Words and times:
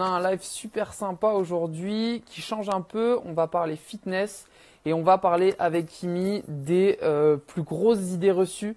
on 0.00 0.02
a 0.02 0.06
un 0.06 0.30
live 0.30 0.42
super 0.42 0.94
sympa 0.94 1.28
aujourd'hui 1.28 2.22
qui 2.24 2.40
change 2.40 2.70
un 2.70 2.80
peu. 2.80 3.18
On 3.26 3.34
va 3.34 3.46
parler 3.46 3.76
fitness 3.76 4.46
et 4.86 4.94
on 4.94 5.02
va 5.02 5.18
parler 5.18 5.54
avec 5.58 5.88
Kimi 5.88 6.42
des 6.48 6.98
euh, 7.02 7.36
plus 7.36 7.62
grosses 7.62 8.10
idées 8.12 8.30
reçues 8.30 8.76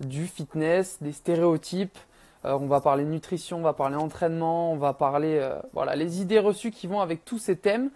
du 0.00 0.26
fitness, 0.26 0.96
des 1.02 1.12
stéréotypes. 1.12 1.98
Euh, 2.46 2.56
on 2.58 2.68
va 2.68 2.80
parler 2.80 3.04
nutrition, 3.04 3.58
on 3.58 3.62
va 3.62 3.74
parler 3.74 3.96
entraînement, 3.96 4.72
on 4.72 4.76
va 4.76 4.94
parler 4.94 5.38
euh, 5.38 5.58
voilà 5.74 5.94
les 5.94 6.22
idées 6.22 6.38
reçues 6.38 6.70
qui 6.70 6.86
vont 6.86 7.00
avec 7.00 7.22
tous 7.26 7.38
ces 7.38 7.56
thèmes. 7.56 7.90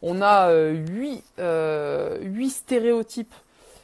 On 0.00 0.22
a 0.22 0.50
huit, 0.72 1.22
huit 1.38 2.50
stéréotypes 2.50 3.34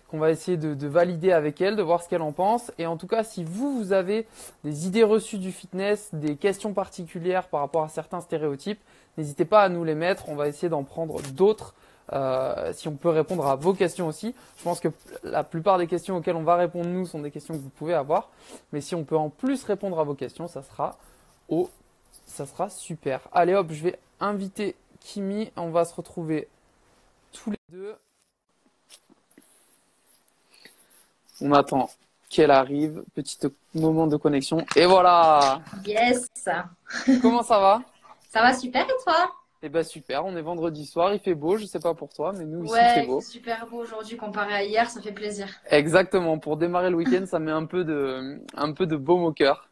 qu'on 0.09 0.19
va 0.19 0.31
essayer 0.31 0.57
de, 0.57 0.75
de, 0.75 0.87
valider 0.87 1.33
avec 1.33 1.61
elle, 1.61 1.77
de 1.77 1.83
voir 1.83 2.03
ce 2.03 2.09
qu'elle 2.09 2.23
en 2.23 2.33
pense. 2.33 2.73
Et 2.79 2.87
en 2.87 2.97
tout 2.97 3.07
cas, 3.07 3.23
si 3.23 3.45
vous, 3.45 3.79
vous 3.79 3.93
avez 3.93 4.27
des 4.65 4.87
idées 4.87 5.05
reçues 5.05 5.39
du 5.39 5.53
fitness, 5.53 6.09
des 6.13 6.37
questions 6.37 6.73
particulières 6.73 7.49
par 7.49 7.61
rapport 7.61 7.85
à 7.85 7.89
certains 7.89 8.21
stéréotypes, 8.21 8.81
n'hésitez 9.19 9.45
pas 9.45 9.63
à 9.63 9.69
nous 9.69 9.85
les 9.85 9.95
mettre. 9.95 10.29
On 10.29 10.35
va 10.35 10.49
essayer 10.49 10.69
d'en 10.69 10.83
prendre 10.83 11.21
d'autres. 11.33 11.75
Euh, 12.13 12.73
si 12.73 12.89
on 12.89 12.97
peut 12.97 13.11
répondre 13.11 13.47
à 13.47 13.57
vos 13.57 13.75
questions 13.75 14.07
aussi. 14.07 14.35
Je 14.57 14.63
pense 14.63 14.81
que 14.81 14.89
la 15.25 15.45
plupart 15.45 15.77
des 15.77 15.87
questions 15.87 16.17
auxquelles 16.17 16.37
on 16.37 16.43
va 16.43 16.57
répondre 16.57 16.89
nous 16.89 17.05
sont 17.05 17.21
des 17.21 17.31
questions 17.31 17.53
que 17.55 17.61
vous 17.61 17.69
pouvez 17.69 17.93
avoir. 17.93 18.31
Mais 18.73 18.81
si 18.81 18.95
on 18.95 19.05
peut 19.05 19.17
en 19.17 19.29
plus 19.29 19.63
répondre 19.65 20.01
à 20.01 20.05
vos 20.05 20.15
questions, 20.15 20.49
ça 20.49 20.63
sera 20.63 20.97
au, 21.51 21.69
ça 22.27 22.47
sera 22.47 22.71
super. 22.71 23.21
Allez 23.33 23.55
hop, 23.55 23.67
je 23.71 23.83
vais 23.83 23.99
inviter 24.21 24.75
Kimi. 25.01 25.51
On 25.57 25.69
va 25.69 25.85
se 25.85 25.95
retrouver 25.95 26.49
tous 27.33 27.51
les 27.51 27.59
deux. 27.71 27.95
On 31.41 31.53
attend 31.53 31.91
qu'elle 32.29 32.51
arrive. 32.51 33.03
Petit 33.15 33.39
moment 33.75 34.07
de 34.07 34.17
connexion. 34.17 34.65
Et 34.77 34.87
voilà. 34.87 35.61
Yes. 35.87 36.29
Comment 37.23 37.43
ça 37.43 37.59
va? 37.59 37.83
Ça 38.31 38.43
va 38.43 38.55
super 38.55 38.83
et 38.85 39.03
toi? 39.05 39.33
Eh 39.63 39.69
ben 39.69 39.83
super. 39.83 40.25
On 40.25 40.37
est 40.37 40.43
vendredi 40.43 40.87
soir. 40.87 41.13
Il 41.13 41.21
fait 41.21 41.35
beau. 41.35 41.57
Je 41.57 41.67
sais 41.67 41.81
pas 41.81 41.95
pour 41.95 42.11
toi, 42.11 42.33
mais 42.37 42.45
nous 42.45 42.65
ici 42.65 42.73
ouais, 42.73 42.93
il 42.97 43.01
fait 43.01 43.07
beau. 43.07 43.21
super 43.21 43.67
beau 43.67 43.79
aujourd'hui 43.79 44.17
comparé 44.17 44.55
à 44.55 44.63
hier. 44.63 44.89
Ça 44.89 45.01
fait 45.01 45.13
plaisir. 45.13 45.49
Exactement. 45.71 46.39
Pour 46.39 46.57
démarrer 46.57 46.91
le 46.91 46.97
week-end, 46.97 47.25
ça 47.27 47.39
met 47.39 47.51
un 47.51 47.65
peu 47.65 47.85
de, 47.85 48.41
un 48.57 48.73
peu 48.73 48.87
de 48.87 48.97
baume 48.97 49.25
au 49.25 49.33
cœur. 49.33 49.69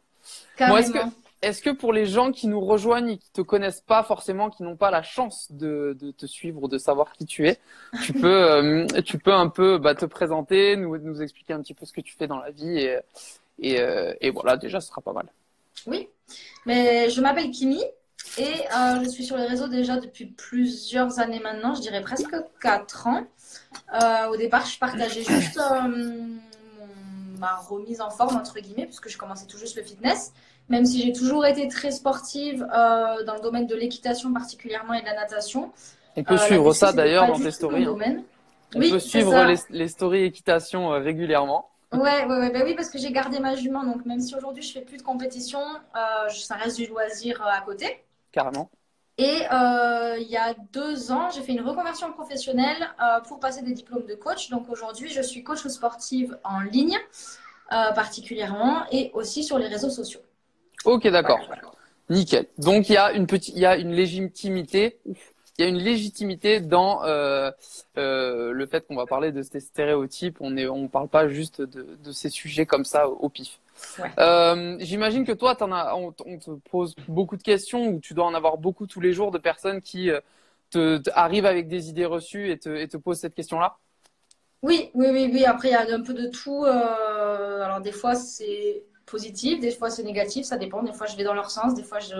Carrément. 0.57 0.77
est-ce 0.77 0.91
que, 0.91 0.99
est-ce 1.41 1.61
que 1.61 1.69
pour 1.69 1.93
les 1.93 2.05
gens 2.05 2.31
qui 2.31 2.47
nous 2.47 2.59
rejoignent 2.59 3.09
et 3.09 3.17
qui 3.17 3.31
te 3.31 3.41
connaissent 3.41 3.81
pas 3.81 4.03
forcément, 4.03 4.49
qui 4.49 4.63
n'ont 4.63 4.75
pas 4.75 4.89
la 4.89 5.03
chance 5.03 5.51
de, 5.51 5.95
de, 5.99 6.11
te 6.11 6.25
suivre 6.25 6.63
ou 6.63 6.67
de 6.67 6.77
savoir 6.77 7.11
qui 7.13 7.25
tu 7.25 7.47
es, 7.47 7.59
tu 8.03 8.13
peux, 8.21 8.27
euh, 8.27 8.87
tu 9.05 9.19
peux 9.19 9.33
un 9.33 9.47
peu 9.47 9.77
bah, 9.77 9.93
te 9.93 10.05
présenter, 10.05 10.75
nous, 10.75 10.97
nous 10.97 11.21
expliquer 11.21 11.53
un 11.53 11.61
petit 11.61 11.73
peu 11.73 11.85
ce 11.85 11.93
que 11.93 12.01
tu 12.01 12.15
fais 12.15 12.27
dans 12.27 12.39
la 12.39 12.49
vie 12.49 12.79
et, 12.79 12.97
et, 13.59 13.79
euh, 13.79 14.13
et 14.19 14.31
voilà, 14.31 14.57
déjà, 14.57 14.81
ce 14.81 14.87
sera 14.87 15.01
pas 15.01 15.13
mal. 15.13 15.27
Oui, 15.85 16.09
mais 16.65 17.09
je 17.09 17.21
m'appelle 17.21 17.51
Kimi 17.51 17.83
et 18.39 18.43
euh, 18.43 19.03
je 19.03 19.09
suis 19.09 19.23
sur 19.23 19.37
les 19.37 19.45
réseaux 19.45 19.67
déjà 19.67 19.97
depuis 19.97 20.25
plusieurs 20.25 21.19
années 21.19 21.39
maintenant, 21.39 21.75
je 21.75 21.81
dirais 21.81 22.01
presque 22.01 22.35
4 22.61 23.07
ans. 23.07 23.27
Au 24.31 24.35
départ, 24.37 24.65
je 24.65 24.79
partageais 24.79 25.23
juste 25.23 25.59
ma 27.37 27.55
remise 27.55 28.01
en 28.01 28.09
forme, 28.09 28.35
entre 28.35 28.59
guillemets, 28.59 28.85
puisque 28.85 29.09
je 29.09 29.17
commençais 29.17 29.45
tout 29.45 29.57
juste 29.57 29.75
le 29.75 29.83
fitness 29.83 30.33
même 30.69 30.85
si 30.85 31.01
j'ai 31.01 31.13
toujours 31.13 31.45
été 31.45 31.67
très 31.67 31.91
sportive 31.91 32.63
euh, 32.63 33.23
dans 33.23 33.35
le 33.35 33.41
domaine 33.41 33.67
de 33.67 33.75
l'équitation 33.75 34.33
particulièrement 34.33 34.93
et 34.93 35.01
de 35.01 35.05
la 35.05 35.15
natation. 35.15 35.71
On 36.15 36.23
peut 36.23 36.33
euh, 36.33 36.37
suivre 36.37 36.73
ça 36.73 36.91
d'ailleurs 36.91 37.27
dans 37.27 37.39
tes 37.39 37.51
stories. 37.51 37.85
Hein. 37.85 38.23
On 38.75 38.79
oui, 38.79 38.91
peut 38.91 38.99
suivre 38.99 39.45
les, 39.45 39.55
les, 39.69 39.87
stories 39.87 40.23
équitation 40.23 40.91
euh, 40.91 40.99
régulièrement. 40.99 41.69
Ouais, 41.93 42.25
ouais, 42.25 42.39
ouais 42.39 42.49
bah 42.51 42.59
oui, 42.65 42.75
parce 42.75 42.89
que 42.89 42.97
j'ai 42.97 43.11
gardé 43.11 43.39
ma 43.39 43.55
jument. 43.55 43.85
Donc 43.85 44.05
même 44.05 44.19
si 44.19 44.35
aujourd'hui 44.35 44.61
je 44.61 44.73
fais 44.73 44.81
plus 44.81 44.97
de 44.97 45.03
compétition, 45.03 45.61
euh, 45.95 46.29
ça 46.29 46.55
reste 46.55 46.77
du 46.77 46.87
loisir 46.87 47.41
à 47.41 47.61
côté. 47.61 48.03
Carrément. 48.33 48.69
Et 49.17 49.41
euh, 49.51 50.17
il 50.19 50.27
y 50.27 50.37
a 50.37 50.53
deux 50.73 51.11
ans, 51.11 51.29
j'ai 51.31 51.41
fait 51.41 51.53
une 51.53 51.67
reconversion 51.67 52.11
professionnelle 52.11 52.87
euh, 53.01 53.19
pour 53.21 53.39
passer 53.39 53.63
des 53.63 53.73
diplômes 53.73 54.05
de 54.05 54.13
coach. 54.13 54.49
Donc 54.49 54.69
aujourd'hui, 54.69 55.09
je 55.09 55.21
suis 55.21 55.43
coach 55.43 55.65
sportive 55.67 56.37
en 56.43 56.59
ligne 56.61 56.97
particulièrement 57.69 58.85
et 58.93 59.11
aussi 59.13 59.43
sur 59.43 59.59
les 59.59 59.67
réseaux 59.67 59.89
sociaux. 59.89 60.21
Ok, 60.85 61.05
d'accord. 61.09 61.39
Nickel. 62.09 62.45
Donc 62.57 62.89
il 62.89 62.93
y 62.93 62.97
a 62.97 63.11
une 63.11 63.27
petite, 63.27 63.55
il 63.55 63.61
y 63.61 63.65
a 63.65 63.77
une 63.77 63.91
légitimité, 63.91 64.99
il 65.05 65.63
y 65.63 65.63
a 65.63 65.67
une 65.67 65.77
légitimité 65.77 66.61
dans 66.61 67.03
euh, 67.03 67.51
euh, 67.97 68.51
le 68.51 68.65
fait 68.67 68.85
qu'on 68.87 68.95
va 68.95 69.05
parler 69.05 69.31
de 69.31 69.41
ces 69.41 69.59
stéréotypes. 69.59 70.37
On 70.39 70.55
est, 70.55 70.67
on 70.67 70.87
parle 70.87 71.09
pas 71.09 71.27
juste 71.27 71.61
de 71.61 72.11
ces 72.11 72.29
sujets 72.29 72.65
comme 72.65 72.85
ça 72.85 73.09
au 73.09 73.29
pif. 73.29 73.59
Ouais. 73.99 74.09
Euh, 74.19 74.77
J'imagine 74.79 75.25
que 75.25 75.31
toi, 75.31 75.55
en 75.61 75.71
as, 75.71 75.95
on, 75.95 76.13
on, 76.25 76.37
te 76.37 76.51
pose 76.69 76.95
beaucoup 77.07 77.37
de 77.37 77.43
questions 77.43 77.87
ou 77.87 77.99
tu 77.99 78.13
dois 78.13 78.25
en 78.25 78.33
avoir 78.33 78.57
beaucoup 78.57 78.87
tous 78.87 78.99
les 78.99 79.13
jours 79.13 79.31
de 79.31 79.37
personnes 79.37 79.81
qui 79.81 80.09
euh, 80.09 80.19
te, 80.69 80.97
te 80.97 81.09
arrivent 81.13 81.45
avec 81.45 81.67
des 81.67 81.89
idées 81.89 82.05
reçues 82.05 82.51
et 82.51 82.57
te, 82.57 82.69
et 82.69 82.87
te 82.87 82.97
posent 82.97 83.19
cette 83.19 83.35
question-là? 83.35 83.77
Oui, 84.63 84.89
oui, 84.93 85.07
oui, 85.11 85.29
oui. 85.31 85.45
Après, 85.45 85.69
il 85.69 85.71
y 85.71 85.75
a 85.75 85.81
un 85.93 86.01
peu 86.01 86.13
de 86.13 86.27
tout. 86.27 86.65
Euh, 86.65 87.61
alors 87.61 87.81
des 87.81 87.91
fois, 87.91 88.15
c'est 88.15 88.83
positif, 89.05 89.59
des 89.59 89.71
fois 89.71 89.89
c'est 89.89 90.03
négatif, 90.03 90.45
ça 90.45 90.57
dépend. 90.57 90.83
Des 90.83 90.93
fois 90.93 91.07
je 91.07 91.15
vais 91.15 91.23
dans 91.23 91.33
leur 91.33 91.49
sens, 91.49 91.73
des 91.75 91.83
fois 91.83 91.99
je, 91.99 92.15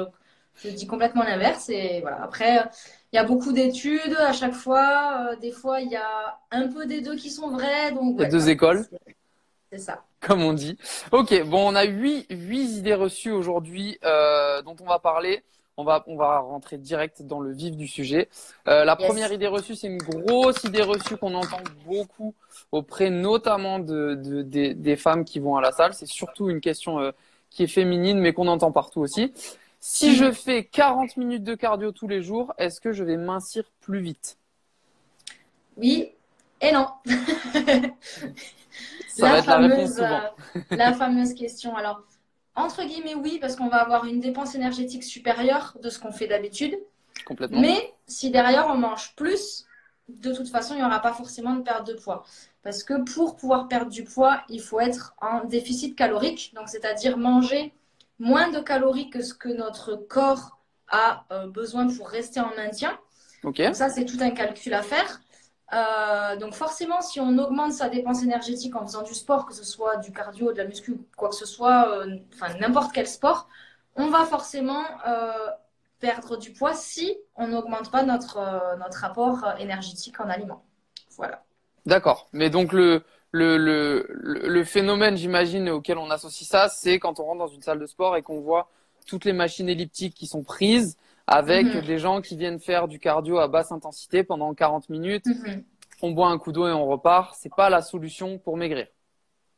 je 0.56 0.70
dis 0.70 0.88
complètement 0.88 1.24
l'inverse. 1.24 1.70
Et 1.70 2.02
voilà. 2.02 2.22
Après, 2.24 2.64
il 3.12 3.16
y 3.16 3.20
a 3.20 3.24
beaucoup 3.24 3.52
d'études 3.52 4.16
à 4.20 4.34
chaque 4.34 4.54
fois. 4.54 5.32
Euh, 5.32 5.36
des 5.38 5.52
fois, 5.52 5.82
il 5.82 5.90
y 5.90 5.96
a 5.96 6.40
un 6.52 6.68
peu 6.68 6.86
des 6.86 7.02
deux 7.02 7.16
qui 7.16 7.30
sont 7.30 7.50
vrais. 7.50 7.92
Donc, 7.92 8.20
ouais, 8.20 8.30
deux 8.30 8.50
écoles. 8.50 8.86
C'est 9.72 9.80
ça. 9.80 10.04
Comme 10.22 10.42
on 10.44 10.54
dit. 10.54 10.78
Ok, 11.12 11.44
bon, 11.46 11.72
on 11.72 11.76
a 11.76 11.84
huit, 11.84 12.26
huit 12.30 12.78
idées 12.78 12.94
reçues 12.94 13.32
aujourd'hui 13.32 13.98
euh, 14.04 14.62
dont 14.62 14.76
on 14.82 14.86
va 14.86 15.00
parler. 15.00 15.44
On 15.80 15.84
va, 15.84 16.04
on 16.08 16.16
va 16.16 16.40
rentrer 16.40 16.78
direct 16.80 17.22
dans 17.22 17.40
le 17.40 17.52
vif 17.54 17.76
du 17.78 17.88
sujet. 17.88 18.30
Euh, 18.68 18.84
la 18.84 18.96
Yes. 19.00 19.08
première 19.08 19.32
idée 19.32 19.46
reçue, 19.46 19.76
c'est 19.76 19.86
une 19.88 20.00
grosse 20.00 20.64
idée 20.64 20.82
reçue 20.82 21.18
qu'on 21.18 21.36
entend 21.36 21.62
beaucoup 21.86 22.34
auprès 22.72 23.12
notamment 23.12 23.78
de, 23.78 24.16
de- 24.16 24.42
des- 24.42 24.74
des 24.74 24.96
femmes 24.96 25.24
qui 25.24 25.40
vont 25.40 25.56
à 25.56 25.62
la 25.62 25.72
salle. 25.72 25.94
C'est 25.94 26.08
surtout 26.08 26.50
une 26.50 26.62
question 26.62 27.00
euh, 27.00 27.12
qui 27.52 27.62
est 27.64 27.68
féminine, 27.68 28.18
mais 28.20 28.34
qu'on 28.34 28.48
entend 28.48 28.72
partout 28.72 29.02
aussi. 29.02 29.32
Si 29.80 30.16
je 30.16 30.32
fais 30.32 30.64
40 30.66 31.16
minutes 31.18 31.44
de 31.44 31.54
cardio 31.54 31.92
tous 31.92 32.08
les 32.08 32.24
jours, 32.24 32.54
est-ce 32.58 32.82
que 32.82 32.92
je 32.92 33.04
vais 33.04 33.18
mincir 33.18 33.64
plus 33.80 34.00
vite? 34.00 34.40
Oui 35.78 36.12
et 36.60 36.72
non. 36.72 36.88
Ça 39.08 39.30
va 39.30 39.38
être 39.40 39.48
la 39.48 39.58
réponse 39.58 39.96
souvent. 39.96 40.22
euh, 40.56 40.62
la 40.72 40.94
fameuse 40.94 41.34
question. 41.34 41.76
Alors, 41.76 42.04
entre 42.56 42.84
guillemets, 42.84 43.16
oui, 43.16 43.38
parce 43.40 43.56
qu'on 43.56 43.68
va 43.70 43.78
avoir 43.78 44.06
une 44.06 44.20
dépense 44.20 44.56
énergétique 44.56 45.04
supérieure 45.04 45.78
de 45.82 45.90
ce 45.90 46.00
qu'on 46.00 46.12
fait 46.12 46.28
d'habitude. 46.28 46.78
Complètement. 47.26 47.60
Mais 47.60 47.94
si 48.08 48.30
derrière 48.32 48.68
on 48.68 48.76
mange 48.76 49.16
plus, 49.16 49.66
de 50.08 50.34
toute 50.34 50.50
façon, 50.50 50.74
il 50.74 50.78
n'y 50.78 50.84
aura 50.84 51.02
pas 51.02 51.14
forcément 51.14 51.54
de 51.54 51.62
perte 51.62 51.88
de 51.88 51.94
poids. 51.94 52.24
Parce 52.64 52.84
que 52.84 53.04
pour 53.14 53.36
pouvoir 53.36 53.68
perdre 53.68 53.92
du 53.92 54.04
poids, 54.04 54.42
il 54.50 54.62
faut 54.62 54.80
être 54.80 55.14
en 55.22 55.44
déficit 55.46 55.96
calorique, 55.96 56.54
donc 56.56 56.70
c'est-à-dire 56.70 57.18
manger 57.18 57.74
moins 58.20 58.50
de 58.50 58.60
calories 58.60 59.10
que 59.10 59.22
ce 59.22 59.34
que 59.34 59.50
notre 59.50 59.96
corps 59.96 60.58
a 60.90 61.26
euh, 61.32 61.48
besoin 61.48 61.88
pour 61.88 62.10
rester 62.10 62.40
en 62.40 62.54
maintien. 62.56 62.98
Ok. 63.44 63.62
Donc 63.62 63.76
ça, 63.76 63.90
c'est 63.90 64.06
tout 64.06 64.18
un 64.22 64.32
calcul 64.32 64.74
à 64.74 64.82
faire. 64.82 65.22
Euh, 65.74 66.38
donc 66.38 66.54
forcément, 66.54 67.02
si 67.02 67.20
on 67.20 67.38
augmente 67.38 67.74
sa 67.74 67.90
dépense 67.90 68.24
énergétique 68.24 68.76
en 68.76 68.86
faisant 68.86 69.04
du 69.04 69.14
sport, 69.14 69.46
que 69.46 69.54
ce 69.54 69.66
soit 69.66 69.98
du 69.98 70.12
cardio, 70.12 70.52
de 70.54 70.58
la 70.58 70.66
muscu, 70.66 71.00
quoi 71.18 71.30
que 71.30 71.36
ce 71.36 71.46
soit, 71.46 71.90
euh, 71.90 72.18
n'importe 72.60 72.94
quel 72.94 73.08
sport, 73.08 73.50
on 73.96 74.08
va 74.08 74.24
forcément 74.26 74.86
euh, 75.08 75.32
perdre 76.00 76.38
du 76.38 76.54
poids 76.54 76.74
si 76.74 77.18
on 77.36 77.48
n'augmente 77.48 77.92
pas 77.92 78.04
notre, 78.04 78.78
notre 78.78 79.04
apport 79.04 79.44
énergétique 79.60 80.20
en 80.20 80.30
aliments. 80.30 80.64
Voilà. 81.18 81.44
D'accord. 81.86 82.28
Mais 82.32 82.50
donc 82.50 82.72
le, 82.72 83.04
le, 83.32 83.58
le 83.58 84.06
le 84.24 84.64
phénomène, 84.64 85.18
j'imagine, 85.18 85.70
auquel 85.70 85.98
on 85.98 86.10
associe 86.10 86.48
ça, 86.48 86.70
c'est 86.70 87.00
quand 87.00 87.20
on 87.20 87.26
rentre 87.26 87.40
dans 87.40 87.48
une 87.48 87.62
salle 87.62 87.80
de 87.80 87.88
sport 87.88 88.16
et 88.16 88.22
qu'on 88.22 88.40
voit 88.40 88.70
toutes 89.06 89.26
les 89.26 89.34
machines 89.34 89.70
elliptiques 89.70 90.14
qui 90.14 90.28
sont 90.28 90.44
prises 90.44 90.98
avec 91.28 91.68
Mhm. 91.68 91.82
des 91.82 92.00
gens 92.00 92.22
qui 92.22 92.38
viennent 92.38 92.60
faire 92.60 92.88
du 92.88 93.00
cardio 93.00 93.38
à 93.40 93.48
basse 93.48 93.72
intensité 93.72 94.24
pendant 94.24 94.54
40 94.54 94.90
minutes. 94.90 95.26
Mhm. 95.26 95.64
On 96.02 96.12
boit 96.12 96.30
un 96.30 96.38
coup 96.38 96.52
d'eau 96.52 96.68
et 96.68 96.72
on 96.72 96.86
repart. 96.88 97.36
C'est 97.40 97.54
pas 97.54 97.70
la 97.70 97.82
solution 97.82 98.38
pour 98.40 98.56
maigrir. 98.58 98.88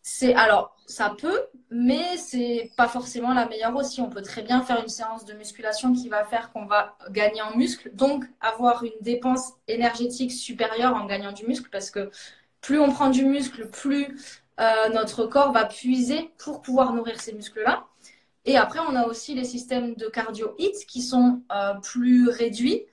C'est 0.01 0.33
alors 0.33 0.75
ça 0.85 1.13
peut, 1.15 1.41
mais 1.69 2.17
c'est 2.17 2.71
pas 2.77 2.87
forcément 2.87 3.33
la 3.33 3.45
meilleure 3.47 3.75
aussi. 3.75 4.01
On 4.01 4.09
peut 4.09 4.21
très 4.23 4.41
bien 4.41 4.61
faire 4.63 4.81
une 4.81 4.87
séance 4.87 5.25
de 5.25 5.33
musculation 5.33 5.93
qui 5.93 6.09
va 6.09 6.23
faire 6.23 6.51
qu'on 6.51 6.65
va 6.65 6.95
gagner 7.11 7.41
en 7.41 7.55
muscle, 7.55 7.91
donc 7.93 8.23
avoir 8.41 8.83
une 8.83 8.93
dépense 9.01 9.53
énergétique 9.67 10.31
supérieure 10.31 10.95
en 10.95 11.05
gagnant 11.05 11.33
du 11.33 11.45
muscle, 11.45 11.69
parce 11.69 11.91
que 11.91 12.09
plus 12.61 12.79
on 12.79 12.91
prend 12.91 13.09
du 13.09 13.25
muscle, 13.25 13.69
plus 13.69 14.17
euh, 14.59 14.89
notre 14.89 15.25
corps 15.25 15.51
va 15.51 15.65
puiser 15.65 16.31
pour 16.43 16.61
pouvoir 16.61 16.93
nourrir 16.93 17.19
ces 17.21 17.33
muscles-là. 17.33 17.85
Et 18.49 18.57
après, 18.57 18.79
on 18.79 18.95
a 18.95 19.05
aussi 19.05 19.35
les 19.35 19.43
systèmes 19.43 19.93
de 19.93 20.07
cardio 20.07 20.55
HIIT 20.57 20.87
qui 20.87 21.03
sont 21.03 21.43
euh, 21.51 21.75
plus 21.83 22.29
réduits 22.29 22.83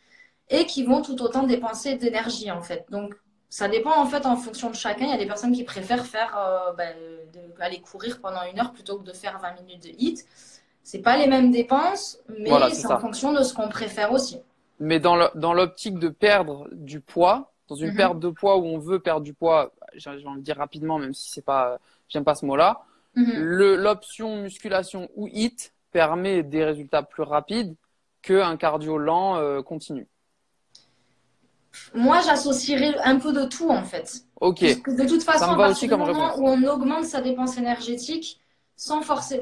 et 0.50 0.66
qui 0.66 0.84
vont 0.84 1.00
tout 1.00 1.22
autant 1.22 1.44
dépenser 1.44 1.96
d'énergie 1.96 2.50
en 2.50 2.60
fait. 2.60 2.84
Donc 2.90 3.14
ça 3.48 3.66
dépend 3.66 3.98
en 3.98 4.04
fait 4.04 4.26
en 4.26 4.36
fonction 4.36 4.68
de 4.68 4.74
chacun. 4.74 5.06
Il 5.06 5.10
y 5.12 5.14
a 5.14 5.16
des 5.16 5.24
personnes 5.24 5.52
qui 5.52 5.64
préfèrent 5.64 6.04
faire 6.04 6.36
euh, 6.36 6.74
ben, 6.74 6.94
de- 7.32 7.62
aller 7.62 7.80
courir 7.80 8.20
pendant 8.20 8.42
une 8.52 8.60
heure 8.60 8.70
plutôt 8.70 8.98
que 8.98 9.04
de 9.04 9.14
faire 9.14 9.38
20 9.40 9.62
minutes 9.62 9.82
de 9.84 9.88
hit. 9.96 10.26
C'est 10.82 11.00
pas 11.00 11.16
les 11.16 11.26
mêmes 11.26 11.50
dépenses, 11.50 12.18
mais 12.28 12.50
c'est 12.74 12.92
en 12.92 13.00
fonction 13.00 13.32
de 13.32 13.42
ce 13.42 13.54
qu'on 13.54 13.70
préfère 13.70 14.12
aussi. 14.12 14.38
Mais 14.78 15.00
dans 15.00 15.54
l'optique 15.54 15.98
de 15.98 16.10
perdre 16.10 16.68
du 16.70 17.00
poids, 17.00 17.54
dans 17.68 17.76
une 17.76 17.92
mhm. 17.92 17.96
perte 17.96 18.18
de 18.20 18.28
poids 18.28 18.58
où 18.58 18.66
on 18.66 18.78
veut 18.78 19.00
perdre 19.00 19.22
du 19.22 19.32
poids, 19.32 19.72
j'ai 19.94 20.10
envie 20.10 20.22
de 20.22 20.40
dire 20.40 20.58
rapidement, 20.58 20.98
même 20.98 21.14
si 21.14 21.30
c'est 21.30 21.44
pas, 21.44 21.78
j'aime 22.10 22.24
pas 22.24 22.34
ce 22.34 22.44
mot-là, 22.44 22.82
mhm. 23.16 23.42
l'option 23.76 24.36
musculation 24.42 25.08
ou 25.14 25.26
HIT 25.28 25.72
permet 25.90 26.42
des 26.42 26.64
résultats 26.64 27.02
plus 27.02 27.22
rapides 27.22 27.74
qu'un 28.22 28.56
cardio 28.56 28.98
lent 28.98 29.36
euh, 29.36 29.62
continu. 29.62 30.08
Moi, 31.94 32.20
j'associerais 32.22 32.96
un 33.04 33.18
peu 33.18 33.32
de 33.32 33.44
tout 33.44 33.70
en 33.70 33.84
fait. 33.84 34.22
Ok. 34.40 34.60
de 34.60 35.08
toute 35.08 35.22
façon, 35.22 35.52
à 35.52 35.56
partir 35.56 35.88
du 35.88 35.96
moment 35.96 36.36
où 36.38 36.48
on 36.48 36.62
augmente 36.64 37.04
sa 37.04 37.20
dépense 37.20 37.58
énergétique, 37.58 38.40
sans 38.76 39.00
forcer. 39.00 39.40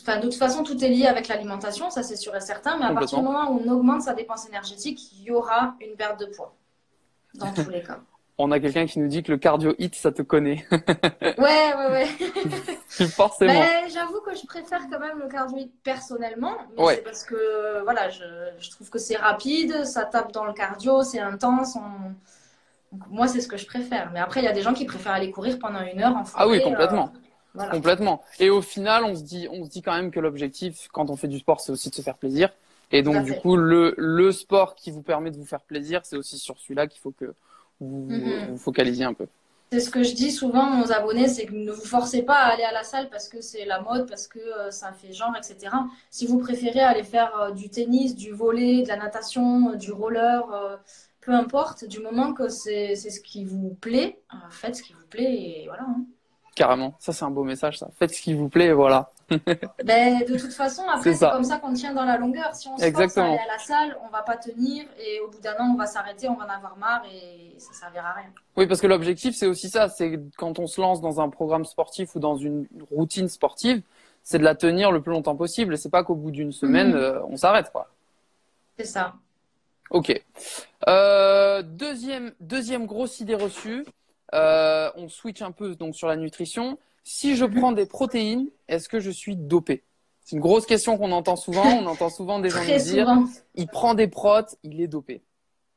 Enfin, 0.00 0.18
de 0.18 0.22
toute 0.22 0.34
façon, 0.34 0.62
tout 0.62 0.82
est 0.84 0.88
lié 0.88 1.06
avec 1.06 1.28
l'alimentation, 1.28 1.90
ça 1.90 2.02
c'est 2.02 2.16
sûr 2.16 2.34
et 2.36 2.40
certain. 2.40 2.78
Mais 2.78 2.84
à 2.84 2.92
partir 2.92 3.18
du 3.18 3.24
moment 3.24 3.50
où 3.50 3.60
on 3.64 3.72
augmente 3.72 4.02
sa 4.02 4.14
dépense 4.14 4.46
énergétique, 4.48 5.12
il 5.12 5.24
y 5.24 5.30
aura 5.30 5.76
une 5.80 5.96
perte 5.96 6.20
de 6.20 6.26
poids. 6.26 6.54
Dans 7.34 7.52
tous 7.54 7.68
les 7.68 7.82
cas. 7.82 8.00
On 8.36 8.50
a 8.50 8.58
quelqu'un 8.58 8.86
qui 8.86 8.98
nous 8.98 9.06
dit 9.06 9.22
que 9.22 9.30
le 9.30 9.38
cardio 9.38 9.74
hit, 9.78 9.94
ça 9.94 10.10
te 10.10 10.22
connaît. 10.22 10.66
ouais, 10.72 11.38
ouais, 11.38 11.90
ouais. 11.90 12.06
Forcément. 13.08 13.52
Ben, 13.52 13.88
j'avoue 13.92 14.20
que 14.22 14.34
je 14.34 14.44
préfère 14.44 14.80
quand 14.90 14.98
même 14.98 15.20
le 15.20 15.28
cardio 15.28 15.58
hit 15.58 15.72
personnellement. 15.84 16.56
Mais 16.76 16.96
c'est 16.96 17.04
parce 17.04 17.22
que, 17.22 17.82
voilà, 17.84 18.10
je, 18.10 18.24
je 18.58 18.70
trouve 18.70 18.90
que 18.90 18.98
c'est 18.98 19.16
rapide, 19.16 19.84
ça 19.84 20.04
tape 20.04 20.32
dans 20.32 20.44
le 20.44 20.52
cardio, 20.52 21.04
c'est 21.04 21.20
intense. 21.20 21.76
moi, 23.08 23.28
c'est 23.28 23.40
ce 23.40 23.46
que 23.46 23.56
je 23.56 23.66
préfère. 23.66 24.10
Mais 24.12 24.18
après, 24.18 24.40
il 24.40 24.44
y 24.44 24.48
a 24.48 24.52
des 24.52 24.62
gens 24.62 24.74
qui 24.74 24.84
préfèrent 24.84 25.12
aller 25.12 25.30
courir 25.30 25.60
pendant 25.60 25.82
une 25.82 26.02
heure 26.02 26.16
en 26.16 26.24
forêt. 26.24 26.42
Ah 26.44 26.48
oui, 26.48 26.60
complètement. 26.60 27.12
Euh, 27.56 27.68
complètement. 27.70 28.20
Et 28.40 28.50
au 28.50 28.62
final, 28.62 29.04
on 29.04 29.14
se 29.14 29.22
dit, 29.22 29.46
on 29.48 29.64
se 29.64 29.70
dit 29.70 29.80
quand 29.80 29.94
même 29.94 30.10
que 30.10 30.18
l'objectif, 30.18 30.88
quand 30.92 31.08
on 31.08 31.14
fait 31.16 31.28
du 31.28 31.38
sport, 31.38 31.60
c'est 31.60 31.70
aussi 31.70 31.88
de 31.88 31.94
se 31.94 32.02
faire 32.02 32.16
plaisir. 32.16 32.50
Et 32.90 33.02
donc, 33.02 33.24
du 33.24 33.34
coup, 33.36 33.56
le, 33.56 33.94
le 33.96 34.32
sport 34.32 34.74
qui 34.74 34.90
vous 34.90 35.02
permet 35.02 35.30
de 35.30 35.36
vous 35.36 35.46
faire 35.46 35.60
plaisir, 35.60 36.00
c'est 36.02 36.16
aussi 36.16 36.38
sur 36.38 36.58
celui-là 36.58 36.88
qu'il 36.88 37.00
faut 37.00 37.12
que 37.12 37.32
vous, 37.86 38.06
mhm. 38.08 38.50
vous 38.50 38.58
focalisiez 38.58 39.04
un 39.04 39.14
peu. 39.14 39.26
C'est 39.72 39.80
ce 39.80 39.90
que 39.90 40.02
je 40.04 40.14
dis 40.14 40.30
souvent 40.30 40.82
aux 40.82 40.92
abonnés, 40.92 41.26
c'est 41.26 41.46
que 41.46 41.54
ne 41.54 41.72
vous 41.72 41.84
forcez 41.84 42.22
pas 42.22 42.36
à 42.36 42.52
aller 42.52 42.62
à 42.62 42.72
la 42.72 42.84
salle 42.84 43.08
parce 43.10 43.28
que 43.28 43.40
c'est 43.40 43.64
la 43.64 43.80
mode, 43.80 44.08
parce 44.08 44.28
que 44.28 44.38
euh, 44.38 44.70
ça 44.70 44.92
fait 44.92 45.12
genre, 45.12 45.34
etc. 45.36 45.74
Si 46.10 46.26
vous 46.26 46.38
préférez 46.38 46.80
aller 46.80 47.02
faire 47.02 47.36
euh, 47.40 47.50
du 47.50 47.70
tennis, 47.70 48.14
du 48.14 48.30
volet, 48.30 48.82
de 48.82 48.88
la 48.88 48.96
natation, 48.96 49.74
du 49.74 49.90
roller, 49.90 50.78
peu 51.20 51.32
importe, 51.32 51.86
du 51.86 52.00
moment 52.00 52.34
que 52.34 52.48
c'est 52.48 52.94
ce 52.94 53.20
qui 53.20 53.44
vous 53.44 53.76
plaît, 53.80 54.20
faites 54.50 54.76
ce 54.76 54.82
qui 54.82 54.92
vous 54.92 55.06
plaît 55.08 55.32
et 55.32 55.64
voilà. 55.66 55.84
Hein. 55.84 56.04
Carrément, 56.54 56.94
ça 57.00 57.12
c'est 57.12 57.24
un 57.24 57.30
beau 57.30 57.42
message, 57.42 57.78
ça. 57.78 57.90
Faites 57.98 58.14
ce 58.14 58.22
qui 58.22 58.34
vous 58.34 58.48
plaît, 58.48 58.72
voilà. 58.72 59.10
ben, 59.84 60.20
de 60.24 60.38
toute 60.38 60.52
façon, 60.52 60.82
après, 60.88 61.14
c'est 61.14 61.30
comme 61.30 61.44
ça 61.44 61.58
qu'on 61.58 61.72
tient 61.72 61.94
dans 61.94 62.04
la 62.04 62.16
longueur. 62.16 62.54
Si 62.54 62.68
on 62.68 62.76
se 62.76 62.90
force 62.90 63.18
à 63.18 63.24
aller 63.24 63.38
à 63.38 63.52
la 63.52 63.58
salle, 63.58 63.96
on 64.04 64.08
va 64.10 64.22
pas 64.22 64.36
tenir 64.36 64.84
et 64.98 65.20
au 65.20 65.28
bout 65.28 65.40
d'un 65.40 65.54
an, 65.54 65.72
on 65.72 65.76
va 65.76 65.86
s'arrêter, 65.86 66.28
on 66.28 66.34
va 66.34 66.46
en 66.46 66.56
avoir 66.56 66.76
marre 66.76 67.02
et 67.12 67.58
ça 67.58 67.72
servira 67.72 68.10
à 68.10 68.12
rien. 68.14 68.30
Oui, 68.56 68.66
parce 68.66 68.80
que 68.80 68.86
l'objectif, 68.86 69.34
c'est 69.34 69.46
aussi 69.46 69.70
ça. 69.70 69.88
C'est 69.88 70.20
quand 70.36 70.58
on 70.58 70.66
se 70.66 70.80
lance 70.80 71.00
dans 71.00 71.20
un 71.20 71.28
programme 71.28 71.64
sportif 71.64 72.14
ou 72.14 72.20
dans 72.20 72.36
une 72.36 72.66
routine 72.90 73.28
sportive, 73.28 73.82
c'est 74.22 74.38
de 74.38 74.44
la 74.44 74.54
tenir 74.54 74.90
le 74.90 75.00
plus 75.02 75.12
longtemps 75.12 75.36
possible. 75.36 75.74
Et 75.74 75.76
c'est 75.76 75.90
pas 75.90 76.02
qu'au 76.04 76.14
bout 76.14 76.30
d'une 76.30 76.52
semaine, 76.52 76.90
mhm. 76.90 76.96
euh, 76.96 77.22
on 77.26 77.36
s'arrête, 77.36 77.70
quoi. 77.70 77.88
C'est 78.76 78.86
ça. 78.86 79.14
Ok. 79.90 80.20
Euh, 80.88 81.62
deuxième, 81.62 82.32
deuxième 82.40 82.86
grosse 82.86 83.20
idée 83.20 83.34
reçue. 83.34 83.84
Euh, 84.32 84.90
on 84.96 85.08
switch 85.08 85.42
un 85.42 85.52
peu 85.52 85.76
donc 85.76 85.94
sur 85.94 86.08
la 86.08 86.16
nutrition. 86.16 86.78
Si 87.04 87.36
je 87.36 87.44
prends 87.44 87.72
des 87.72 87.86
protéines, 87.86 88.48
est-ce 88.66 88.88
que 88.88 88.98
je 88.98 89.10
suis 89.10 89.36
dopé? 89.36 89.84
C'est 90.24 90.36
une 90.36 90.42
grosse 90.42 90.64
question 90.64 90.96
qu'on 90.96 91.12
entend 91.12 91.36
souvent. 91.36 91.66
On 91.66 91.86
entend 91.86 92.08
souvent 92.08 92.38
des 92.38 92.48
gens 92.48 92.64
nous 92.64 92.78
dire 92.78 93.18
il 93.54 93.66
prend 93.66 93.94
des 93.94 94.08
protes, 94.08 94.56
il 94.62 94.80
est 94.80 94.88
dopé. 94.88 95.22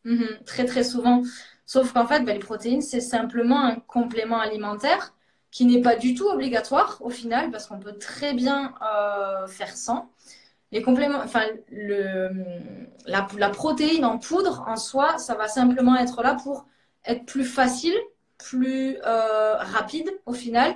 Mhm, 0.06 0.40
très 0.46 0.66
très 0.66 0.86
souvent. 0.86 1.22
Sauf 1.66 1.92
qu'en 1.92 2.08
fait, 2.08 2.22
ben, 2.22 2.34
les 2.34 2.40
protéines, 2.40 2.82
c'est 2.82 3.02
simplement 3.02 3.60
un 3.62 3.76
complément 3.76 4.40
alimentaire 4.40 5.14
qui 5.52 5.66
n'est 5.66 5.82
pas 5.82 5.98
du 5.98 6.14
tout 6.16 6.28
obligatoire 6.28 6.98
au 7.02 7.10
final, 7.10 7.52
parce 7.52 7.68
qu'on 7.68 7.80
peut 7.80 7.98
très 7.98 8.34
bien 8.34 8.74
euh, 8.82 9.48
faire 9.48 9.76
sans. 9.76 10.10
Les 10.72 10.82
compléments, 10.82 11.20
enfin, 11.24 11.44
le, 11.72 12.30
la, 13.06 13.28
la, 13.38 13.50
protéine 13.50 14.06
en 14.06 14.18
poudre 14.18 14.64
en 14.68 14.78
soi, 14.78 15.18
ça 15.18 15.36
va 15.36 15.48
simplement 15.48 15.96
être 15.96 16.22
là 16.22 16.36
pour 16.36 16.66
être 17.06 17.26
plus 17.26 17.46
facile 17.46 17.96
plus 18.38 18.98
euh, 19.06 19.56
rapide 19.58 20.10
au 20.26 20.34
final. 20.34 20.76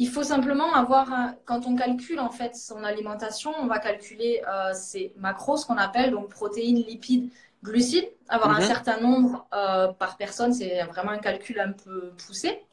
Il 0.00 0.08
faut 0.08 0.22
simplement 0.22 0.72
avoir, 0.72 1.10
quand 1.44 1.66
on 1.66 1.76
calcule 1.76 2.20
en 2.20 2.30
fait 2.30 2.56
son 2.56 2.84
alimentation, 2.84 3.52
on 3.60 3.66
va 3.66 3.78
calculer 3.78 4.42
euh, 4.48 4.72
ses 4.72 5.12
macros, 5.18 5.58
ce 5.58 5.66
qu'on 5.66 5.76
appelle 5.76 6.12
donc 6.12 6.30
protéines, 6.30 6.78
lipides, 6.78 7.30
glucides. 7.62 8.08
Avoir 8.26 8.56
un 8.56 8.60
mhm. 8.60 8.66
certain 8.66 8.98
nombre 8.98 9.46
euh, 9.52 9.88
par 9.88 10.16
personne, 10.16 10.54
c'est 10.54 10.82
vraiment 10.84 11.10
un 11.10 11.18
calcul 11.18 11.60
un 11.60 11.72
peu 11.72 12.14
poussé. 12.26 12.64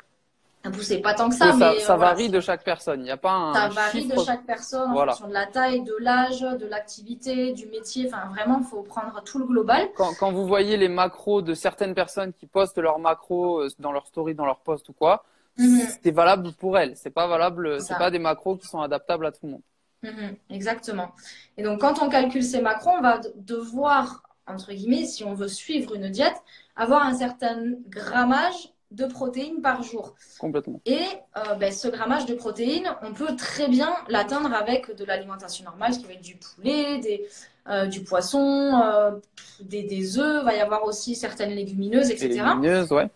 Poussé, 0.71 0.99
pas 0.99 1.13
tant 1.13 1.29
que 1.29 1.35
ça, 1.35 1.53
mais 1.53 1.79
ça, 1.79 1.97
varie 1.97 2.29
de 2.29 2.39
chaque 2.39 2.63
personne. 2.63 3.01
Il 3.01 3.03
n'y 3.03 3.11
a 3.11 3.17
pas 3.17 3.31
un 3.31 3.53
Ça 3.53 3.67
varie 3.69 4.07
de 4.07 4.19
chaque 4.19 4.45
personne 4.45 4.91
en 4.91 5.05
fonction 5.05 5.27
de 5.27 5.33
la 5.33 5.47
taille, 5.47 5.81
de 5.81 5.95
l'âge, 5.99 6.41
de 6.41 6.65
l'activité, 6.65 7.51
du 7.51 7.67
métier. 7.67 8.07
Enfin, 8.07 8.29
vraiment, 8.29 8.59
il 8.59 8.65
faut 8.65 8.83
prendre 8.83 9.21
tout 9.23 9.39
le 9.39 9.45
global. 9.45 9.89
Quand, 9.95 10.13
quand, 10.17 10.31
vous 10.31 10.45
voyez 10.45 10.77
les 10.77 10.89
macros 10.89 11.41
de 11.41 11.53
certaines 11.53 11.93
personnes 11.93 12.31
qui 12.31 12.47
postent 12.47 12.79
leurs 12.79 12.99
macros 12.99 13.63
euh, 13.63 13.69
dans 13.79 13.91
leur 13.91 14.07
story, 14.07 14.33
dans 14.33 14.45
leur 14.45 14.59
post 14.59 14.87
ou 14.89 14.93
quoi, 14.93 15.25
mhm. 15.57 15.81
c'est 16.03 16.11
valable 16.11 16.53
pour 16.53 16.77
elles. 16.77 16.95
C'est 16.95 17.09
pas 17.09 17.27
valable, 17.27 17.81
c'est 17.81 17.97
pas 17.97 18.11
des 18.11 18.19
macros 18.19 18.57
qui 18.57 18.67
sont 18.67 18.81
adaptables 18.81 19.25
à 19.25 19.31
tout 19.31 19.45
le 19.45 19.51
monde. 19.51 19.61
Mhm, 20.03 20.35
exactement. 20.49 21.11
Et 21.57 21.63
donc, 21.63 21.81
quand 21.81 22.01
on 22.01 22.09
calcule 22.09 22.43
ces 22.43 22.61
macros, 22.61 22.91
on 22.97 23.01
va 23.01 23.19
devoir, 23.35 24.23
entre 24.45 24.71
guillemets, 24.73 25.05
si 25.05 25.23
on 25.23 25.33
veut 25.33 25.47
suivre 25.47 25.95
une 25.95 26.09
diète, 26.09 26.35
avoir 26.75 27.03
un 27.03 27.15
certain 27.15 27.73
grammage 27.89 28.71
de 28.91 29.05
protéines 29.05 29.61
par 29.61 29.83
jour. 29.83 30.15
Complètement. 30.39 30.79
Et 30.85 31.01
euh, 31.35 31.55
ben, 31.55 31.73
ce 31.73 31.89
grammage 31.89 32.25
de 32.25 32.35
protéines, 32.35 32.89
on 33.01 33.13
peut 33.13 33.35
très 33.35 33.67
bien 33.67 33.93
l'atteindre 34.07 34.53
avec 34.53 34.95
de 34.95 35.03
l'alimentation 35.03 35.65
normale, 35.65 35.93
ce 35.93 35.99
qui 35.99 36.05
va 36.05 36.13
être 36.13 36.21
du 36.21 36.35
poulet, 36.37 36.99
des, 36.99 37.27
euh, 37.67 37.87
du 37.87 38.03
poisson, 38.03 38.81
euh, 38.81 39.11
des, 39.59 39.83
des 39.83 40.17
œufs, 40.19 40.43
va 40.45 40.55
y 40.55 40.59
avoir 40.59 40.85
aussi 40.85 41.15
certaines 41.15 41.51
légumineuses, 41.51 42.11
etc. 42.11 42.29
légumineuses, 42.29 42.91
ouais. 42.93 43.09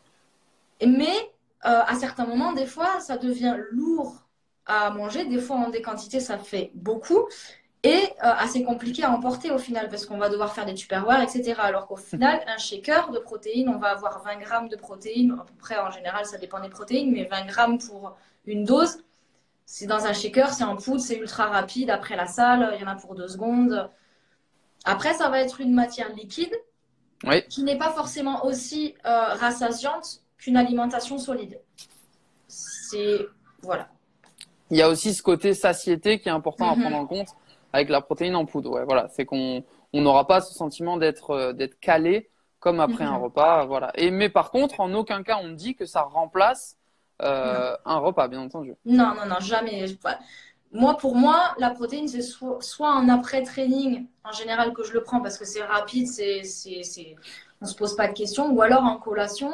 Mais 0.86 1.31
à 1.64 1.96
certains 1.96 2.26
moments, 2.26 2.54
des 2.54 2.66
fois, 2.66 3.00
ça 3.00 3.18
devient 3.18 3.56
lourd 3.72 4.28
à 4.66 4.90
manger. 4.90 5.26
Des 5.26 5.40
fois, 5.40 5.58
en 5.58 5.70
des 5.70 5.82
quantités, 5.82 6.20
ça 6.20 6.38
fait 6.38 6.72
beaucoup 6.74 7.28
et 7.84 7.96
euh, 7.96 8.04
assez 8.20 8.64
compliqué 8.64 9.04
à 9.04 9.12
emporter 9.12 9.50
au 9.50 9.58
final 9.58 9.90
parce 9.90 10.06
qu'on 10.06 10.18
va 10.18 10.30
devoir 10.30 10.54
faire 10.54 10.66
des 10.66 10.76
tupperwares, 10.76 11.22
etc. 11.22 11.56
Alors 11.58 11.88
qu'au 11.88 11.96
final, 11.96 12.40
un 12.48 12.58
shaker 12.58 13.10
de 13.10 13.18
protéines, 13.18 13.70
on 13.70 13.80
va 13.80 13.90
avoir 13.90 14.24
20 14.24 14.38
grammes 14.38 14.70
de 14.70 14.76
protéines, 14.76 15.32
à 15.32 15.44
peu 15.44 15.54
près 15.58 15.80
en 15.80 15.90
général, 15.90 16.26
ça 16.26 16.38
dépend 16.38 16.60
des 16.60 16.70
protéines, 16.70 17.12
mais 17.12 17.26
20 17.26 17.46
grammes 17.46 17.78
pour 17.80 18.16
une 18.46 18.66
dose. 18.66 19.00
C'est 19.66 19.88
dans 19.88 20.06
un 20.06 20.14
shaker, 20.14 20.54
c'est 20.54 20.64
en 20.64 20.76
poudre, 20.76 21.00
c'est 21.00 21.16
ultra 21.16 21.48
rapide. 21.48 21.90
Après 21.90 22.16
la 22.16 22.28
salle, 22.28 22.72
il 22.76 22.82
y 22.82 22.84
en 22.84 22.92
a 22.92 22.96
pour 22.96 23.16
deux 23.16 23.28
secondes. 23.28 23.90
Après, 24.86 25.14
ça 25.14 25.30
va 25.30 25.40
être 25.40 25.62
une 25.62 25.74
matière 25.74 26.14
liquide 26.14 26.54
qui 27.50 27.64
n'est 27.64 27.78
pas 27.78 27.92
forcément 27.92 28.46
aussi 28.46 28.96
euh, 29.06 29.34
rassasiante 29.36 30.22
qu'une 30.42 30.58
alimentation 30.58 31.18
solide. 31.18 31.60
C'est 32.48 33.28
voilà. 33.62 33.88
Il 34.72 34.78
y 34.78 34.82
a 34.82 34.90
aussi 34.90 35.14
ce 35.14 35.22
côté 35.22 35.54
satiété 35.54 36.20
qui 36.20 36.30
est 36.30 36.32
important 36.32 36.72
à 36.72 36.76
mhm. 36.76 36.82
prendre 36.82 36.98
en 36.98 37.06
compte 37.06 37.30
avec 37.72 37.90
la 37.90 38.02
protéine 38.02 38.36
en 38.36 38.46
poudre. 38.46 38.72
Ouais, 38.72 38.84
voilà, 38.84 39.08
c'est 39.10 39.24
qu'on 39.24 39.64
on 39.94 40.02
n'aura 40.02 40.28
pas 40.28 40.42
ce 40.42 40.54
sentiment 40.54 40.98
d'être 40.98 41.32
euh, 41.32 41.54
d'être 41.54 41.80
calé 41.80 42.30
comme 42.60 42.80
après 42.80 43.04
un 43.04 43.18
mhm. 43.18 43.24
repas, 43.24 43.66
voilà. 43.66 43.92
Et 43.96 44.12
mais 44.12 44.30
par 44.30 44.52
contre, 44.52 44.80
en 44.80 44.94
aucun 44.94 45.24
cas 45.24 45.38
on 45.42 45.50
dit 45.50 45.76
que 45.76 45.86
ça 45.86 46.02
remplace 46.02 46.78
euh, 47.22 47.76
un 47.86 47.98
repas, 48.00 48.28
bien 48.28 48.42
entendu. 48.42 48.76
Non, 48.84 49.14
non, 49.16 49.28
non, 49.28 49.40
jamais. 49.40 49.86
Moi, 50.74 50.96
pour 50.98 51.16
moi, 51.16 51.54
la 51.60 51.70
protéine, 51.70 52.08
c'est 52.08 52.22
soit, 52.22 52.62
soit 52.62 52.94
en 52.94 53.10
après-training, 53.10 54.08
en 54.24 54.32
général, 54.32 54.74
que 54.74 54.84
je 54.84 54.94
le 54.94 55.04
prends 55.04 55.22
parce 55.22 55.38
que 55.38 55.46
c'est 55.46 55.64
rapide, 55.64 56.08
c'est, 56.08 56.42
on 57.62 57.66
se 57.66 57.76
pose 57.76 57.96
pas 57.96 58.08
de 58.08 58.14
questions, 58.14 58.50
ou 58.52 58.62
alors 58.62 58.84
en 58.84 58.98
collation. 58.98 59.52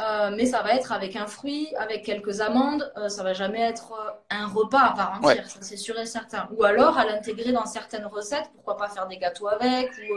Euh, 0.00 0.30
mais 0.34 0.46
ça 0.46 0.62
va 0.62 0.74
être 0.74 0.90
avec 0.90 1.16
un 1.16 1.26
fruit, 1.26 1.68
avec 1.78 2.02
quelques 2.02 2.40
amandes. 2.40 2.90
Euh, 2.96 3.10
ça 3.10 3.22
va 3.22 3.34
jamais 3.34 3.60
être 3.60 3.92
euh, 3.92 4.10
un 4.30 4.46
repas 4.46 4.80
à 4.80 4.94
part 4.94 5.20
entière, 5.22 5.48
ça 5.50 5.58
c'est 5.60 5.76
sûr 5.76 5.98
et 5.98 6.06
certain. 6.06 6.48
Ou 6.56 6.64
alors 6.64 6.96
à 6.96 7.04
l'intégrer 7.04 7.52
dans 7.52 7.66
certaines 7.66 8.06
recettes, 8.06 8.50
pourquoi 8.54 8.78
pas 8.78 8.88
faire 8.88 9.06
des 9.06 9.18
gâteaux 9.18 9.48
avec 9.48 9.90
ou 9.90 10.16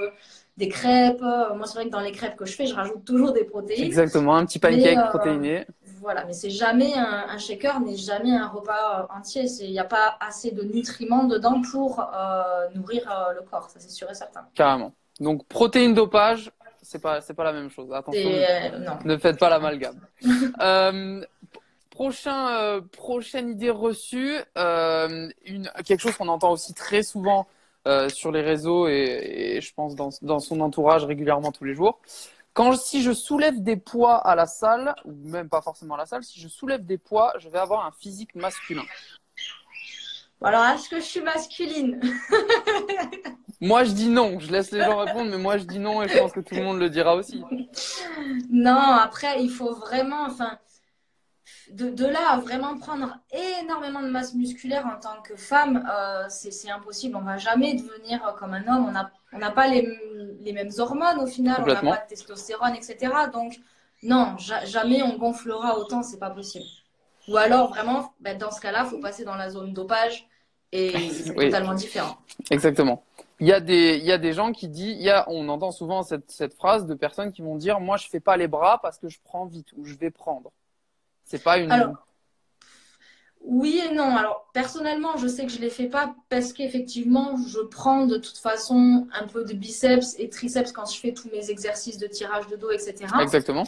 des 0.55 0.69
crêpes. 0.69 1.21
moi, 1.21 1.65
c'est 1.65 1.73
vrai 1.73 1.85
que 1.85 1.89
dans 1.89 1.99
les 1.99 2.13
crêpes 2.13 2.37
que 2.37 2.45
je 2.45 2.55
fais, 2.55 2.65
je 2.67 2.73
rajoute 2.73 3.03
toujours 3.03 3.33
des 3.33 3.43
protéines. 3.43 3.83
Exactement, 3.83 4.37
un 4.37 4.45
petit 4.45 4.59
pancake 4.59 5.09
protéiné. 5.09 5.67
Voilà, 5.99 6.23
mais 6.23 6.33
c'est 6.33 6.51
jamais 6.51 6.93
un, 6.95 7.37
shaker, 7.37 7.81
n'est 7.81 7.97
jamais 7.97 8.33
un 8.33 8.47
repas 8.47 9.09
entier. 9.13 9.45
Il 9.59 9.71
n'y 9.71 9.79
a 9.79 9.85
pas 9.85 10.15
assez 10.21 10.51
de 10.51 10.63
nutriments 10.63 11.25
dedans 11.25 11.61
pour 11.69 12.07
nourrir 12.73 13.33
le 13.35 13.41
corps, 13.41 13.69
ça 13.69 13.79
c'est 13.81 13.91
sûr 13.91 14.09
et 14.09 14.13
certain. 14.15 14.47
Carrément. 14.53 14.93
Donc 15.19 15.45
protéines 15.47 15.93
dopage, 15.93 16.51
c'est 16.85 17.01
pas 17.01 17.21
c'est 17.21 17.33
pas 17.33 17.43
la 17.43 17.53
même 17.53 17.69
chose. 17.69 17.91
Attention, 17.91 18.29
euh, 18.31 18.95
ne 19.03 19.17
faites 19.17 19.39
pas 19.39 19.49
l'amalgame. 19.49 19.99
euh, 20.61 21.25
prochain, 21.89 22.49
euh, 22.49 22.81
prochaine 22.81 23.49
idée 23.49 23.69
reçue, 23.69 24.37
euh, 24.57 25.29
une, 25.45 25.69
quelque 25.85 25.99
chose 25.99 26.15
qu'on 26.15 26.27
entend 26.27 26.51
aussi 26.51 26.73
très 26.73 27.03
souvent 27.03 27.47
sur 28.07 28.31
les 28.31 28.41
réseaux 28.41 28.87
et, 28.87 29.57
et 29.57 29.61
je 29.61 29.71
pense 29.71 29.93
dans, 29.93 30.09
dans, 30.23 30.39
son 30.39 30.59
entourage 30.59 31.03
régulièrement 31.05 31.51
tous 31.51 31.65
les 31.65 31.75
jours. 31.75 31.99
Quand 32.53 32.75
si 32.75 33.03
je 33.03 33.11
soulève 33.11 33.61
des 33.61 33.75
poids 33.75 34.15
à 34.15 34.33
la 34.33 34.47
salle, 34.47 34.95
ou 35.05 35.13
même 35.29 35.49
pas 35.49 35.61
forcément 35.61 35.93
à 35.93 35.99
la 35.99 36.07
salle, 36.07 36.23
si 36.23 36.39
je 36.39 36.47
soulève 36.47 36.83
des 36.83 36.97
poids, 36.97 37.33
je 37.37 37.47
vais 37.47 37.59
avoir 37.59 37.85
un 37.85 37.91
physique 37.91 38.33
masculin. 38.33 38.81
Alors, 40.41 40.65
est-ce 40.65 40.89
que 40.89 40.97
je 40.97 41.05
suis 41.05 41.21
masculine? 41.21 41.99
Moi, 43.61 43.83
je 43.83 43.91
dis 43.91 44.09
non. 44.09 44.39
Je 44.39 44.51
laisse 44.51 44.71
les 44.71 44.81
gens 44.81 44.97
répondre, 44.97 45.29
mais 45.31 45.37
moi, 45.37 45.57
je 45.57 45.63
dis 45.63 45.79
non 45.79 46.03
et 46.03 46.07
je 46.07 46.17
pense 46.17 46.31
que 46.31 46.39
tout 46.39 46.55
le 46.55 46.63
monde 46.63 46.79
le 46.79 46.89
dira 46.89 47.15
aussi. 47.15 47.43
Non, 48.49 48.79
après, 48.79 49.41
il 49.43 49.49
faut 49.49 49.73
vraiment, 49.75 50.25
enfin, 50.25 50.57
de, 51.71 51.89
de, 51.89 52.05
là 52.05 52.31
à 52.31 52.37
vraiment 52.37 52.77
prendre 52.77 53.17
énormément 53.61 54.01
de 54.01 54.09
masse 54.09 54.33
musculaire 54.33 54.85
en 54.85 54.99
tant 54.99 55.21
que 55.21 55.35
femme, 55.35 55.87
euh, 55.91 56.25
c'est 56.29 56.69
impossible. 56.69 57.15
On 57.15 57.21
va 57.21 57.37
jamais 57.37 57.75
devenir 57.75 58.35
comme 58.37 58.53
un 58.53 58.67
homme. 58.67 58.87
On 58.87 58.91
n'a 58.91 59.11
on 59.33 59.51
pas 59.51 59.67
les, 59.67 59.87
les, 60.41 60.53
mêmes 60.53 60.71
hormones 60.77 61.19
au 61.19 61.27
final. 61.27 61.57
On 61.61 61.65
n'a 61.65 61.75
pas 61.75 62.03
de 62.03 62.09
testostérone, 62.09 62.75
etc. 62.75 63.11
Donc, 63.33 63.57
non, 64.03 64.35
jamais 64.37 65.01
on 65.03 65.17
gonflera 65.17 65.77
autant. 65.77 66.03
C'est 66.03 66.19
pas 66.19 66.29
possible. 66.29 66.65
Ou 67.27 67.37
alors, 67.37 67.69
vraiment, 67.69 68.13
ben, 68.19 68.37
dans 68.37 68.51
ce 68.51 68.61
cas-là, 68.61 68.83
il 68.85 68.89
faut 68.89 68.99
passer 68.99 69.23
dans 69.23 69.35
la 69.35 69.49
zone 69.49 69.73
dopage 69.73 70.27
et 70.71 71.09
c'est 71.09 71.33
totalement 71.33 71.73
différent. 71.73 72.17
Exactement. 72.51 73.03
Il 73.41 73.47
y, 73.47 73.51
a 73.51 73.59
des, 73.59 73.97
il 73.97 74.05
y 74.05 74.13
a 74.13 74.17
des 74.17 74.31
gens 74.31 74.53
qui 74.53 74.69
disent, 74.69 74.95
il 74.97 75.03
y 75.03 75.09
a, 75.09 75.25
on 75.29 75.49
entend 75.49 75.71
souvent 75.71 76.03
cette, 76.03 76.31
cette 76.31 76.53
phrase 76.53 76.85
de 76.85 76.93
personnes 76.93 77.33
qui 77.33 77.41
vont 77.41 77.55
dire 77.55 77.81
Moi, 77.81 77.97
je 77.97 78.07
fais 78.07 78.21
pas 78.21 78.37
les 78.37 78.47
bras 78.47 78.79
parce 78.81 78.97
que 78.97 79.09
je 79.09 79.19
prends 79.23 79.45
vite 79.45 79.67
ou 79.75 79.85
je 79.85 79.95
vais 79.95 80.09
prendre. 80.09 80.51
C'est 81.25 81.43
pas 81.43 81.57
une. 81.57 81.71
Alors, 81.71 82.05
oui 83.45 83.81
et 83.85 83.93
non. 83.93 84.15
Alors, 84.15 84.49
personnellement, 84.53 85.17
je 85.17 85.27
sais 85.27 85.45
que 85.45 85.51
je 85.51 85.57
ne 85.57 85.63
les 85.63 85.69
fais 85.69 85.87
pas 85.87 86.15
parce 86.29 86.51
qu'effectivement, 86.53 87.35
je 87.47 87.59
prends 87.59 88.05
de 88.05 88.17
toute 88.17 88.37
façon 88.37 89.07
un 89.13 89.27
peu 89.27 89.43
de 89.43 89.53
biceps 89.53 90.15
et 90.17 90.29
triceps 90.29 90.71
quand 90.71 90.91
je 90.91 90.99
fais 90.99 91.13
tous 91.13 91.29
mes 91.29 91.49
exercices 91.51 91.97
de 91.97 92.07
tirage 92.07 92.47
de 92.47 92.55
dos, 92.55 92.71
etc. 92.71 93.05
Exactement. 93.21 93.65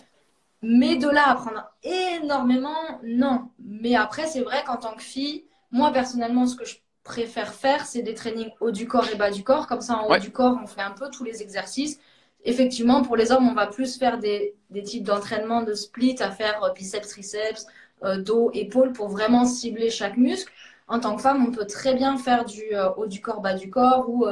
Mais 0.64 0.96
de 0.96 1.08
là 1.08 1.30
à 1.30 1.36
prendre 1.36 1.72
énormément, 1.84 3.00
non. 3.04 3.50
Mais 3.60 3.96
après, 3.96 4.26
c'est 4.26 4.42
vrai 4.42 4.64
qu'en 4.66 4.78
tant 4.78 4.96
que 4.96 5.04
fille, 5.04 5.46
moi, 5.72 5.92
personnellement, 5.92 6.48
ce 6.48 6.56
que 6.56 6.66
je 6.66 6.78
préfère 7.08 7.54
faire, 7.54 7.86
c'est 7.86 8.04
des 8.04 8.14
trainings 8.14 8.52
haut 8.60 8.72
du 8.72 8.88
corps 8.88 9.08
et 9.10 9.16
bas 9.16 9.32
du 9.32 9.44
corps. 9.44 9.66
Comme 9.66 9.82
ça, 9.82 9.98
en 9.98 10.08
haut 10.08 10.18
du 10.18 10.32
corps, 10.32 10.60
on 10.62 10.68
fait 10.68 10.82
un 10.82 10.92
peu 10.92 11.10
tous 11.10 11.24
les 11.24 11.42
exercices. 11.42 12.00
Effectivement, 12.44 13.02
pour 13.02 13.16
les 13.16 13.32
hommes, 13.32 13.48
on 13.48 13.54
va 13.54 13.68
plus 13.68 13.98
faire 13.98 14.20
des, 14.20 14.56
des 14.70 14.84
types 14.84 15.04
d'entraînement 15.04 15.64
de 15.64 15.74
split 15.74 16.18
à 16.20 16.30
faire 16.32 16.64
euh, 16.64 16.72
biceps, 16.74 17.08
triceps, 17.08 17.66
euh, 18.04 18.22
dos, 18.22 18.52
épaules 18.54 18.92
pour 18.92 19.08
vraiment 19.10 19.46
cibler 19.46 19.90
chaque 19.90 20.18
muscle. 20.18 20.52
En 20.88 21.00
tant 21.00 21.16
que 21.16 21.22
femme, 21.22 21.46
on 21.46 21.52
peut 21.52 21.66
très 21.66 21.96
bien 21.96 22.18
faire 22.18 22.46
du 22.46 22.64
euh, 22.74 22.90
haut 22.98 23.08
du 23.08 23.22
corps, 23.22 23.42
bas 23.42 23.54
du 23.54 23.70
corps 23.70 24.10
ou 24.10 24.26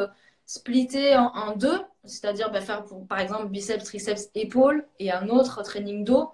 splitter 0.45 1.17
en, 1.17 1.55
deux, 1.55 1.81
c'est-à-dire 2.03 2.51
bah, 2.51 2.61
faire 2.61 2.83
pour, 2.83 3.05
par 3.07 3.19
exemple 3.19 3.47
biceps, 3.47 3.83
triceps, 3.83 4.29
épaules 4.35 4.85
et 4.99 5.11
un 5.11 5.27
autre 5.29 5.63
training 5.63 6.03
dos. 6.03 6.29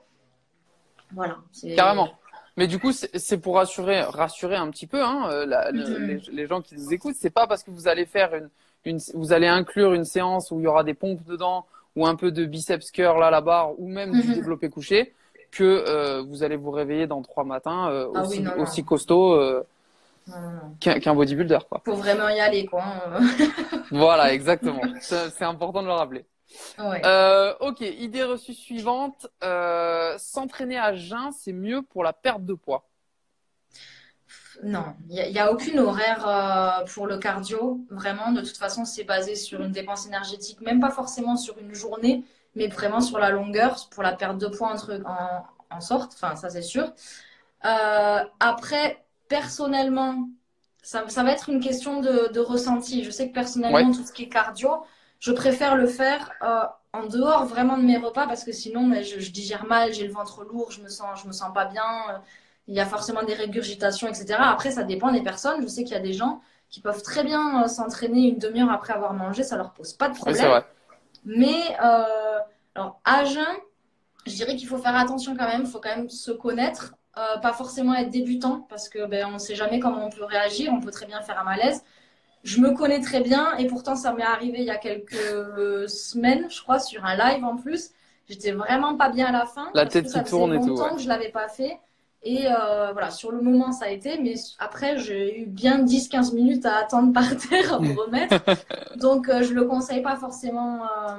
Voilà. 1.14 1.38
Carrément. 1.76 2.10
Mais 2.58 2.68
du 2.68 2.80
coup, 2.80 2.92
c'est 2.92 3.38
pour 3.38 3.56
rassurer, 3.56 4.02
rassurer 4.02 4.56
un 4.56 4.70
petit 4.70 4.88
peu 4.88 5.02
hein, 5.02 5.30
euh, 5.32 5.46
la, 5.46 5.72
les, 5.72 6.48
gens 6.48 6.62
qui 6.62 6.76
nous 6.76 6.94
écoutent. 6.94 7.16
C'est 7.18 7.30
pas 7.30 7.48
parce 7.48 7.64
que 7.64 7.72
vous 7.72 7.88
allez 7.88 8.06
faire 8.06 8.36
une, 8.36 8.50
une, 8.86 9.00
vous 9.14 9.32
allez 9.32 9.48
inclure 9.48 9.94
une 9.94 10.06
séance 10.06 10.52
où 10.52 10.60
il 10.60 10.64
y 10.64 10.68
aura 10.68 10.84
des 10.84 10.94
pompes 10.94 11.24
dedans 11.26 11.66
ou 11.96 12.06
un 12.06 12.16
peu 12.16 12.32
de 12.32 12.46
biceps 12.46 12.92
curl 12.92 13.20
là, 13.20 13.32
la 13.32 13.42
barre 13.42 13.80
ou 13.80 13.88
même 13.88 14.12
du 14.12 14.20
mm-hmm. 14.20 14.34
développé 14.36 14.70
couché 14.70 15.14
que 15.52 15.64
euh, 15.64 16.22
vous 16.22 16.44
allez 16.44 16.56
vous 16.56 16.72
réveiller 16.72 17.08
dans 17.08 17.22
trois 17.22 17.44
matins 17.44 17.90
euh, 17.90 18.08
ah 18.16 18.24
aussi, 18.24 18.44
aussi, 18.58 18.84
costaud 18.86 19.34
euh, 19.34 19.64
qu'un 20.80 21.14
bodybuilder. 21.14 21.60
Quoi. 21.70 21.82
Faut 21.84 21.96
vraiment 21.96 22.30
y 22.30 22.40
aller, 22.40 22.66
quoi. 22.66 22.84
Hein. 22.84 23.20
voilà, 23.92 24.34
exactement. 24.34 24.82
C'est 25.02 25.44
important 25.44 25.82
de 25.82 25.88
le 25.88 25.94
rappeler. 25.94 26.26
Euh, 26.80 27.54
ok, 27.60 27.82
idée 27.82 28.24
reçue 28.24 28.54
suivante. 28.54 29.28
Euh, 29.44 30.18
S'entraîner 30.18 30.78
à 30.78 30.96
jeun, 30.96 31.32
c'est 31.32 31.54
mieux 31.54 31.82
pour 31.82 32.04
la 32.04 32.14
perte 32.14 32.46
de 32.46 32.54
poids 32.54 32.90
Non, 34.64 34.96
il 35.10 35.32
n'y 35.32 35.40
a, 35.40 35.52
aucune 35.52 35.80
horaire 35.80 36.28
euh, 36.28 36.86
pour 36.94 37.08
le 37.08 37.18
cardio. 37.18 37.86
Vraiment, 37.90 38.32
de 38.32 38.42
toute 38.42 38.58
façon, 38.58 38.86
c'est 38.86 39.04
basé 39.04 39.36
sur 39.36 39.62
une 39.62 39.72
dépense 39.72 40.06
énergétique, 40.08 40.62
même 40.62 40.80
pas 40.80 40.92
forcément 40.92 41.38
sur 41.38 41.58
une 41.58 41.74
journée, 41.74 42.24
mais 42.56 42.68
vraiment 42.68 43.02
sur 43.02 43.20
la 43.20 43.30
longueur, 43.30 43.88
pour 43.92 44.04
la 44.04 44.14
perte 44.14 44.38
de 44.38 44.48
poids 44.48 44.76
en, 45.06 45.76
en 45.76 45.82
sorte. 45.82 46.14
Enfin, 46.14 46.36
ça, 46.36 46.50
c'est 46.50 46.62
sûr. 46.62 46.92
Après, 47.62 49.04
personnellement, 49.28 50.28
ça, 50.82 51.08
ça, 51.08 51.24
va 51.24 51.32
être 51.32 51.50
une 51.50 51.60
question 51.60 52.02
de, 52.02 52.32
de 52.34 52.40
ressenti. 52.40 53.04
Je 53.04 53.12
sais 53.12 53.30
que 53.30 53.34
personnellement, 53.34 53.92
tout 53.92 54.04
ce 54.04 54.12
qui 54.12 54.24
est 54.24 54.30
cardio, 54.30 54.84
je 55.22 55.32
préfère 55.32 55.76
le 55.76 55.88
faire 55.88 56.32
euh, 56.42 56.64
en 56.94 57.06
dehors 57.06 57.46
vraiment 57.46 57.78
de 57.78 57.84
mes 57.84 57.98
repas 57.98 58.28
parce 58.28 58.44
que 58.44 58.52
sinon 58.52 58.88
mais 58.88 59.04
je, 59.04 59.20
je, 59.20 59.32
digère 59.32 59.66
mal, 59.66 59.94
j'ai 59.94 60.06
le 60.06 60.12
ventre 60.12 60.44
lourd, 60.44 60.72
je 60.72 60.82
me 60.82 60.90
sens, 60.90 61.22
je 61.22 61.28
me 61.28 61.32
sens 61.32 61.54
pas 61.54 61.66
bien. 61.66 61.84
Euh, 62.10 62.18
il 62.68 62.76
y 62.76 62.80
a 62.80 62.86
forcément 62.86 63.24
des 63.24 63.34
régurgitations, 63.34 64.08
etc. 64.08 64.36
Après, 64.40 64.72
ça 64.72 64.84
dépend 64.84 65.12
des 65.12 65.22
personnes. 65.22 65.62
Je 65.62 65.68
sais 65.68 65.84
qu'il 65.84 65.94
y 65.94 65.98
a 65.98 66.02
des 66.02 66.14
gens 66.14 66.42
qui 66.70 66.80
peuvent 66.80 67.02
très 67.02 67.24
bien 67.24 67.64
euh, 67.64 67.68
s'entraîner 67.68 68.30
une 68.30 68.38
demi-heure 68.38 68.72
après 68.72 68.94
avoir 68.94 69.14
mangé, 69.14 69.44
ça 69.44 69.58
leur 69.58 69.72
pose 69.74 69.94
pas 69.94 70.10
de 70.10 70.16
problème. 70.16 70.48
vrai. 70.48 70.66
Mais 71.24 71.76
alors 71.78 73.00
à 73.06 73.26
jeun, 73.26 73.46
je 74.26 74.34
dirais 74.34 74.56
qu'il 74.56 74.68
faut 74.68 74.78
faire 74.80 74.96
attention 74.96 75.36
quand 75.38 75.48
même. 75.48 75.62
Il 75.62 75.68
faut 75.68 75.80
quand 75.80 75.96
même 75.96 76.10
se 76.10 76.32
connaître, 76.32 76.96
pas 77.14 77.54
forcément 77.54 77.94
être 77.94 78.10
débutant 78.10 78.66
parce 78.70 78.90
que 78.90 79.06
ben 79.06 79.28
on 79.32 79.38
sait 79.38 79.54
jamais 79.54 79.80
comment 79.80 80.04
on 80.04 80.10
peut 80.10 80.24
réagir. 80.24 80.74
On 80.74 80.80
peut 80.80 80.90
très 80.90 81.06
bien 81.06 81.22
faire 81.22 81.40
un 81.40 81.44
malaise 81.44 81.84
je 82.44 82.60
me 82.60 82.72
connais 82.72 83.02
très 83.02 83.22
bien 83.22 83.56
et 83.58 83.68
pourtant 83.68 83.96
ça 83.96 84.14
m'est 84.14 84.24
arrivé 84.24 84.60
il 84.60 84.66
y 84.66 84.72
a 84.72 84.78
quelques 84.78 85.90
semaines, 85.90 86.48
je 86.50 86.62
crois, 86.62 86.80
sur 86.80 87.06
un 87.06 87.16
live 87.16 87.44
en 87.44 87.58
plus. 87.58 87.92
J'étais 88.30 88.52
vraiment 88.52 88.96
pas 88.96 89.10
bien 89.10 89.28
à 89.28 89.32
la 89.32 89.46
fin. 89.46 89.70
La 89.74 89.86
tête 89.86 90.08
qui 90.12 90.24
tourne 90.24 90.54
et 90.54 90.60
tout. 90.60 90.68
longtemps 90.68 90.96
que 90.96 91.02
je 91.02 91.08
l'avais 91.08 91.30
pas 91.30 91.48
fait. 91.48 91.80
Et 92.24 92.46
euh, 92.48 92.92
voilà, 92.92 93.10
sur 93.10 93.32
le 93.32 93.42
moment 93.42 93.72
ça 93.72 93.86
a 93.86 93.90
été, 93.90 94.20
mais 94.20 94.36
après 94.60 95.00
j'ai 95.00 95.42
eu 95.42 95.46
bien 95.48 95.84
10-15 95.84 96.36
minutes 96.36 96.66
à 96.68 96.78
attendre 96.78 97.12
par 97.14 97.36
terre 97.36 97.82
me 97.82 97.94
remettre. 98.00 98.36
Donc 98.98 99.28
euh, 99.28 99.42
je 99.42 99.54
le 99.54 99.66
conseille 99.66 100.04
pas 100.04 100.16
forcément 100.16 100.84
euh, 100.84 101.18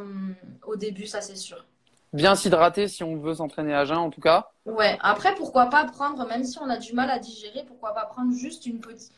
au 0.65 0.77
début, 0.77 1.07
ça 1.07 1.21
c'est 1.21 1.37
sûr. 1.37 1.65
Bien 2.13 2.37
s'hydrater 2.37 2.87
si 2.87 3.03
on 3.03 3.17
veut 3.17 3.35
s'entraîner 3.35 3.75
à 3.75 3.85
jeun 3.85 3.99
en 3.99 4.11
tout 4.11 4.21
cas. 4.21 4.51
Ouais, 4.65 4.97
après 5.01 5.35
pourquoi 5.35 5.67
pas 5.67 5.85
prendre, 5.87 6.25
même 6.29 6.45
si 6.45 6.59
on 6.61 6.69
a 6.71 6.77
du 6.77 6.93
mal 6.93 7.11
à 7.11 7.19
digérer, 7.19 7.65
pourquoi 7.67 7.95
pas 7.95 8.05
prendre 8.05 8.33
juste 8.33 8.67
une 8.67 8.79
petite 8.79 9.13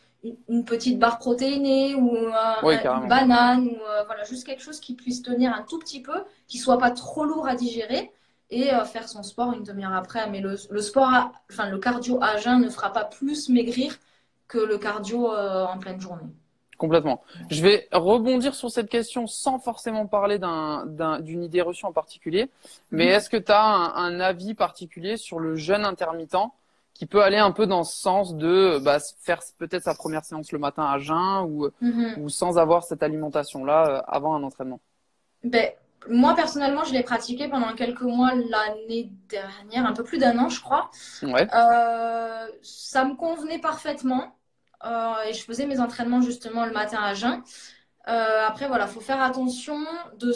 une 0.48 0.64
petite 0.64 0.98
barre 0.98 1.18
protéinée 1.18 1.94
ou 1.94 2.16
une 2.16 3.08
banane 3.08 3.66
ou 3.66 3.76
euh, 3.76 4.04
voilà 4.06 4.24
juste 4.24 4.46
quelque 4.46 4.62
chose 4.62 4.80
qui 4.80 4.94
puisse 4.94 5.22
tenir 5.22 5.52
un 5.52 5.62
tout 5.62 5.78
petit 5.78 6.02
peu, 6.02 6.24
qui 6.48 6.58
soit 6.58 6.78
pas 6.78 6.90
trop 6.90 7.24
lourd 7.24 7.46
à 7.46 7.54
digérer 7.54 8.10
et 8.50 8.72
euh, 8.72 8.84
faire 8.84 9.08
son 9.08 9.22
sport 9.22 9.52
une 9.52 9.62
demi-heure 9.62 9.94
après. 9.94 10.28
Mais 10.30 10.40
le, 10.40 10.56
sport, 10.56 11.32
enfin 11.50 11.68
le 11.68 11.78
cardio 11.78 12.18
à 12.22 12.38
jeun 12.38 12.60
ne 12.60 12.70
fera 12.70 12.92
pas 12.92 13.04
plus 13.04 13.48
maigrir 13.48 13.96
que 14.48 14.58
le 14.58 14.78
cardio 14.78 15.32
euh, 15.32 15.64
en 15.66 15.78
pleine 15.78 16.00
journée. 16.00 16.30
Complètement. 16.76 17.22
Je 17.50 17.62
vais 17.62 17.88
rebondir 17.92 18.54
sur 18.54 18.70
cette 18.70 18.90
question 18.90 19.26
sans 19.26 19.58
forcément 19.58 20.06
parler 20.06 20.38
d'une 20.38 21.42
idée 21.44 21.62
reçue 21.62 21.86
en 21.86 21.92
particulier. 21.92 22.50
Mais 22.90 23.06
mhm. 23.06 23.12
est-ce 23.12 23.30
que 23.30 23.36
tu 23.36 23.52
as 23.52 23.62
un, 23.62 24.18
avis 24.20 24.54
particulier 24.54 25.16
sur 25.16 25.38
le 25.38 25.54
jeûne 25.54 25.84
intermittent? 25.84 26.34
Qui 26.94 27.06
peut 27.06 27.22
aller 27.22 27.38
un 27.38 27.50
peu 27.50 27.66
dans 27.66 27.82
ce 27.82 28.00
sens 28.00 28.36
de 28.36 28.78
bah, 28.78 28.98
faire 29.20 29.40
peut-être 29.58 29.82
sa 29.82 29.94
première 29.94 30.24
séance 30.24 30.52
le 30.52 30.58
matin 30.58 30.84
à 30.84 30.98
jeun 30.98 31.42
ou, 31.42 31.68
mhm. 31.80 32.14
ou 32.18 32.28
sans 32.28 32.56
avoir 32.56 32.84
cette 32.84 33.02
alimentation-là 33.02 33.88
euh, 33.88 34.02
avant 34.06 34.34
un 34.34 34.42
entraînement 34.44 34.80
ben, 35.42 35.70
Moi, 36.08 36.34
personnellement, 36.36 36.84
je 36.84 36.92
l'ai 36.92 37.02
pratiqué 37.02 37.48
pendant 37.48 37.74
quelques 37.74 38.02
mois 38.02 38.32
l'année 38.34 39.10
dernière, 39.28 39.86
un 39.86 39.92
peu 39.92 40.04
plus 40.04 40.18
d'un 40.18 40.38
an, 40.38 40.48
je 40.48 40.60
crois. 40.60 40.90
Ouais. 41.22 41.48
Euh, 41.52 42.46
ça 42.62 43.04
me 43.04 43.16
convenait 43.16 43.58
parfaitement 43.58 44.36
euh, 44.84 45.14
et 45.28 45.32
je 45.32 45.44
faisais 45.44 45.66
mes 45.66 45.80
entraînements 45.80 46.20
justement 46.20 46.64
le 46.64 46.72
matin 46.72 46.98
à 47.02 47.14
jeun. 47.14 47.42
Euh, 48.06 48.46
après, 48.46 48.68
voilà, 48.68 48.86
faut 48.86 49.00
faire 49.00 49.20
attention 49.20 49.78
de, 50.18 50.32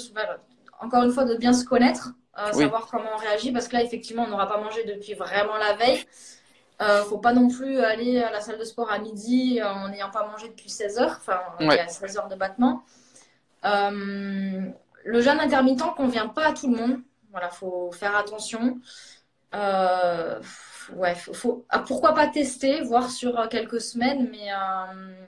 encore 0.80 1.04
une 1.04 1.12
fois, 1.12 1.24
de 1.24 1.36
bien 1.36 1.52
se 1.52 1.64
connaître. 1.64 2.14
Euh, 2.38 2.52
savoir 2.52 2.86
comment 2.88 3.10
on 3.14 3.16
réagit 3.16 3.50
parce 3.50 3.66
que 3.66 3.74
là 3.74 3.82
effectivement 3.82 4.22
on 4.22 4.28
n'aura 4.28 4.46
pas 4.46 4.58
mangé 4.58 4.84
depuis 4.84 5.14
vraiment 5.14 5.56
la 5.56 5.74
veille 5.74 6.04
euh, 6.80 7.04
faut 7.04 7.18
pas 7.18 7.32
non 7.32 7.48
plus 7.48 7.80
aller 7.80 8.22
à 8.22 8.30
la 8.30 8.40
salle 8.40 8.58
de 8.58 8.64
sport 8.64 8.90
à 8.90 8.98
midi 8.98 9.60
en 9.62 9.88
n'ayant 9.88 10.10
pas 10.10 10.26
mangé 10.26 10.48
depuis 10.48 10.70
16 10.70 10.98
heures. 10.98 11.16
Enfin, 11.18 11.40
il 11.60 11.66
y 11.66 11.78
a 11.78 11.88
16 11.88 12.18
heures 12.18 12.28
de 12.28 12.36
battement. 12.36 12.84
Euh, 13.64 14.70
le 15.04 15.20
jeûne 15.20 15.40
intermittent 15.40 15.94
convient 15.96 16.28
pas 16.28 16.48
à 16.48 16.52
tout 16.52 16.70
le 16.70 16.76
monde. 16.76 17.00
Voilà, 17.30 17.50
faut 17.50 17.90
faire 17.92 18.16
attention. 18.16 18.78
Euh, 19.54 20.40
ouais, 20.94 21.14
faut, 21.14 21.64
ah, 21.68 21.80
pourquoi 21.80 22.14
pas 22.14 22.26
tester, 22.28 22.82
voir 22.82 23.10
sur 23.10 23.48
quelques 23.48 23.80
semaines, 23.80 24.28
mais 24.30 24.52
euh, 24.52 25.24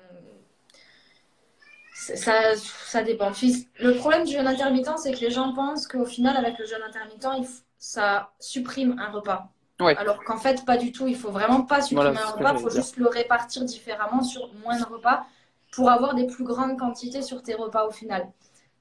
ça, 1.95 2.55
ça 2.57 3.03
dépend. 3.03 3.33
Le 3.79 3.95
problème 3.95 4.25
du 4.25 4.33
jeûne 4.33 4.47
intermittent, 4.47 4.99
c'est 4.99 5.13
que 5.13 5.21
les 5.21 5.31
gens 5.31 5.53
pensent 5.55 5.87
qu'au 5.87 6.07
final, 6.07 6.37
avec 6.37 6.59
le 6.59 6.67
jeûne 6.67 6.83
intermittent, 6.83 7.65
ça 7.79 8.33
supprime 8.39 8.99
un 8.99 9.11
repas. 9.11 9.51
Alors 9.81 10.23
qu'en 10.25 10.39
fait, 10.39 10.65
pas 10.65 10.77
du 10.77 10.93
tout. 10.93 11.07
Il 11.07 11.17
faut 11.17 11.31
vraiment 11.31 11.63
pas 11.63 11.83
supprimer 11.83 12.19
un 12.19 12.31
repas, 12.31 12.55
il 12.55 12.61
faut 12.61 12.71
juste 12.71 12.97
le 12.97 13.09
répartir 13.09 13.65
différemment 13.65 14.23
sur 14.23 14.51
moins 14.65 14.79
de 14.79 14.85
repas 14.85 15.25
pour 15.73 15.91
avoir 15.91 16.15
des 16.15 16.27
plus 16.27 16.45
grandes 16.45 16.79
quantités 16.79 17.23
sur 17.23 17.43
tes 17.43 17.55
repas 17.55 17.87
au 17.87 17.91
final. 17.91 18.29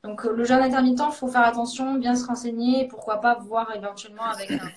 Donc 0.04 0.24
le 0.24 0.44
jeûne 0.46 0.62
intermittent, 0.62 1.02
il 1.06 1.14
faut 1.14 1.28
faire 1.28 1.44
attention, 1.44 1.96
bien 1.96 2.16
se 2.16 2.26
renseigner, 2.26 2.88
pourquoi 2.88 3.18
pas 3.18 3.36
voir 3.36 3.76
éventuellement 3.76 4.24
avec 4.24 4.50
un 4.52 4.70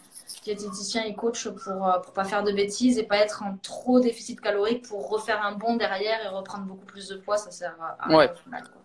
diététicien 0.42 1.04
et 1.04 1.14
coach 1.14 1.46
pour 1.48 1.72
ne 1.74 1.80
euh, 1.80 2.12
pas 2.12 2.24
faire 2.24 2.42
de 2.42 2.50
bêtises 2.50 2.98
et 2.98 3.04
pas 3.04 3.18
être 3.18 3.44
en 3.44 3.56
trop 3.62 4.00
déficit 4.00 4.40
calorique 4.40 4.88
pour 4.88 5.08
refaire 5.08 5.44
un 5.44 5.52
bond 5.52 5.76
derrière 5.76 6.24
et 6.24 6.28
reprendre 6.28 6.64
beaucoup 6.64 6.84
plus 6.86 7.08
de 7.08 7.16
poids, 7.16 7.36
ça 7.36 7.52
sert 7.52 7.76
à, 8.00 8.12
ouais. 8.12 8.30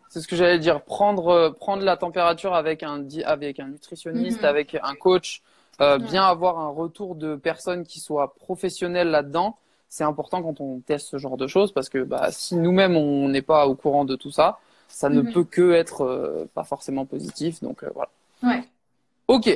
C'est 0.10 0.22
ce 0.22 0.28
que 0.28 0.36
j'allais 0.36 0.60
dire, 0.60 0.84
prendre, 0.84 1.28
euh, 1.30 1.52
prendre 1.52 1.84
la 1.84 1.98
température 1.98 2.54
avec 2.54 2.84
un, 2.84 3.04
avec 3.26 3.60
un 3.60 3.68
nutritionniste, 3.68 4.42
mhm. 4.42 4.46
avec 4.46 4.78
un 4.82 4.94
coach, 4.96 5.42
euh, 5.82 5.98
bien 5.98 6.24
avoir 6.24 6.60
un 6.60 6.70
retour 6.70 7.16
de 7.16 7.36
personnes 7.36 7.84
qui 7.86 8.00
soient 8.00 8.34
professionnelles 8.36 9.10
là-dedans. 9.10 9.58
C'est 9.90 10.04
important 10.04 10.42
quand 10.44 10.60
on 10.60 10.80
teste 10.80 11.08
ce 11.08 11.18
genre 11.18 11.38
de 11.38 11.48
choses 11.48 11.72
parce 11.72 11.90
que 11.90 12.04
bah, 12.04 12.30
si 12.32 12.56
nous-mêmes 12.56 12.96
on 12.98 13.30
n'est 13.30 13.42
pas 13.42 13.68
au 13.68 13.76
courant 13.76 14.06
de 14.06 14.16
tout 14.16 14.32
ça, 14.32 14.60
ça 14.88 15.10
ne 15.10 15.22
mhm. 15.22 15.34
peut 15.34 15.44
que 15.44 15.74
être 15.74 16.02
euh, 16.02 16.50
pas 16.54 16.64
forcément 16.64 17.06
positif. 17.06 17.62
Donc 17.62 17.84
voilà. 17.94 18.10
Ouais. 18.44 18.64
Ok. 19.28 19.48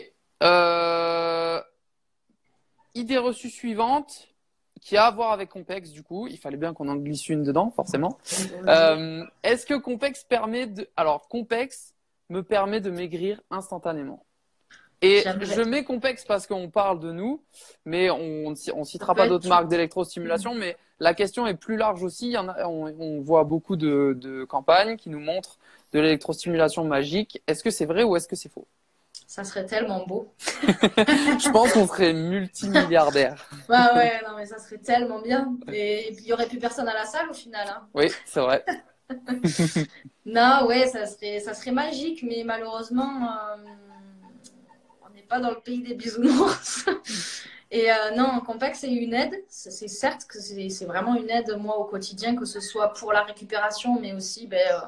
Idée 2.94 3.18
reçue 3.18 3.50
suivante 3.50 4.32
qui 4.82 4.98
a 4.98 5.06
à 5.06 5.12
voir 5.12 5.32
avec 5.32 5.50
Compex 5.50 5.92
du 5.92 6.04
coup. 6.04 6.28
Il 6.28 6.38
fallait 6.38 6.58
bien 6.58 6.74
qu'on 6.74 6.90
en 6.90 6.96
glisse 6.96 7.30
une 7.30 7.44
dedans, 7.44 7.72
forcément. 7.72 8.18
Euh, 8.68 9.24
est-ce 9.44 9.66
que 9.66 9.76
Compex 9.76 10.24
permet 10.24 10.68
de... 10.68 10.90
Alors, 10.98 11.28
Compex 11.30 11.94
me 12.30 12.44
permet 12.44 12.82
de 12.82 12.90
maigrir 12.90 13.40
instantanément. 13.52 14.26
Et 15.02 15.24
je 15.42 15.62
mets 15.62 15.84
Compex 15.84 16.26
parce 16.26 16.46
qu'on 16.46 16.70
parle 16.70 17.00
de 17.00 17.12
nous, 17.12 17.42
mais 17.86 18.10
on 18.10 18.52
ne 18.52 18.84
citera 18.84 19.16
pas 19.16 19.28
d'autres 19.28 19.48
marques 19.48 19.68
d'électrostimulation. 19.68 20.54
Mais 20.54 20.78
la 21.00 21.14
question 21.14 21.48
est 21.48 21.56
plus 21.56 21.78
large 21.78 22.04
aussi. 22.04 22.36
on, 22.38 23.22
voit 23.22 23.44
beaucoup 23.44 23.76
de 23.76 24.46
campagnes 24.46 24.98
qui 24.98 25.10
nous 25.10 25.20
montrent 25.20 25.58
de 25.94 26.00
l'électrostimulation 26.00 26.86
magique. 26.86 27.42
Est-ce 27.48 27.64
que 27.64 27.72
c'est 27.72 27.86
vrai 27.86 28.04
ou 28.04 28.16
est-ce 28.16 28.28
que 28.28 28.36
c'est 28.36 28.52
faux? 28.52 28.68
Ça 29.32 29.46
serait 29.46 29.66
tellement 29.66 30.06
beau. 30.06 30.34
je 30.68 31.52
pense 31.52 31.72
qu'on 31.72 31.88
serait 31.88 32.12
multimilliardaire. 32.12 33.48
bah 33.70 33.92
ouais, 33.96 34.20
non, 34.28 34.36
mais 34.36 34.46
ça 34.46 34.60
serait 34.60 34.80
tellement 34.80 35.22
bien. 35.22 35.56
Et, 35.72 36.12
il 36.12 36.24
n'y 36.24 36.34
aurait 36.34 36.48
plus 36.48 36.60
personne 36.60 36.86
à 36.90 36.94
la 36.94 37.06
salle 37.06 37.30
au 37.30 37.34
final. 37.34 37.66
Hein. 37.66 37.88
Oui, 37.94 38.12
c'est 38.26 38.42
vrai. 38.42 38.66
non, 40.26 40.66
ouais, 40.68 40.86
ça 40.88 41.06
serait, 41.06 41.40
ça 41.40 41.54
serait 41.54 41.72
magique, 41.72 42.24
mais 42.24 42.44
malheureusement, 42.44 43.22
euh, 43.24 43.56
pas 45.32 45.40
dans 45.40 45.50
le 45.50 45.62
pays 45.62 45.82
des 45.82 45.96
bisounours. 45.96 46.86
Et 47.72 47.90
euh, 47.90 47.96
non, 48.18 48.42
Compact, 48.42 48.76
c'est 48.76 48.92
une 48.92 49.14
aide. 49.14 49.34
C'est 49.48 49.88
certes 49.88 50.26
que 50.28 50.40
c'est 50.40 50.86
vraiment 50.86 51.16
une 51.16 51.30
aide, 51.30 51.56
moi, 51.58 51.78
au 51.78 51.86
quotidien, 51.86 52.36
que 52.36 52.44
ce 52.44 52.60
soit 52.60 52.92
pour 52.94 53.14
la 53.14 53.24
récupération, 53.24 53.98
mais 54.00 54.12
aussi 54.14 54.46
ben, 54.46 54.60
euh, 54.60 54.80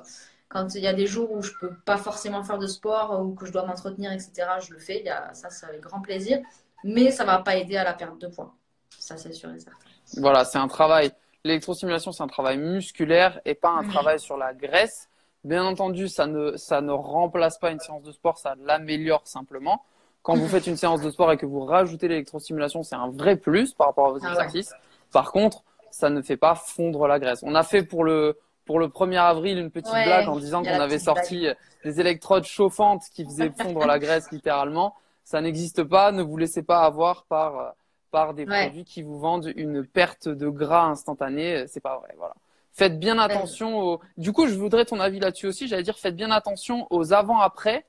quand 0.50 0.76
il 0.76 0.82
y 0.82 0.88
a 0.88 0.94
des 0.94 1.08
jours 1.08 1.32
où 1.32 1.42
je 1.42 1.52
peux 1.62 1.74
pas 1.86 1.96
forcément 1.96 2.44
faire 2.44 2.60
de 2.60 2.68
sport 2.68 3.22
ou 3.22 3.34
que 3.34 3.46
je 3.46 3.54
dois 3.54 3.66
m'entretenir, 3.66 4.12
etc., 4.12 4.32
je 4.68 4.74
le 4.74 4.80
fais. 4.80 5.00
Il 5.00 5.06
y 5.06 5.10
a, 5.10 5.34
ça, 5.34 5.50
c'est 5.50 5.66
avec 5.66 5.80
grand 5.80 6.02
plaisir. 6.02 6.42
Mais 6.84 7.10
ça 7.12 7.24
va 7.24 7.38
pas 7.40 7.56
aider 7.56 7.78
à 7.78 7.86
la 7.86 7.94
perte 7.94 8.20
de 8.20 8.28
poids. 8.28 8.54
Ça, 9.00 9.16
c'est 9.16 9.32
sûr 9.32 9.50
et 9.50 9.60
certain. 9.62 9.80
Voilà, 10.18 10.44
c'est 10.44 10.58
un 10.58 10.68
travail. 10.68 11.14
L'électrostimulation, 11.46 12.12
c'est 12.12 12.24
un 12.24 12.28
travail 12.28 12.58
musculaire 12.58 13.40
et 13.46 13.56
pas 13.56 13.70
un 13.70 13.88
travail 13.88 14.20
sur 14.20 14.36
la 14.36 14.54
graisse. 14.54 15.08
Bien 15.46 15.64
entendu, 15.64 16.10
ça 16.10 16.28
ne, 16.28 16.58
ça 16.58 16.82
ne 16.82 16.92
remplace 16.92 17.58
pas 17.60 17.72
une 17.72 17.80
séance 17.80 18.04
de 18.04 18.12
sport, 18.12 18.38
ça 18.38 18.56
l'améliore 18.60 19.26
simplement. 19.26 19.86
Quand 20.24 20.36
vous 20.36 20.48
faites 20.48 20.68
une 20.68 20.78
séance 20.78 21.02
de 21.02 21.12
sport 21.12 21.32
et 21.32 21.38
que 21.38 21.46
vous 21.46 21.66
rajoutez 21.66 22.08
l'électrostimulation, 22.08 22.82
c'est 22.82 22.96
un 22.96 23.10
vrai 23.10 23.36
plus 23.36 23.74
par 23.74 23.88
rapport 23.88 24.08
à 24.08 24.12
vos 24.12 24.20
ah 24.24 24.30
exercices. 24.30 24.74
Par 25.12 25.32
contre, 25.32 25.64
ça 25.92 26.10
ne 26.10 26.22
fait 26.22 26.38
pas 26.38 26.56
fondre 26.56 27.08
la 27.08 27.20
graisse. 27.20 27.42
On 27.44 27.54
a 27.56 27.64
fait 27.64 27.84
pour 27.84 28.04
le, 28.04 28.40
pour 28.66 28.80
le 28.80 28.88
1er 28.88 29.20
avril 29.20 29.60
une 29.60 29.70
petite 29.70 29.92
blague 29.92 30.28
en 30.28 30.38
disant 30.38 30.64
qu'on 30.64 30.80
avait 30.80 31.00
sorti 31.00 31.48
des 31.84 32.00
électrodes 32.00 32.46
chauffantes 32.46 33.04
qui 33.14 33.26
faisaient 33.26 33.52
fondre 33.62 33.86
la 33.86 34.00
graisse 34.00 34.32
littéralement. 34.32 34.96
Ça 35.24 35.42
n'existe 35.42 35.84
pas. 35.84 36.12
Ne 36.12 36.24
vous 36.24 36.38
laissez 36.38 36.64
pas 36.64 36.80
avoir 36.80 37.26
par 37.26 37.76
par 38.14 38.36
des 38.36 38.46
produits 38.46 38.86
qui 38.86 39.02
vous 39.02 39.18
vendent 39.18 39.52
une 39.56 39.84
perte 39.86 40.30
de 40.30 40.48
gras 40.48 40.86
instantanée. 40.86 41.66
C'est 41.68 41.82
pas 41.82 41.98
vrai. 41.98 42.14
Voilà. 42.18 42.36
Faites 42.72 43.00
bien 43.00 43.18
attention. 43.18 43.80
Au... 43.80 44.00
Du 44.18 44.32
coup, 44.32 44.48
je 44.48 44.54
voudrais 44.54 44.86
ton 44.86 45.00
avis 45.00 45.20
là-dessus 45.20 45.48
aussi. 45.48 45.68
J'allais 45.68 45.84
dire, 45.84 45.98
faites 45.98 46.16
bien 46.16 46.30
attention 46.30 46.86
aux 46.92 47.12
avant-après. 47.12 47.86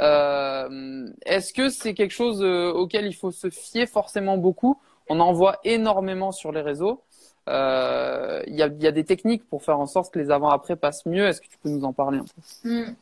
Euh, 0.00 1.08
Est-ce 1.24 1.52
que 1.52 1.68
c'est 1.68 1.94
quelque 1.94 2.12
chose 2.12 2.42
euh, 2.42 2.70
auquel 2.72 3.06
il 3.06 3.14
faut 3.14 3.30
se 3.30 3.50
fier 3.50 3.86
forcément 3.86 4.36
beaucoup? 4.36 4.80
On 5.08 5.20
en 5.20 5.32
voit 5.32 5.58
énormément 5.64 6.32
sur 6.32 6.52
les 6.52 6.60
réseaux. 6.60 7.02
Euh, 7.48 8.42
il 8.48 8.56
y, 8.56 8.62
a, 8.62 8.68
des 8.68 9.04
techniques 9.04 9.48
pour 9.48 9.62
faire 9.62 9.78
en 9.78 9.86
sorte 9.86 10.12
que 10.12 10.18
les 10.18 10.30
avant-après 10.30 10.74
passent 10.74 11.06
mieux. 11.06 11.26
Est-ce 11.26 11.40
que 11.40 11.46
tu 11.46 11.58
peux 11.58 11.68
nous 11.68 11.84
en 11.84 11.92
parler 11.92 12.18
un 12.18 12.24
peu? 12.24 12.68
Hmm. 12.68 12.94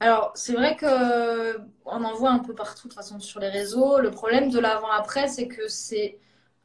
Alors, 0.00 0.32
c'est 0.34 0.54
vrai 0.54 0.76
que 0.76 1.58
on 1.84 2.02
en 2.02 2.14
voit 2.14 2.30
un 2.30 2.38
peu 2.38 2.54
partout, 2.54 2.88
de 2.88 2.94
toute 2.94 2.94
façon, 2.94 3.20
sur 3.20 3.40
les 3.40 3.50
réseaux. 3.50 3.98
Le 3.98 4.10
problème 4.10 4.48
de 4.48 4.58
l'avant-après, 4.58 5.28
c'est 5.28 5.48
que 5.48 5.68
c'est 5.68 6.16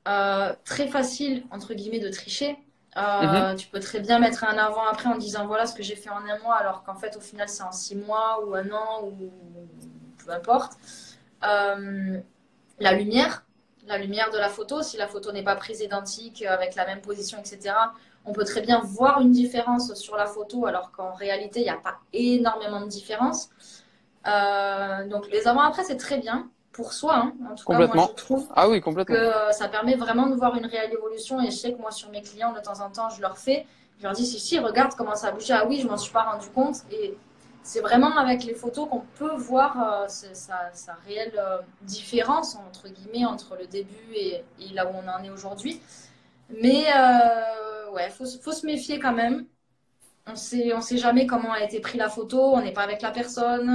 très 0.05 0.87
facile, 0.87 1.43
entre 1.51 1.73
guillemets, 1.73 1.99
de 1.99 2.09
tricher. 2.09 2.57
Euh, 2.97 3.51
mhm. 3.51 3.57
Tu 3.57 3.67
peux 3.67 3.79
très 3.79 3.99
bien 3.99 4.19
mettre 4.19 4.43
un 4.45 4.57
avant-après 4.57 5.09
en 5.09 5.17
disant 5.17 5.45
voilà 5.47 5.65
ce 5.65 5.75
que 5.75 5.83
j'ai 5.83 5.95
fait 5.95 6.09
en 6.09 6.17
un 6.17 6.39
mois, 6.39 6.55
alors 6.55 6.83
qu'en 6.83 6.95
fait, 6.95 7.17
au 7.17 7.21
final, 7.21 7.49
c'est 7.49 7.63
en 7.63 7.71
six 7.71 7.95
mois 7.95 8.43
ou 8.45 8.55
un 8.55 8.71
an 8.71 9.03
ou 9.03 9.31
peu 10.23 10.31
importe. 10.31 10.73
la 11.41 12.93
lumière, 12.93 13.45
la 13.87 13.97
lumière 13.97 14.31
de 14.31 14.37
la 14.37 14.49
photo, 14.49 14.81
si 14.81 14.97
la 14.97 15.07
photo 15.07 15.31
n'est 15.31 15.43
pas 15.43 15.55
prise 15.55 15.81
identique 15.81 16.41
euh, 16.41 16.53
avec 16.53 16.75
la 16.75 16.85
même 16.85 17.01
position, 17.01 17.37
etc., 17.39 17.73
on 18.25 18.33
peut 18.33 18.43
très 18.43 18.61
bien 18.61 18.81
voir 18.83 19.21
une 19.21 19.31
différence 19.31 19.93
sur 19.93 20.15
la 20.15 20.25
photo 20.25 20.65
alors 20.65 20.91
qu'en 20.91 21.13
réalité, 21.13 21.59
il 21.59 21.63
n'y 21.63 21.69
a 21.69 21.77
pas 21.77 21.99
énormément 22.11 22.81
de 22.81 22.87
différence. 22.87 23.49
Euh, 24.27 25.07
donc 25.07 25.29
les 25.29 25.47
avant-après, 25.47 25.83
c'est 25.83 25.97
très 25.97 26.17
bien 26.17 26.49
pour 26.75 26.91
soi. 26.91 27.15
Hein. 27.15 27.33
En 27.49 27.55
tout 27.55 27.65
cas, 27.65 27.87
moi, 27.87 28.07
je 28.09 28.15
trouve 28.15 28.47
ah 28.55 28.67
oui, 28.67 28.81
complètement. 28.81 29.15
que 29.15 29.19
euh, 29.19 29.51
ça 29.51 29.69
permet 29.69 29.95
vraiment 29.95 30.27
de 30.27 30.35
voir 30.35 30.55
une 30.55 30.65
réelle 30.65 30.91
évolution. 30.91 31.41
Et 31.41 31.45
je 31.45 31.55
sais 31.55 31.73
que 31.73 31.79
moi, 31.79 31.91
sur 31.91 32.09
mes 32.09 32.21
clients, 32.21 32.53
de 32.53 32.59
temps 32.59 32.81
en 32.81 32.89
temps, 32.89 33.09
je 33.09 33.21
leur 33.21 33.37
fais. 33.37 33.65
Je 33.99 34.03
leur 34.03 34.13
dis, 34.13 34.25
si, 34.25 34.39
si, 34.39 34.59
regarde 34.59 34.93
comment 34.95 35.15
ça 35.15 35.27
a 35.27 35.31
bougé. 35.31 35.53
Ah 35.53 35.65
oui, 35.67 35.79
je 35.81 35.87
m'en 35.87 35.97
suis 35.97 36.11
pas 36.11 36.23
rendu 36.23 36.49
compte. 36.49 36.77
Et 36.91 37.17
c'est 37.63 37.79
vraiment 37.79 38.17
avec 38.17 38.43
les 38.43 38.53
photos 38.53 38.89
qu'on 38.89 39.03
peut 39.17 39.35
voir 39.35 40.03
euh, 40.03 40.07
sa, 40.07 40.93
réelle 41.07 41.33
euh, 41.37 41.57
différence 41.81 42.55
entre 42.55 42.89
guillemets 42.89 43.25
entre 43.25 43.55
le 43.57 43.65
début 43.65 44.13
et, 44.13 44.43
là 44.73 44.85
où 44.85 44.93
on 44.93 45.07
en 45.07 45.23
est 45.23 45.31
aujourd'hui. 45.31 45.81
Mais 46.61 46.85
euh, 46.95 47.91
ouais, 47.91 48.09
faut, 48.09 48.25
faut 48.43 48.51
se 48.51 48.65
méfier 48.65 48.99
quand 48.99 49.13
même. 49.13 49.45
On 50.27 50.35
sait, 50.35 50.73
on 50.73 50.81
sait 50.81 50.97
jamais 50.97 51.25
comment 51.25 51.53
a 51.53 51.61
été 51.61 51.79
prise 51.79 51.99
la 51.99 52.09
photo. 52.09 52.39
On 52.39 52.61
n'est 52.61 52.73
pas 52.73 52.83
avec 52.83 53.01
la 53.01 53.11
personne. 53.11 53.69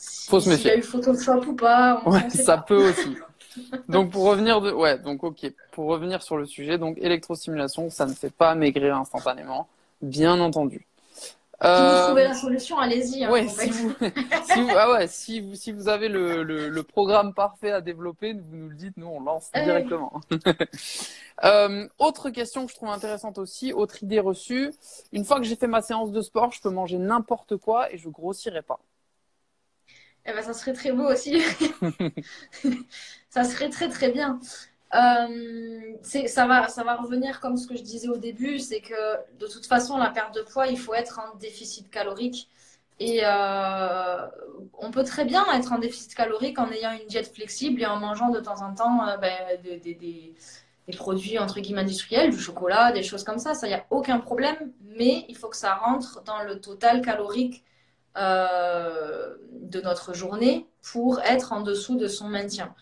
Euh, 0.00 0.30
faut 0.30 0.40
se 0.40 0.48
méfier. 0.48 0.62
S'il 0.62 0.70
y 0.70 0.74
a 0.74 0.78
eu 0.78 0.82
Photoshop 0.82 1.44
ou 1.46 1.54
pas. 1.54 2.02
ouais, 2.06 2.30
ça 2.30 2.58
peut 2.58 2.90
aussi. 2.90 3.16
donc 3.88 4.10
pour 4.10 4.24
revenir 4.24 4.60
de, 4.60 4.70
ouais, 4.70 4.98
donc 4.98 5.24
ok, 5.24 5.52
pour 5.72 5.86
revenir 5.86 6.22
sur 6.22 6.36
le 6.36 6.46
sujet, 6.46 6.78
donc 6.78 6.96
électrostimulation, 6.98 7.90
ça 7.90 8.06
ne 8.06 8.12
fait 8.12 8.30
pas 8.30 8.54
maigrir 8.54 8.96
instantanément, 8.96 9.68
bien 10.02 10.40
entendu. 10.40 10.86
Si 11.62 11.66
vous 11.66 11.72
euh, 11.72 12.06
trouvez 12.06 12.24
la 12.24 12.34
solution, 12.34 12.78
allez-y. 12.78 13.22
Hein, 13.22 13.48
si, 13.48 13.68
vous, 13.68 13.92
si, 14.50 14.62
vous, 14.62 14.70
ah 14.74 14.92
ouais, 14.92 15.06
si, 15.08 15.40
vous, 15.40 15.54
si 15.54 15.72
vous 15.72 15.88
avez 15.88 16.08
le, 16.08 16.42
le, 16.42 16.82
programme 16.82 17.34
parfait 17.34 17.70
à 17.70 17.82
développer, 17.82 18.32
vous 18.32 18.56
nous 18.56 18.70
le 18.70 18.74
dites, 18.74 18.96
nous 18.96 19.08
on 19.08 19.20
lance 19.20 19.50
euh. 19.54 19.62
directement. 19.62 20.22
euh, 21.44 21.86
autre 21.98 22.30
question 22.30 22.64
que 22.64 22.72
je 22.72 22.76
trouve 22.76 22.88
intéressante 22.88 23.36
aussi, 23.36 23.74
autre 23.74 24.02
idée 24.02 24.20
reçue. 24.20 24.72
Une 25.12 25.26
fois 25.26 25.36
que 25.36 25.44
j'ai 25.44 25.56
fait 25.56 25.66
ma 25.66 25.82
séance 25.82 26.12
de 26.12 26.22
sport, 26.22 26.50
je 26.50 26.62
peux 26.62 26.70
manger 26.70 26.96
n'importe 26.96 27.58
quoi 27.58 27.92
et 27.92 27.98
je 27.98 28.08
grossirai 28.08 28.62
pas. 28.62 28.80
Eh 30.30 30.34
ben, 30.34 30.42
ça 30.42 30.52
serait 30.52 30.72
très 30.72 30.92
beau 30.92 31.10
aussi. 31.10 31.42
ça 33.30 33.44
serait 33.44 33.68
très 33.68 33.88
très 33.88 34.10
bien. 34.10 34.38
Euh, 34.94 35.94
ça, 36.02 36.46
va, 36.46 36.68
ça 36.68 36.84
va 36.84 36.96
revenir 36.96 37.40
comme 37.40 37.56
ce 37.56 37.66
que 37.66 37.76
je 37.76 37.82
disais 37.82 38.08
au 38.08 38.16
début, 38.16 38.58
c'est 38.58 38.80
que 38.80 39.38
de 39.38 39.46
toute 39.46 39.66
façon, 39.66 39.96
la 39.98 40.10
perte 40.10 40.34
de 40.34 40.42
poids, 40.42 40.66
il 40.66 40.78
faut 40.78 40.94
être 40.94 41.20
en 41.20 41.36
déficit 41.36 41.90
calorique. 41.90 42.48
Et 42.98 43.20
euh, 43.24 44.26
on 44.78 44.90
peut 44.90 45.04
très 45.04 45.24
bien 45.24 45.44
être 45.54 45.72
en 45.72 45.78
déficit 45.78 46.14
calorique 46.14 46.58
en 46.58 46.70
ayant 46.70 46.92
une 46.92 47.06
diète 47.06 47.32
flexible 47.34 47.80
et 47.80 47.86
en 47.86 47.96
mangeant 47.96 48.28
de 48.28 48.40
temps 48.40 48.62
en 48.62 48.74
temps 48.74 49.08
euh, 49.08 49.16
ben, 49.16 49.32
des, 49.62 49.78
des, 49.78 49.94
des, 49.94 50.96
produits 50.96 51.38
entre 51.38 51.60
guillemets 51.60 51.82
industriels, 51.82 52.30
du 52.30 52.38
chocolat, 52.38 52.92
des 52.92 53.02
choses 53.02 53.24
comme 53.24 53.38
ça. 53.38 53.54
Ça, 53.54 53.66
il 53.68 53.70
n'y 53.70 53.76
a 53.76 53.86
aucun 53.90 54.18
problème, 54.18 54.72
mais 54.82 55.24
il 55.28 55.36
faut 55.36 55.48
que 55.48 55.56
ça 55.56 55.74
rentre 55.76 56.22
dans 56.24 56.42
le 56.42 56.60
total 56.60 57.00
calorique 57.00 57.64
euh, 58.16 59.34
de 59.52 59.80
notre 59.80 60.14
journée 60.14 60.66
pour 60.92 61.20
être 61.20 61.52
en 61.52 61.60
dessous 61.60 61.96
de 61.96 62.06
son 62.06 62.28
maintien. 62.28 62.74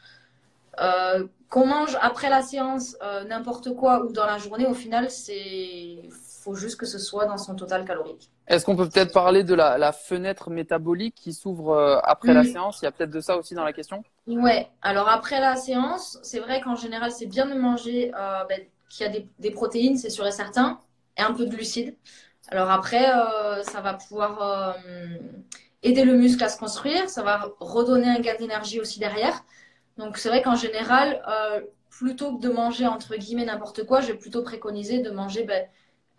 qu'on 1.51 1.67
mange 1.67 1.97
après 2.01 2.31
la 2.31 2.43
séance 2.43 2.97
n'importe 3.29 3.75
quoi 3.75 4.05
ou 4.05 4.13
dans 4.13 4.27
la 4.27 4.39
journée, 4.39 4.67
au 4.67 4.75
final, 4.75 5.11
c'est 5.11 6.09
faut 6.49 6.55
juste 6.55 6.79
que 6.79 6.87
ce 6.87 6.99
soit 6.99 7.27
dans 7.27 7.37
son 7.37 7.55
total 7.55 7.85
calorique. 7.85 8.31
Est-ce 8.47 8.65
qu'on 8.65 8.77
peut 8.77 8.89
peut-être 8.89 9.13
parler 9.13 9.45
de 9.45 9.55
la, 9.55 9.93
fenêtre 9.93 10.51
métabolique 10.51 11.15
qui 11.15 11.35
s'ouvre 11.35 11.71
euh, 11.71 11.99
après 12.03 12.33
la 12.33 12.45
séance? 12.45 12.81
Il 12.81 12.87
y 12.87 12.89
a 12.89 12.91
peut-être 12.93 13.11
de 13.11 13.21
ça 13.21 13.37
aussi 13.37 13.55
dans 13.55 13.65
la 13.65 13.73
question 13.73 14.03
Ouais. 14.27 14.69
Alors 14.81 15.09
après 15.09 15.41
la 15.41 15.57
séance, 15.57 16.19
c'est 16.23 16.39
vrai 16.39 16.61
qu'en 16.61 16.75
général, 16.75 17.13
c'est 17.13 17.27
bien 17.27 17.47
de 17.47 17.55
manger 17.55 18.13
euh, 18.17 18.45
ben, 18.49 18.61
qu'il 18.89 19.07
y 19.07 19.17
a 19.17 19.21
des, 19.39 19.51
protéines, 19.51 19.99
c'est 19.99 20.11
sûr 20.11 20.27
et 20.27 20.31
certain, 20.31 20.79
et 21.19 21.23
un 21.23 21.33
peu 21.33 21.45
de 21.45 21.51
glucides. 21.51 21.95
Alors 22.49 22.71
après, 22.71 23.11
euh, 23.11 23.63
ça 23.63 23.81
va 23.81 23.95
pouvoir 23.95 24.77
aider 25.83 26.05
le 26.05 26.15
muscle 26.15 26.43
à 26.43 26.49
se 26.49 26.59
construire, 26.59 27.09
ça 27.09 27.23
va 27.23 27.51
redonner 27.61 28.09
un 28.09 28.21
gain 28.21 28.35
d'énergie 28.39 28.81
aussi 28.81 28.99
derrière. 28.99 29.45
Donc 29.97 30.17
c'est 30.17 30.29
vrai 30.29 30.43
qu'en 30.43 30.57
général, 30.57 31.23
plutôt 31.91 32.37
que 32.37 32.43
de 32.43 32.49
manger 32.49 32.87
entre 32.87 33.17
guillemets 33.17 33.45
n'importe 33.45 33.85
quoi, 33.85 34.01
je 34.01 34.09
vais 34.09 34.19
plutôt 34.19 34.43
préconiser 34.43 35.01
de 35.01 35.11
manger 35.11 35.45
ben, 35.45 35.67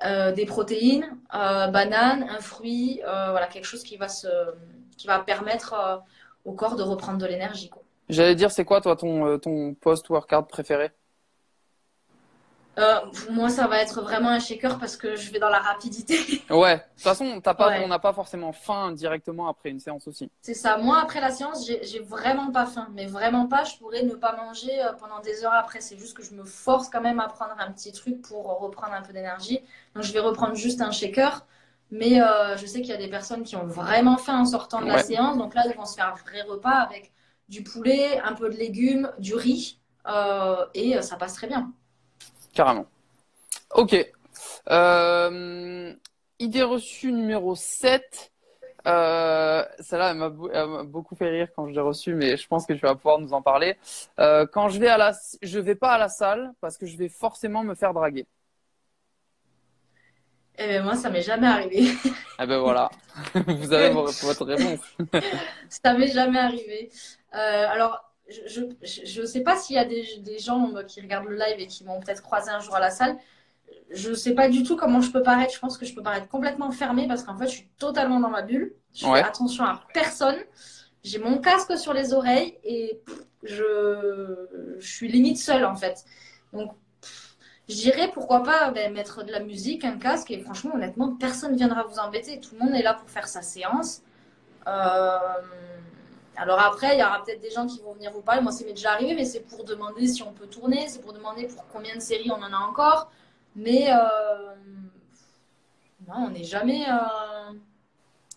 euh, 0.06 0.32
des 0.32 0.46
protéines, 0.46 1.18
euh, 1.34 1.68
banane, 1.68 2.24
un 2.30 2.39
fruit, 2.39 3.02
euh, 3.06 3.32
voilà, 3.32 3.48
quelque 3.48 3.65
chose 3.65 3.84
qui 3.84 3.98
va, 3.98 4.08
se, 4.08 4.28
qui 4.98 5.08
va 5.08 5.20
permettre 5.20 6.02
au 6.46 6.54
corps 6.54 6.78
de 6.78 6.84
reprendre 6.84 7.18
de 7.18 7.26
l'énergie. 7.26 7.70
J'allais 8.08 8.36
dire, 8.36 8.50
c'est 8.50 8.63
quoi 8.63 8.80
toi 8.80 8.96
ton, 8.96 9.38
ton 9.39 9.74
post-workout 9.74 10.48
préféré? 10.48 10.92
Euh, 12.80 13.00
moi, 13.32 13.50
ça 13.50 13.68
va 13.68 13.82
être 13.82 14.02
vraiment 14.02 14.30
un 14.30 14.39
shaker 14.39 14.80
parce 14.80 14.96
que 14.96 15.15
je 15.18 15.32
vais 15.32 15.39
dans 15.39 15.50
la 15.50 15.60
rapidité. 15.60 16.15
ouais, 16.50 16.78
de 16.78 16.82
toute 16.82 17.02
façon, 17.02 17.42
pas, 17.42 17.82
on 17.84 17.88
n'a 17.88 18.00
pas 18.00 18.13
forcément 18.13 18.54
faim 18.54 18.94
directement 18.94 19.50
après 19.50 19.70
une 19.70 19.80
séance 19.80 20.08
aussi. 20.08 20.32
C'est 20.42 20.54
ça. 20.54 20.78
Moi, 20.78 20.98
après 20.98 21.20
la 21.20 21.32
séance, 21.32 21.65
j'ai 21.68 22.00
vraiment 22.00 22.52
pas 22.52 22.65
faim. 22.65 22.88
Mais 22.94 23.06
vraiment 23.06 23.48
pas. 23.48 23.65
Je 23.65 23.78
pourrais 23.78 24.04
ne 24.04 24.15
pas 24.15 24.36
manger 24.36 24.82
euh, 24.82 24.94
pendant 24.94 25.20
des 25.20 25.44
heures 25.44 25.54
après. 25.54 25.82
C'est 25.82 25.98
juste 25.98 26.15
que 26.15 26.24
je 26.24 26.34
me 26.34 26.46
force 26.46 26.89
quand 26.89 27.02
même 27.02 27.20
à 27.20 27.28
prendre 27.28 27.56
un 27.60 27.72
petit 27.72 27.92
truc 27.92 28.22
pour 28.22 28.46
reprendre 28.62 28.94
un 28.94 29.02
peu 29.02 29.12
d'énergie. 29.12 29.60
Donc, 29.94 30.04
je 30.06 30.13
vais 30.13 30.20
reprendre 30.20 30.56
juste 30.56 30.82
un 30.82 30.92
shaker. 30.92 31.46
Mais 31.92 32.22
euh, 32.22 32.56
je 32.56 32.65
sais 32.65 32.82
qu'il 32.82 32.92
y 32.92 32.94
a 32.94 32.98
des 32.98 33.10
personnes 33.10 33.44
qui 33.44 33.56
ont 33.56 33.65
vraiment 33.65 34.18
faim 34.18 34.39
en 34.39 34.46
sortant 34.46 34.80
de 34.82 34.88
la 34.88 35.04
séance. 35.04 35.38
Donc 35.38 35.54
là, 35.54 35.63
ils 35.65 35.76
vont 35.76 35.86
se 35.86 35.96
faire 35.96 36.13
un 36.13 36.15
vrai 36.15 36.44
repas 36.44 36.70
avec 36.70 37.12
du 37.50 37.63
poulet, 37.63 38.20
un 38.24 38.34
peu 38.34 38.48
de 38.50 38.56
légumes, 38.56 39.12
du 39.18 39.34
riz. 39.34 39.80
et 40.76 41.02
ça 41.02 41.18
passe 41.18 41.34
très 41.34 41.48
bien. 41.48 41.74
Carrément. 42.54 42.86
Ok. 43.74 43.96
Euh, 44.70 45.94
idée 46.40 46.64
reçue 46.64 47.12
numéro 47.12 47.56
7. 47.56 48.32
Euh, 48.88 49.64
celle-là, 49.80 50.12
elle 50.12 50.18
m'a 50.18 50.84
beaucoup 50.84 51.16
fait 51.16 51.30
rire 51.30 51.50
quand 51.56 51.68
je 51.68 51.74
l'ai 51.74 51.82
reçue, 51.82 52.16
mais 52.16 52.38
je 52.38 52.48
pense 52.48 52.66
que 52.66 52.74
tu 52.74 52.80
vas 52.80 52.96
pouvoir 52.96 53.20
nous 53.20 53.34
en 53.34 53.42
parler. 53.42 53.78
Euh, 54.20 54.46
quand 54.52 54.70
je 54.70 54.80
vais 54.80 54.88
à 54.88 54.98
la, 54.98 55.12
je 55.42 55.60
vais 55.60 55.76
pas 55.76 55.92
à 55.94 55.98
la 55.98 56.10
salle 56.10 56.54
parce 56.62 56.78
que 56.78 56.86
je 56.86 56.98
vais 56.98 57.10
forcément 57.10 57.64
me 57.64 57.76
faire 57.76 57.94
draguer. 57.94 58.26
Eh 60.62 60.68
ben 60.68 60.84
moi, 60.84 60.96
ça 60.96 61.10
m'est 61.10 61.22
jamais 61.22 61.48
arrivé. 61.48 61.92
eh 62.40 62.46
ben 62.46 62.60
voilà, 62.60 62.90
vous 63.48 63.72
avez 63.72 63.92
votre 63.92 64.46
réponse. 64.46 64.80
ça 65.70 65.94
m'est 65.94 66.12
jamais 66.12 66.40
arrivé. 66.40 66.90
alors, 67.32 68.09
je 68.30 69.22
ne 69.22 69.26
sais 69.26 69.42
pas 69.42 69.58
s'il 69.58 69.76
y 69.76 69.80
a 69.80 69.86
des, 69.86 70.39
gens 70.39 70.74
qui 70.88 71.02
regardent 71.02 71.28
le 71.28 71.36
live 71.36 71.60
et 71.60 71.68
qui 71.68 71.84
m'ont 71.84 72.00
peut-être 72.00 72.22
croisé 72.22 72.52
un 72.52 72.60
jour 72.60 72.76
à 72.76 72.80
la 72.80 72.92
salle. 72.92 73.18
Je 73.92 74.10
ne 74.10 74.15
sais 74.15 74.34
pas 74.34 74.50
du 74.50 74.63
tout 74.63 74.76
comment 74.76 75.02
je 75.02 75.12
peux 75.12 75.24
paraître. 75.24 75.54
Je 75.54 75.60
pense 75.60 75.78
que 75.78 75.86
je 75.86 75.94
peux 75.94 76.04
paraître 76.04 76.28
complètement 76.28 76.72
fermée 76.72 77.08
parce 77.08 77.24
qu'en 77.24 77.38
fait, 77.38 77.48
je 77.48 77.52
suis 77.52 77.70
totalement 77.78 78.20
dans 78.20 78.30
ma 78.30 78.42
bulle. 78.42 78.74
Je 78.94 79.06
fais 79.06 79.24
attention 79.24 79.63
à 79.63 79.82
personne. 79.94 80.38
J'ai 81.04 81.20
mon 81.20 81.39
casque 81.39 81.78
sur 81.78 81.94
les 81.94 82.13
oreilles 82.13 82.58
et 82.63 83.00
je, 83.44 84.76
je 84.80 84.88
suis 84.88 85.08
limite 85.08 85.38
seule 85.38 85.65
en 85.65 85.76
fait. 85.76 86.04
Donc, 86.54 86.72
je 87.68 87.76
dirais 87.76 88.10
pourquoi 88.13 88.44
pas 88.44 88.72
ben, 88.72 88.92
mettre 88.92 89.24
de 89.24 89.32
la 89.32 89.39
musique, 89.39 89.86
un 89.86 89.98
casque 89.98 90.32
et 90.32 90.39
franchement, 90.39 90.76
honnêtement, 90.76 91.15
personne 91.15 91.54
ne 91.54 91.58
viendra 91.58 91.84
vous 91.84 92.00
embêter. 92.00 92.39
Tout 92.39 92.56
le 92.60 92.65
monde 92.65 92.76
est 92.76 92.82
là 92.82 92.96
pour 92.96 93.10
faire 93.10 93.28
sa 93.28 93.42
séance. 93.42 94.02
Euh 94.68 95.18
alors 96.39 96.60
après, 96.60 96.95
il 96.95 96.99
y 96.99 97.04
aura 97.04 97.21
peut-être 97.21 97.41
des 97.41 97.52
gens 97.52 97.67
qui 97.67 97.82
vont 97.82 97.93
venir 97.93 98.12
vous 98.12 98.21
parler. 98.21 98.41
Moi, 98.41 98.54
c'est 98.54 98.63
déjà 98.63 98.93
arrivé, 98.93 99.13
mais 99.13 99.25
c'est 99.25 99.41
pour 99.41 99.65
demander 99.65 100.08
si 100.08 100.23
on 100.23 100.32
peut 100.32 100.47
tourner, 100.47 100.88
c'est 100.88 101.02
pour 101.02 101.12
demander 101.12 101.47
pour 101.47 101.67
combien 101.67 101.93
de 101.95 101.99
séries 101.99 102.32
on 102.32 102.41
en 102.41 102.54
a 102.54 102.58
encore. 102.58 103.12
Mais 103.58 103.91
euh, 103.91 104.56
non, 106.08 106.28
on 106.28 106.30
n'est 106.30 106.45
jamais. 106.45 106.86
Euh, 106.89 107.54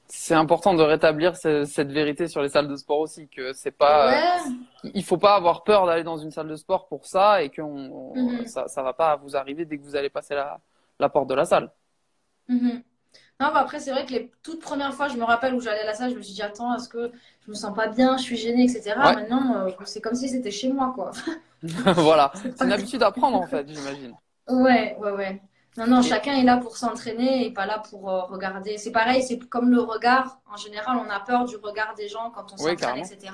c'est 0.08 0.34
important 0.34 0.74
de 0.74 0.82
rétablir 0.82 1.36
cette 1.36 1.92
vérité 1.92 2.26
sur 2.26 2.42
les 2.42 2.48
salles 2.48 2.68
de 2.68 2.74
sport 2.74 2.98
aussi, 2.98 3.28
que 3.28 3.52
c'est 3.52 3.70
pas. 3.70 4.12
Euh, 4.12 4.50
il 4.94 5.04
faut 5.04 5.16
pas 5.16 5.36
avoir 5.36 5.62
peur 5.62 5.86
d'aller 5.86 6.02
dans 6.02 6.18
une 6.18 6.32
salle 6.32 6.48
de 6.48 6.56
sport 6.56 6.88
pour 6.88 7.06
ça 7.06 7.42
et 7.42 7.50
que 7.50 7.62
mhm. 7.62 8.46
ça, 8.46 8.66
ça 8.66 8.82
va 8.82 8.94
pas 8.94 9.14
vous 9.14 9.36
arriver 9.36 9.64
dès 9.64 9.78
que 9.78 9.84
vous 9.84 9.94
allez 9.94 10.10
passer 10.10 10.34
la, 10.34 11.08
porte 11.08 11.28
de 11.28 11.34
la 11.34 11.44
salle. 11.44 11.70
Mhm. 12.48 12.82
Non, 13.40 13.48
bah, 13.52 13.60
après, 13.60 13.80
c'est 13.80 13.90
vrai 13.90 14.06
que 14.06 14.12
les 14.12 14.30
toutes 14.42 14.60
premières 14.60 14.94
fois, 14.94 15.08
je 15.08 15.16
me 15.16 15.24
rappelle 15.24 15.54
où 15.54 15.60
j'allais 15.60 15.80
à 15.80 15.86
la 15.86 15.94
salle, 15.94 16.10
je 16.10 16.16
me 16.16 16.22
suis 16.22 16.34
dit, 16.34 16.42
attends, 16.42 16.74
est-ce 16.76 16.88
que 16.88 17.10
je 17.44 17.50
me 17.50 17.54
sens 17.54 17.74
pas 17.74 17.88
bien, 17.88 18.16
je 18.16 18.22
suis 18.22 18.36
gênée, 18.36 18.64
etc. 18.64 18.94
Maintenant, 18.96 19.66
euh, 19.66 19.70
c'est 19.84 20.00
comme 20.00 20.14
si 20.14 20.28
c'était 20.28 20.50
chez 20.50 20.72
moi, 20.72 20.92
quoi. 20.94 21.10
voilà, 21.62 22.30
c'est 22.56 22.64
une 22.64 22.72
habitude 22.72 23.02
à 23.02 23.10
prendre, 23.10 23.38
en 23.38 23.46
fait, 23.46 23.68
j'imagine. 23.68 24.14
Ouais, 24.48 24.96
ouais, 25.00 25.10
ouais. 25.12 25.42
Non, 25.76 25.86
non, 25.86 26.02
chacun 26.02 26.36
est 26.36 26.44
là 26.44 26.58
pour 26.58 26.76
s'entraîner 26.76 27.46
et 27.46 27.50
pas 27.50 27.66
là 27.66 27.78
pour 27.78 28.10
euh, 28.10 28.22
regarder. 28.22 28.76
C'est 28.76 28.92
pareil, 28.92 29.22
c'est 29.22 29.38
comme 29.38 29.70
le 29.70 29.80
regard. 29.80 30.38
En 30.52 30.56
général, 30.56 30.98
on 30.98 31.10
a 31.10 31.18
peur 31.18 31.46
du 31.46 31.56
regard 31.56 31.94
des 31.94 32.08
gens 32.08 32.30
quand 32.30 32.52
on 32.52 32.56
s'entraîne, 32.58 32.98
etc. 32.98 33.32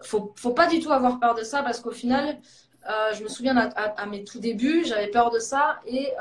Faut, 0.00 0.32
faut 0.36 0.52
pas 0.52 0.68
du 0.68 0.78
tout 0.80 0.92
avoir 0.92 1.18
peur 1.18 1.34
de 1.34 1.42
ça 1.42 1.62
parce 1.62 1.80
qu'au 1.80 1.90
final, 1.90 2.38
euh, 2.88 3.12
je 3.14 3.24
me 3.24 3.28
souviens 3.28 3.56
à, 3.56 4.06
mes 4.06 4.22
tout 4.22 4.38
débuts, 4.38 4.84
j'avais 4.84 5.08
peur 5.08 5.30
de 5.30 5.40
ça 5.40 5.80
et 5.84 6.12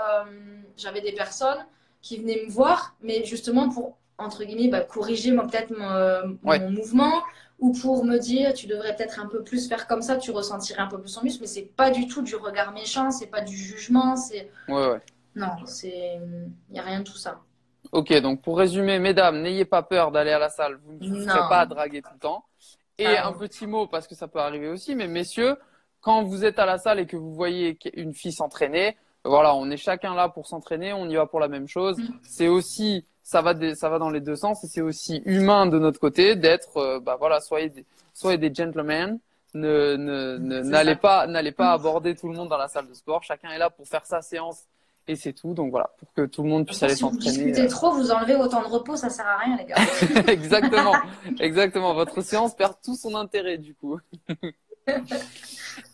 j'avais 0.76 1.02
des 1.02 1.12
personnes 1.12 1.66
qui 2.02 2.18
venaient 2.18 2.44
me 2.46 2.52
voir, 2.52 2.96
mais 3.02 3.24
justement 3.26 3.70
pour, 3.70 3.98
entre 4.18 4.44
guillemets, 4.44 4.70
bah, 4.70 4.82
corriger 4.82 5.32
peut-être 5.32 5.72
mon, 5.78 6.70
mouvement 6.72 7.22
ou 7.60 7.74
pour 7.74 8.04
me 8.04 8.18
dire 8.18 8.54
tu 8.54 8.68
devrais 8.68 8.96
peut-être 8.96 9.20
un 9.20 9.28
peu 9.28 9.44
plus 9.44 9.68
faire 9.68 9.88
comme 9.88 10.02
ça, 10.02 10.18
tu 10.18 10.32
ressentirais 10.32 10.82
un 10.82 10.88
peu 10.88 11.00
plus 11.00 11.14
ton 11.14 11.22
muscle, 11.22 11.42
mais 11.42 11.48
c'est 11.48 11.62
pas 11.76 11.92
du 11.92 12.08
tout 12.08 12.24
du 12.24 12.36
regard 12.36 12.72
méchant, 12.72 13.12
c'est 13.12 13.28
pas 13.28 13.42
du 13.42 13.56
jugement, 13.56 14.16
c'est. 14.16 14.50
Ouais, 14.68 14.88
ouais. 14.90 15.02
Non, 15.36 15.52
c'est. 15.66 16.20
Il 16.70 16.74
n'y 16.74 16.80
a 16.80 16.84
rien 16.84 17.00
de 17.00 17.06
tout 17.06 17.18
ça. 17.18 17.40
Ok, 17.92 18.14
donc 18.22 18.42
pour 18.42 18.58
résumer, 18.58 19.00
mesdames, 19.00 19.42
n'ayez 19.42 19.66
pas 19.66 19.84
peur 19.84 20.12
d'aller 20.12 20.32
à 20.32 20.40
la 20.40 20.50
salle, 20.50 20.80
vous 20.84 20.94
ne 20.94 21.24
serez 21.24 21.50
pas 21.50 21.66
draguer 21.66 22.02
tout 22.02 22.14
le 22.14 22.20
temps. 22.20 22.46
Et 22.98 23.06
ah 23.06 23.28
un 23.28 23.34
petit 23.34 23.68
mot, 23.68 23.88
parce 23.88 24.08
que 24.08 24.16
ça 24.16 24.28
peut 24.28 24.40
arriver 24.40 24.68
aussi, 24.68 24.96
mais 24.96 25.08
messieurs, 25.08 25.58
quand 26.02 26.24
vous 26.24 26.46
êtes 26.46 26.60
à 26.60 26.66
la 26.66 26.78
salle 26.78 27.00
et 27.00 27.06
que 27.06 27.18
vous 27.18 27.34
voyez 27.34 27.78
une 27.94 28.14
fille 28.14 28.32
s'entraîner, 28.32 28.98
voilà, 29.24 29.56
on 29.56 29.70
est 29.70 29.78
chacun 29.78 30.16
là 30.16 30.30
pour 30.30 30.48
s'entraîner, 30.48 30.94
on 30.94 31.08
y 31.08 31.16
va 31.16 31.26
pour 31.26 31.40
la 31.40 31.48
même 31.48 31.68
chose. 31.68 31.98
Mm. 31.98 32.08
C'est 32.24 32.48
aussi, 32.48 33.06
ça 33.24 33.42
va, 33.42 33.54
ça 33.76 33.90
va 33.90 34.00
dans 34.00 34.10
les 34.10 34.22
deux 34.22 34.36
sens 34.36 34.64
et 34.64 34.68
c'est 34.68 34.82
aussi 34.82 35.22
humain 35.26 35.66
de 35.68 35.78
notre 35.80 36.00
côté 36.00 36.36
d'être, 36.36 36.78
euh, 36.78 37.00
bah 37.00 37.18
voilà, 37.20 37.40
soyez 37.40 37.70
des, 37.70 37.86
soyez 38.14 38.38
des 38.38 38.54
gentlemen. 38.54 39.20
Ne, 39.54 39.98
ne, 39.98 40.38
n'allez 40.62 40.96
pas, 40.96 41.28
n'allez 41.28 41.52
pas 41.52 41.72
mm. 41.72 41.80
aborder 41.80 42.16
tout 42.16 42.30
le 42.30 42.36
monde 42.36 42.50
dans 42.50 42.58
la 42.58 42.68
salle 42.68 42.88
de 42.88 42.94
sport. 42.94 43.24
Chacun 43.24 43.50
est 43.50 43.58
là 43.58 43.70
pour 43.70 43.88
faire 43.88 44.06
sa 44.06 44.22
séance 44.22 44.64
et 45.08 45.16
c'est 45.16 45.34
tout. 45.34 45.54
Donc 45.54 45.72
voilà, 45.72 45.92
pour 46.00 46.12
que 46.14 46.26
tout 46.26 46.42
le 46.42 46.50
monde 46.50 46.66
puisse 46.66 46.82
aller 46.82 46.96
s'entraîner. 46.96 47.22
Si 47.22 47.40
vous 47.40 47.46
discutez 47.46 47.68
euh. 47.68 47.70
trop, 47.70 47.92
vous 47.92 48.12
enlevez 48.12 48.36
autant 48.36 48.62
de 48.62 48.68
repos, 48.68 48.96
ça 48.96 49.10
sert 49.10 49.28
à 49.28 49.38
rien, 49.38 49.58
les 49.58 49.66
gars. 49.66 49.76
exactement, 50.32 50.96
exactement. 51.40 51.94
Votre 51.94 52.22
séance 52.22 52.56
perd 52.56 52.76
tout 52.84 52.96
son 52.96 53.16
intérêt 53.16 53.58
du 53.58 53.76
coup. 53.76 54.00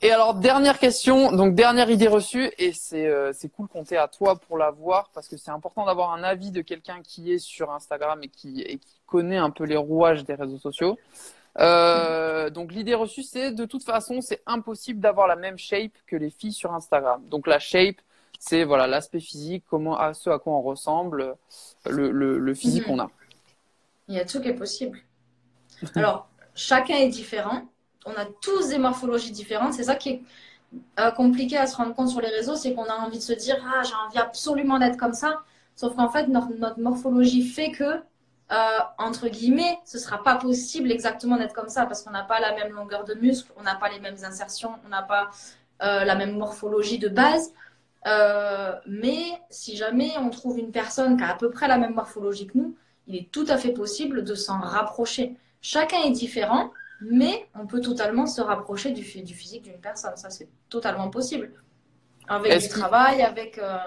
Et 0.01 0.11
alors, 0.11 0.35
dernière 0.35 0.79
question, 0.79 1.31
donc 1.31 1.55
dernière 1.55 1.89
idée 1.89 2.07
reçue, 2.07 2.51
et 2.57 2.71
c'est 2.73 3.07
euh, 3.07 3.31
cool 3.55 3.67
compter 3.67 3.97
à 3.97 4.07
toi 4.07 4.35
pour 4.35 4.57
la 4.57 4.71
voir, 4.71 5.09
parce 5.13 5.27
que 5.27 5.37
c'est 5.37 5.51
important 5.51 5.85
d'avoir 5.85 6.13
un 6.13 6.23
avis 6.23 6.51
de 6.51 6.61
quelqu'un 6.61 7.01
qui 7.01 7.31
est 7.31 7.39
sur 7.39 7.71
Instagram 7.71 8.19
et 8.23 8.27
qui, 8.27 8.61
et 8.61 8.77
qui 8.77 9.01
connaît 9.05 9.37
un 9.37 9.49
peu 9.49 9.63
les 9.63 9.77
rouages 9.77 10.23
des 10.23 10.35
réseaux 10.35 10.59
sociaux. 10.59 10.97
Euh, 11.59 12.49
donc 12.49 12.71
l'idée 12.71 12.93
reçue, 12.93 13.23
c'est 13.23 13.51
de 13.51 13.65
toute 13.65 13.83
façon, 13.83 14.21
c'est 14.21 14.41
impossible 14.45 14.99
d'avoir 14.99 15.27
la 15.27 15.35
même 15.35 15.57
shape 15.57 15.93
que 16.05 16.15
les 16.15 16.29
filles 16.29 16.53
sur 16.53 16.73
Instagram. 16.73 17.23
Donc 17.29 17.47
la 17.47 17.59
shape, 17.59 17.97
c'est 18.39 18.63
voilà 18.63 18.85
l'aspect 18.85 19.19
physique, 19.19 19.63
comment 19.67 19.97
à 19.97 20.13
ce 20.13 20.29
à 20.29 20.37
quoi 20.37 20.53
on 20.53 20.61
ressemble, 20.61 21.35
le, 21.89 22.11
le, 22.11 22.37
le 22.37 22.53
physique 22.53 22.87
mhm. 22.87 22.97
qu'on 22.97 22.99
a. 22.99 23.09
Il 24.07 24.15
y 24.15 24.19
a 24.19 24.25
tout 24.25 24.39
qui 24.39 24.49
est 24.49 24.53
possible. 24.53 24.99
Alors 25.95 26.29
chacun 26.53 26.95
est 26.95 27.09
différent 27.09 27.67
on 28.05 28.11
a 28.11 28.25
tous 28.41 28.69
des 28.69 28.77
morphologies 28.77 29.31
différentes. 29.31 29.73
C'est 29.73 29.83
ça 29.83 29.95
qui 29.95 30.09
est 30.09 30.21
euh, 30.99 31.11
compliqué 31.11 31.57
à 31.57 31.67
se 31.67 31.75
rendre 31.75 31.93
compte 31.95 32.09
sur 32.09 32.21
les 32.21 32.27
réseaux, 32.27 32.55
c'est 32.55 32.73
qu'on 32.73 32.85
a 32.85 32.95
envie 32.95 33.17
de 33.17 33.23
se 33.23 33.33
dire 33.33 33.55
ah 33.65 33.83
j'ai 33.83 33.93
envie 33.93 34.17
absolument 34.17 34.79
d'être 34.79 34.97
comme 34.97 35.13
ça. 35.13 35.41
Sauf 35.75 35.95
qu'en 35.95 36.09
fait 36.09 36.27
notre, 36.27 36.79
morphologie 36.79 37.43
fait 37.47 37.71
que 37.71 37.83
euh, 38.51 38.79
entre 38.97 39.29
guillemets 39.29 39.79
ce 39.85 39.97
sera 39.97 40.23
pas 40.23 40.35
possible 40.35 40.91
exactement 40.91 41.37
d'être 41.37 41.53
comme 41.53 41.69
ça 41.69 41.85
parce 41.85 42.03
qu'on 42.03 42.11
n'a 42.11 42.23
pas 42.23 42.39
la 42.39 42.53
même 42.53 42.73
longueur 42.73 43.05
de 43.05 43.13
muscle, 43.13 43.51
on 43.57 43.63
n'a 43.63 43.75
pas 43.75 43.89
les 43.89 43.99
mêmes 43.99 44.17
insertions, 44.23 44.71
on 44.85 44.89
n'a 44.89 45.03
pas 45.03 45.29
euh, 45.83 46.03
la 46.03 46.15
même 46.15 46.37
morphologie 46.37 46.99
de 46.99 47.09
base. 47.09 47.53
mais 48.87 49.23
si 49.49 49.77
jamais 49.77 50.11
on 50.19 50.29
trouve 50.29 50.59
une 50.59 50.71
personne 50.71 51.17
qui 51.17 51.23
a 51.23 51.29
à 51.29 51.35
peu 51.35 51.49
près 51.49 51.67
la 51.67 51.77
même 51.77 51.93
morphologie 51.93 52.47
que 52.47 52.57
nous, 52.57 52.75
il 53.07 53.15
est 53.15 53.31
tout 53.31 53.45
à 53.47 53.57
fait 53.57 53.71
possible 53.71 54.23
de 54.23 54.35
s'en 54.35 54.59
rapprocher. 54.59 55.35
Chacun 55.61 56.01
est 56.03 56.11
différent 56.11 56.71
mais 57.01 57.49
on 57.55 57.67
peut 57.67 57.81
totalement 57.81 58.25
se 58.25 58.41
rapprocher 58.41 58.91
du, 58.91 59.01
du 59.21 59.33
physique 59.33 59.63
d'une 59.63 59.79
personne. 59.79 60.15
Ça, 60.17 60.29
c'est 60.29 60.49
totalement 60.69 61.09
possible. 61.09 61.53
Avec 62.27 62.61
du 62.61 62.69
travail, 62.69 63.21
avec. 63.21 63.57
Euh, 63.57 63.77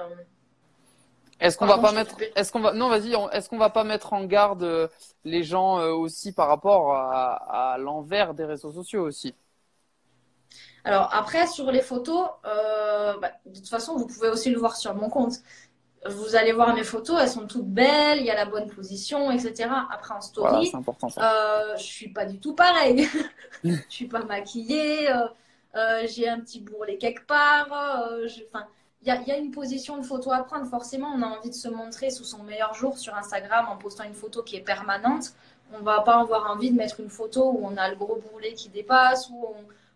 est-ce 1.38 1.57
qu'on 1.57 1.66
va 1.66 1.79
pas 1.79 1.92
mettre, 1.92 2.16
est-ce 2.37 2.53
qu'on 2.53 2.61
va, 2.61 2.73
non, 2.73 2.88
vas-y, 2.88 3.14
est-ce 3.33 3.49
qu'on 3.49 3.59
va 3.59 3.70
pas 3.70 3.85
mettre 3.85 4.12
en 4.12 4.25
garde 4.25 4.62
euh, 4.62 4.88
les 5.25 5.42
gens 5.42 5.79
euh, 5.79 5.90
aussi 5.90 6.33
par 6.33 6.49
rapport 6.49 6.94
à, 6.94 7.77
l'envers 7.79 8.35
des 8.35 8.44
réseaux 8.44 8.73
sociaux 8.73 9.03
aussi? 9.03 9.35
Alors 10.85 11.11
après, 11.14 11.46
sur 11.46 11.70
les 11.70 11.81
photos, 11.83 12.29
bah, 12.42 13.33
de 13.46 13.55
toute 13.55 13.68
façon, 13.68 13.96
vous 13.96 14.07
pouvez 14.07 14.29
aussi 14.29 14.51
le 14.51 14.59
voir 14.59 14.77
sur 14.77 14.94
mon 14.94 15.09
compte. 15.09 15.35
Vous 16.09 16.35
allez 16.35 16.53
voir 16.53 16.75
mes 16.75 16.85
photos, 16.85 17.19
elles 17.21 17.29
sont 17.29 17.47
toutes 17.47 17.69
belles, 17.69 18.21
il 18.21 18.25
y 18.25 18.31
a 18.31 18.35
la 18.35 18.47
bonne 18.47 18.69
position, 18.69 19.31
etc. 19.31 19.69
Après 19.91 20.15
en 20.15 20.21
story, 20.23 20.71
important, 20.73 21.09
euh, 21.19 21.77
je 21.77 21.83
suis 21.83 22.09
pas 22.09 22.25
du 22.25 22.39
tout 22.39 22.55
pareil. 22.55 23.07
je 23.65 23.77
suis 23.89 24.07
pas 24.07 24.25
maquillée, 24.25 25.13
j'ai 26.07 26.29
un 26.29 26.41
petit 26.41 26.61
bourrelet 26.61 26.97
quelque 26.97 27.27
part. 27.27 27.69
Enfin, 27.69 28.67
il 29.03 29.09
y, 29.09 29.31
a, 29.31 29.39
une 29.39 29.51
position 29.51 29.97
de 29.97 30.03
photo 30.03 30.31
à 30.31 30.43
prendre. 30.45 30.67
Forcément, 30.67 31.09
on 31.15 31.23
a 31.23 31.27
envie 31.27 31.49
de 31.49 31.55
se 31.55 31.69
montrer 31.69 32.11
sous 32.11 32.25
son 32.25 32.43
meilleur 32.43 32.75
jour 32.75 32.99
sur 32.99 33.15
Instagram 33.15 33.67
en 33.71 33.79
postant 33.79 34.05
une 34.05 34.15
photo 34.15 34.43
qui 34.43 34.57
est 34.57 34.61
permanente. 34.61 35.33
On 35.73 35.81
va 35.81 36.01
pas 36.03 36.21
avoir 36.21 36.51
envie 36.51 36.71
de 36.71 36.77
mettre 36.77 37.01
une 37.01 37.09
photo 37.09 37.51
où 37.51 37.61
on 37.63 37.77
a 37.79 37.89
le 37.89 37.97
gros 37.97 38.17
bourrelet 38.17 38.53
qui 38.53 38.69
dépasse, 38.69 39.31
où 39.31 39.47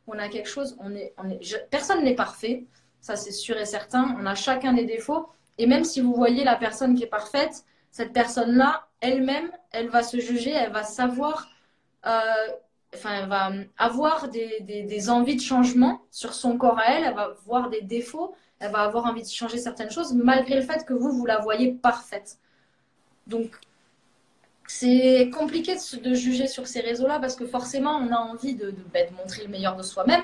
on, 0.06 0.18
a 0.18 0.28
quelque 0.28 0.48
chose. 0.48 0.76
On 0.80 0.94
est, 0.94 1.12
on 1.18 1.28
est, 1.28 1.68
personne 1.68 2.02
n'est 2.02 2.14
parfait, 2.14 2.64
ça 3.02 3.16
c'est 3.16 3.32
sûr 3.32 3.58
et 3.58 3.66
certain. 3.66 4.16
On 4.18 4.24
a 4.24 4.34
chacun 4.34 4.72
des 4.72 4.86
défauts. 4.86 5.28
Et 5.58 5.66
même 5.66 5.84
si 5.84 6.00
vous 6.00 6.14
voyez 6.14 6.44
la 6.44 6.56
personne 6.56 6.94
qui 6.94 7.04
est 7.04 7.08
parfaite, 7.08 7.64
cette 7.90 8.12
personne-là, 8.12 8.88
elle-même, 9.00 9.50
elle 9.70 9.88
va 9.88 10.02
se 10.02 10.18
juger, 10.18 10.50
elle 10.50 10.72
va 10.72 10.82
savoir, 10.82 11.48
euh, 12.06 12.48
enfin, 12.94 13.26
va 13.26 13.52
avoir 13.78 14.28
des, 14.28 14.60
des 14.60 15.10
envies 15.10 15.36
de 15.36 15.40
changement 15.40 16.02
sur 16.10 16.34
son 16.34 16.58
corps 16.58 16.78
à 16.78 16.86
elle, 16.86 17.04
elle 17.04 17.14
va 17.14 17.34
voir 17.44 17.70
des 17.70 17.82
défauts 17.82 18.34
elle 18.64 18.72
va 18.72 18.80
avoir 18.80 19.06
envie 19.06 19.22
de 19.22 19.28
changer 19.28 19.58
certaines 19.58 19.90
choses, 19.90 20.14
malgré 20.14 20.56
le 20.56 20.62
fait 20.62 20.84
que 20.86 20.94
vous, 20.94 21.12
vous 21.12 21.26
la 21.26 21.38
voyez 21.38 21.72
parfaite. 21.72 22.38
Donc, 23.26 23.58
c'est 24.66 25.30
compliqué 25.34 25.74
de, 25.74 26.14
juger 26.14 26.46
sur 26.46 26.66
ces 26.66 26.80
réseaux-là 26.80 27.18
parce 27.18 27.36
que 27.36 27.46
forcément, 27.46 27.96
on 27.96 28.10
a 28.10 28.16
envie 28.16 28.54
de, 28.54 28.74
ben, 28.92 29.12
montrer 29.16 29.42
le 29.42 29.48
meilleur 29.48 29.76
de 29.76 29.82
soi-même. 29.82 30.22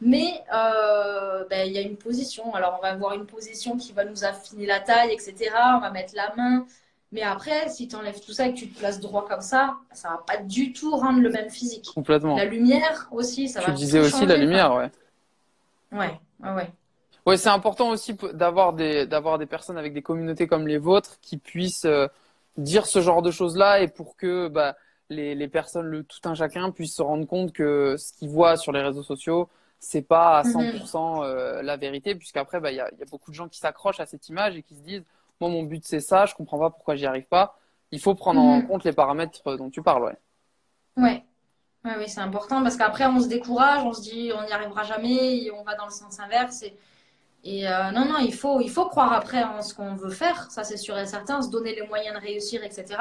Mais 0.00 0.42
euh, 0.52 1.44
ben, 1.48 1.66
il 1.66 1.72
y 1.72 1.78
a 1.78 1.80
une 1.80 1.96
position. 1.96 2.54
Alors, 2.54 2.76
on 2.78 2.82
va 2.82 2.88
avoir 2.90 3.14
une 3.14 3.26
position 3.26 3.76
qui 3.76 3.92
va 3.92 4.04
nous 4.04 4.24
affiner 4.24 4.66
la 4.66 4.80
taille, 4.80 5.12
etc. 5.12 5.50
On 5.76 5.80
va 5.80 5.90
mettre 5.90 6.14
la 6.14 6.34
main. 6.36 6.66
Mais 7.12 7.22
après, 7.22 7.68
si 7.68 7.86
tu 7.86 7.94
enlèves 7.94 8.20
tout 8.20 8.32
ça 8.32 8.46
et 8.48 8.54
que 8.54 8.58
tu 8.58 8.68
te 8.68 8.78
places 8.78 8.98
droit 8.98 9.24
comme 9.26 9.40
ça, 9.40 9.76
ça 9.92 10.10
va 10.10 10.18
pas 10.26 10.38
du 10.38 10.72
tout 10.72 10.96
rendre 10.96 11.20
le 11.20 11.30
même 11.30 11.48
physique. 11.48 11.86
Complètement. 11.94 12.36
La 12.36 12.44
lumière 12.44 13.08
aussi, 13.12 13.48
ça 13.48 13.60
tu 13.60 13.66
va. 13.66 13.72
Tu 13.72 13.78
disais 13.78 14.00
aussi 14.00 14.26
la 14.26 14.36
lumière, 14.36 14.74
ouais. 14.74 14.90
Ouais, 15.92 16.20
ouais, 16.42 16.50
ouais. 16.50 16.72
Ouais, 17.24 17.36
c'est 17.36 17.48
important 17.48 17.90
aussi 17.90 18.14
d'avoir 18.34 18.74
des 18.74 19.06
d'avoir 19.06 19.38
des 19.38 19.46
personnes 19.46 19.78
avec 19.78 19.94
des 19.94 20.02
communautés 20.02 20.46
comme 20.46 20.66
les 20.66 20.76
vôtres 20.76 21.18
qui 21.22 21.38
puissent 21.38 21.86
euh, 21.86 22.06
dire 22.58 22.86
ce 22.86 23.00
genre 23.00 23.22
de 23.22 23.30
choses 23.30 23.56
là 23.56 23.80
et 23.80 23.88
pour 23.88 24.16
que 24.16 24.48
bah, 24.48 24.76
les, 25.08 25.34
les 25.34 25.48
personnes, 25.48 25.86
le 25.86 26.04
tout 26.04 26.18
un 26.24 26.34
chacun, 26.34 26.70
puissent 26.70 26.96
se 26.96 27.02
rendre 27.02 27.26
compte 27.26 27.52
que 27.52 27.96
ce 27.96 28.12
qu'ils 28.12 28.28
voient 28.28 28.56
sur 28.56 28.72
les 28.72 28.82
réseaux 28.82 29.02
sociaux, 29.02 29.48
c'est 29.84 30.02
pas 30.02 30.38
à 30.38 30.42
100% 30.42 31.18
mhm. 31.18 31.22
euh, 31.22 31.62
la 31.62 31.76
vérité, 31.76 32.14
puisqu'après, 32.14 32.60
bah, 32.60 32.72
il 32.72 32.76
y, 32.76 32.80
a, 32.80 32.90
y 32.98 33.02
a 33.02 33.06
beaucoup 33.10 33.30
de 33.30 33.36
gens 33.36 33.48
qui 33.48 33.58
s'accrochent 33.58 34.00
à 34.00 34.06
cette 34.06 34.28
image 34.28 34.56
et 34.56 34.62
qui 34.62 34.74
se 34.74 34.82
disent, 34.82 35.04
moi, 35.40 35.50
mon 35.50 35.62
but 35.62 35.84
c'est 35.86 36.00
ça, 36.00 36.26
je 36.26 36.34
comprends 36.34 36.58
pas 36.58 36.70
pourquoi 36.70 36.96
j'y 36.96 37.06
arrive 37.06 37.26
pas. 37.26 37.58
Il 37.90 38.00
faut 38.00 38.14
prendre 38.14 38.40
en 38.40 38.56
mhm. 38.58 38.66
compte 38.66 38.84
les 38.84 38.92
paramètres 38.92 39.56
dont 39.56 39.70
tu 39.70 39.82
parles, 39.82 40.04
ouais. 40.04 40.16
Ouais. 40.96 41.24
C'est 42.06 42.20
important 42.20 42.62
parce 42.62 42.76
qu'après, 42.76 43.04
on 43.06 43.20
se 43.20 43.28
décourage, 43.28 43.84
on 43.84 43.92
se 43.92 44.00
dit, 44.00 44.32
on 44.34 44.42
n'y 44.46 44.52
arrivera 44.52 44.84
jamais, 44.84 45.44
et 45.44 45.50
on 45.50 45.62
va 45.64 45.74
dans 45.74 45.84
le 45.84 45.90
sens 45.90 46.18
inverse. 46.18 46.62
Et 46.62 46.74
et 47.44 47.68
euh, 47.68 47.90
non, 47.90 48.06
non, 48.06 48.18
il 48.18 48.32
faut, 48.34 48.60
il 48.60 48.70
faut 48.70 48.86
croire 48.88 49.12
après 49.12 49.42
en 49.44 49.60
ce 49.60 49.74
qu'on 49.74 49.94
veut 49.94 50.10
faire, 50.10 50.50
ça 50.50 50.64
c'est 50.64 50.78
sûr 50.78 50.98
et 50.98 51.06
certain, 51.06 51.42
se 51.42 51.50
donner 51.50 51.74
les 51.74 51.86
moyens 51.86 52.16
de 52.16 52.20
réussir, 52.20 52.64
etc. 52.64 52.98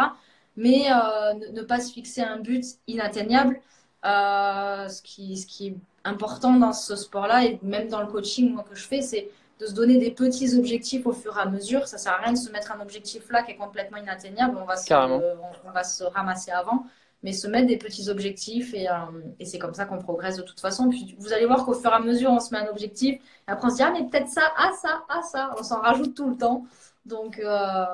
Mais 0.57 0.87
euh, 0.91 1.33
ne, 1.53 1.61
pas 1.61 1.79
se 1.79 1.93
fixer 1.93 2.21
un 2.21 2.39
but 2.39 2.65
inatteignable. 2.87 3.59
Euh, 4.05 4.89
ce, 4.89 5.01
qui, 5.01 5.37
ce 5.37 5.47
qui 5.47 5.67
est 5.67 5.75
important 6.03 6.53
dans 6.53 6.73
ce 6.73 6.95
sport-là 6.95 7.45
et 7.45 7.59
même 7.63 7.87
dans 7.87 8.01
le 8.01 8.07
coaching 8.07 8.53
moi, 8.53 8.65
que 8.69 8.75
je 8.75 8.85
fais, 8.85 9.01
c'est 9.01 9.29
de 9.59 9.65
se 9.65 9.73
donner 9.73 9.97
des 9.97 10.11
petits 10.11 10.57
objectifs 10.57 11.05
au 11.05 11.13
fur 11.13 11.37
et 11.37 11.41
à 11.41 11.45
mesure. 11.45 11.87
Ça 11.87 11.97
sert 11.97 12.13
à 12.13 12.17
rien 12.17 12.33
de 12.33 12.37
se 12.37 12.51
mettre 12.51 12.71
un 12.71 12.81
objectif 12.81 13.29
là 13.31 13.43
qui 13.43 13.51
est 13.51 13.55
complètement 13.55 13.97
inatteignable. 13.97 14.57
On 14.61 14.65
va 14.65 14.75
se, 14.75 14.93
on 14.93 15.71
va 15.71 15.83
se 15.83 16.03
ramasser 16.03 16.51
avant 16.51 16.85
mais 17.23 17.31
se 17.31 17.47
mettre 17.47 17.67
des 17.67 17.77
petits 17.77 18.09
objectifs 18.09 18.73
et, 18.73 18.89
euh, 18.89 18.93
et 19.39 19.45
c'est 19.45 19.57
comme 19.57 19.73
ça 19.73 19.85
qu'on 19.85 19.97
progresse 19.97 20.35
de 20.35 20.41
toute 20.41 20.59
façon. 20.59 20.89
Puis 20.89 21.15
vous 21.17 21.31
allez 21.31 21.45
voir 21.45 21.65
qu'au 21.65 21.73
fur 21.73 21.89
et 21.89 21.93
à 21.93 21.99
mesure, 21.99 22.29
on 22.29 22.39
se 22.39 22.53
met 22.53 22.59
un 22.59 22.67
objectif 22.67 23.15
et 23.15 23.51
après 23.51 23.67
on 23.67 23.69
se 23.71 23.77
dit, 23.77 23.83
ah, 23.83 23.91
mais 23.91 24.03
peut-être 24.05 24.27
ça, 24.27 24.41
ah, 24.57 24.71
ça, 24.79 25.05
ah, 25.09 25.21
ça. 25.23 25.55
On 25.57 25.63
s'en 25.63 25.79
rajoute 25.79 26.15
tout 26.15 26.29
le 26.29 26.37
temps. 26.37 26.65
Donc, 27.05 27.39
euh... 27.39 27.85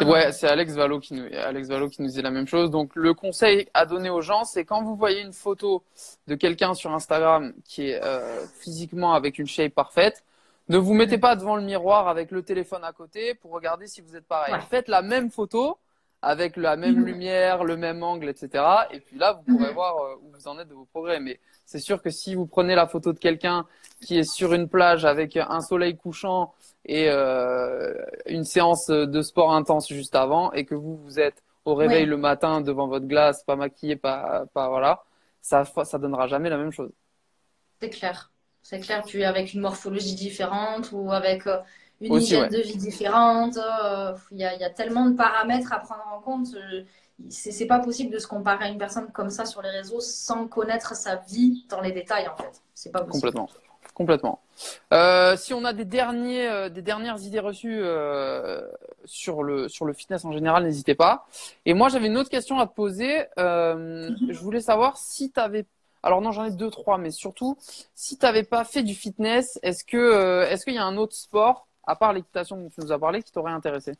ouais, 0.00 0.32
c'est 0.32 0.48
Alex 0.48 0.74
Valo 0.74 1.00
qui 1.00 1.14
nous, 1.14 1.26
Alex 1.32 1.68
Valo 1.68 1.88
qui 1.88 2.02
nous 2.02 2.08
dit 2.08 2.22
la 2.22 2.30
même 2.30 2.46
chose. 2.46 2.70
Donc, 2.70 2.94
le 2.94 3.14
conseil 3.14 3.68
à 3.74 3.86
donner 3.86 4.10
aux 4.10 4.20
gens, 4.20 4.44
c'est 4.44 4.64
quand 4.64 4.82
vous 4.82 4.94
voyez 4.94 5.20
une 5.20 5.32
photo 5.32 5.82
de 6.26 6.34
quelqu'un 6.34 6.74
sur 6.74 6.92
Instagram 6.92 7.52
qui 7.64 7.88
est 7.90 8.02
euh, 8.02 8.44
physiquement 8.60 9.14
avec 9.14 9.38
une 9.38 9.46
shape 9.46 9.74
parfaite, 9.74 10.24
ne 10.68 10.78
vous 10.78 10.94
mettez 10.94 11.18
pas 11.18 11.36
devant 11.36 11.56
le 11.56 11.62
miroir 11.62 12.08
avec 12.08 12.30
le 12.30 12.42
téléphone 12.42 12.84
à 12.84 12.92
côté 12.92 13.34
pour 13.34 13.50
regarder 13.50 13.86
si 13.86 14.00
vous 14.00 14.16
êtes 14.16 14.26
pareil. 14.26 14.54
Faites 14.70 14.88
la 14.88 15.02
même 15.02 15.30
photo 15.30 15.78
avec 16.22 16.56
la 16.56 16.76
même 16.76 17.00
mhm. 17.00 17.04
lumière, 17.04 17.64
le 17.64 17.76
même 17.76 18.02
angle, 18.02 18.28
etc. 18.28 18.64
Et 18.92 19.00
puis 19.00 19.18
là, 19.18 19.32
vous 19.32 19.42
pourrez 19.42 19.68
mhm. 19.68 19.74
voir 19.74 19.96
euh, 19.98 20.14
où 20.22 20.30
vous 20.32 20.48
en 20.48 20.58
êtes 20.58 20.68
de 20.68 20.74
vos 20.74 20.84
progrès. 20.84 21.18
Mais 21.18 21.40
c'est 21.66 21.80
sûr 21.80 22.00
que 22.00 22.10
si 22.10 22.36
vous 22.36 22.46
prenez 22.46 22.76
la 22.76 22.86
photo 22.86 23.12
de 23.12 23.18
quelqu'un 23.18 23.66
qui 24.00 24.18
est 24.18 24.30
sur 24.30 24.54
une 24.54 24.68
plage 24.68 25.04
avec 25.04 25.36
un 25.36 25.60
soleil 25.60 25.96
couchant 25.96 26.54
et 26.84 27.08
euh, 27.08 27.92
une 28.26 28.44
séance 28.44 28.86
de 28.86 29.22
sport 29.22 29.52
intense 29.52 29.88
juste 29.88 30.14
avant, 30.14 30.52
et 30.52 30.64
que 30.64 30.74
vous 30.74 30.96
vous 30.96 31.20
êtes 31.20 31.42
au 31.64 31.74
réveil 31.74 32.06
le 32.06 32.16
matin 32.16 32.60
devant 32.60 32.88
votre 32.88 33.06
glace, 33.06 33.44
pas 33.44 33.54
maquillé, 33.54 33.96
pas, 33.96 34.46
pas 34.52 34.68
voilà, 34.68 35.04
ça, 35.40 35.64
ça 35.64 35.98
donnera 35.98 36.26
jamais 36.26 36.50
la 36.50 36.56
même 36.56 36.72
chose. 36.72 36.90
C'est 37.80 37.90
clair. 37.90 38.30
C'est 38.62 38.80
clair, 38.80 39.04
tu 39.04 39.20
es 39.20 39.24
avec 39.24 39.54
une 39.54 39.60
morphologie 39.60 40.14
différente 40.14 40.90
ou 40.92 41.12
avec 41.12 41.46
une 42.02 42.14
hygiène 42.14 42.48
de 42.48 42.58
vie 42.58 42.76
différente. 42.76 43.56
Euh, 43.56 44.12
il 44.30 44.38
y, 44.38 44.44
a, 44.44 44.70
tellement 44.70 45.06
de 45.06 45.16
paramètres 45.16 45.72
à 45.72 45.78
prendre 45.78 46.04
en 46.12 46.20
compte. 46.20 46.48
Euh, 46.54 46.82
c'est 47.28 47.66
pas 47.66 47.78
possible 47.78 48.12
de 48.12 48.18
se 48.18 48.26
comparer 48.26 48.64
à 48.64 48.68
une 48.68 48.78
personne 48.78 49.08
comme 49.12 49.30
ça 49.30 49.44
sur 49.44 49.62
les 49.62 49.70
réseaux 49.70 50.00
sans 50.00 50.48
connaître 50.48 50.96
sa 50.96 51.16
vie 51.16 51.64
dans 51.68 51.80
les 51.80 51.92
détails, 51.92 52.26
en 52.28 52.36
fait. 52.36 52.62
C'est 52.74 52.90
pas 52.90 53.00
possible. 53.00 53.32
Complètement. 53.32 53.48
Complètement. 53.94 54.40
Euh, 54.92 55.36
si 55.36 55.52
on 55.52 55.64
a 55.64 55.72
des 55.74 55.84
derniers, 55.84 56.70
des 56.70 56.80
dernières 56.80 57.20
idées 57.22 57.40
reçues 57.40 57.82
sur 59.04 59.42
le 59.42 59.68
sur 59.68 59.84
le 59.84 59.92
fitness 59.92 60.24
en 60.24 60.32
général, 60.32 60.64
n'hésitez 60.64 60.94
pas. 60.94 61.26
Et 61.66 61.74
moi, 61.74 61.90
j'avais 61.90 62.06
une 62.06 62.16
autre 62.16 62.30
question 62.30 62.58
à 62.58 62.66
te 62.66 62.74
poser. 62.74 63.26
Mhm. 63.36 64.16
Je 64.30 64.38
voulais 64.38 64.62
savoir 64.62 64.96
si 64.96 65.30
tu 65.30 65.38
avais 65.38 65.66
alors 66.02 66.20
non, 66.20 66.32
j'en 66.32 66.44
ai 66.44 66.50
deux, 66.50 66.70
trois, 66.70 66.98
mais 66.98 67.12
surtout, 67.12 67.56
si 67.94 68.18
tu 68.18 68.24
n'avais 68.24 68.42
pas 68.42 68.64
fait 68.64 68.82
du 68.82 68.94
fitness, 68.94 69.60
est-ce 69.62 69.84
que 69.84 70.42
est-ce 70.44 70.64
qu'il 70.64 70.74
y 70.74 70.78
a 70.78 70.84
un 70.84 70.96
autre 70.96 71.14
sport 71.14 71.68
à 71.84 71.96
part 71.96 72.12
l'équitation 72.12 72.56
dont 72.56 72.70
tu 72.70 72.80
nous 72.80 72.92
as 72.92 72.98
parlé, 72.98 73.22
qui 73.22 73.32
t'aurait 73.32 73.52
intéressé 73.52 73.94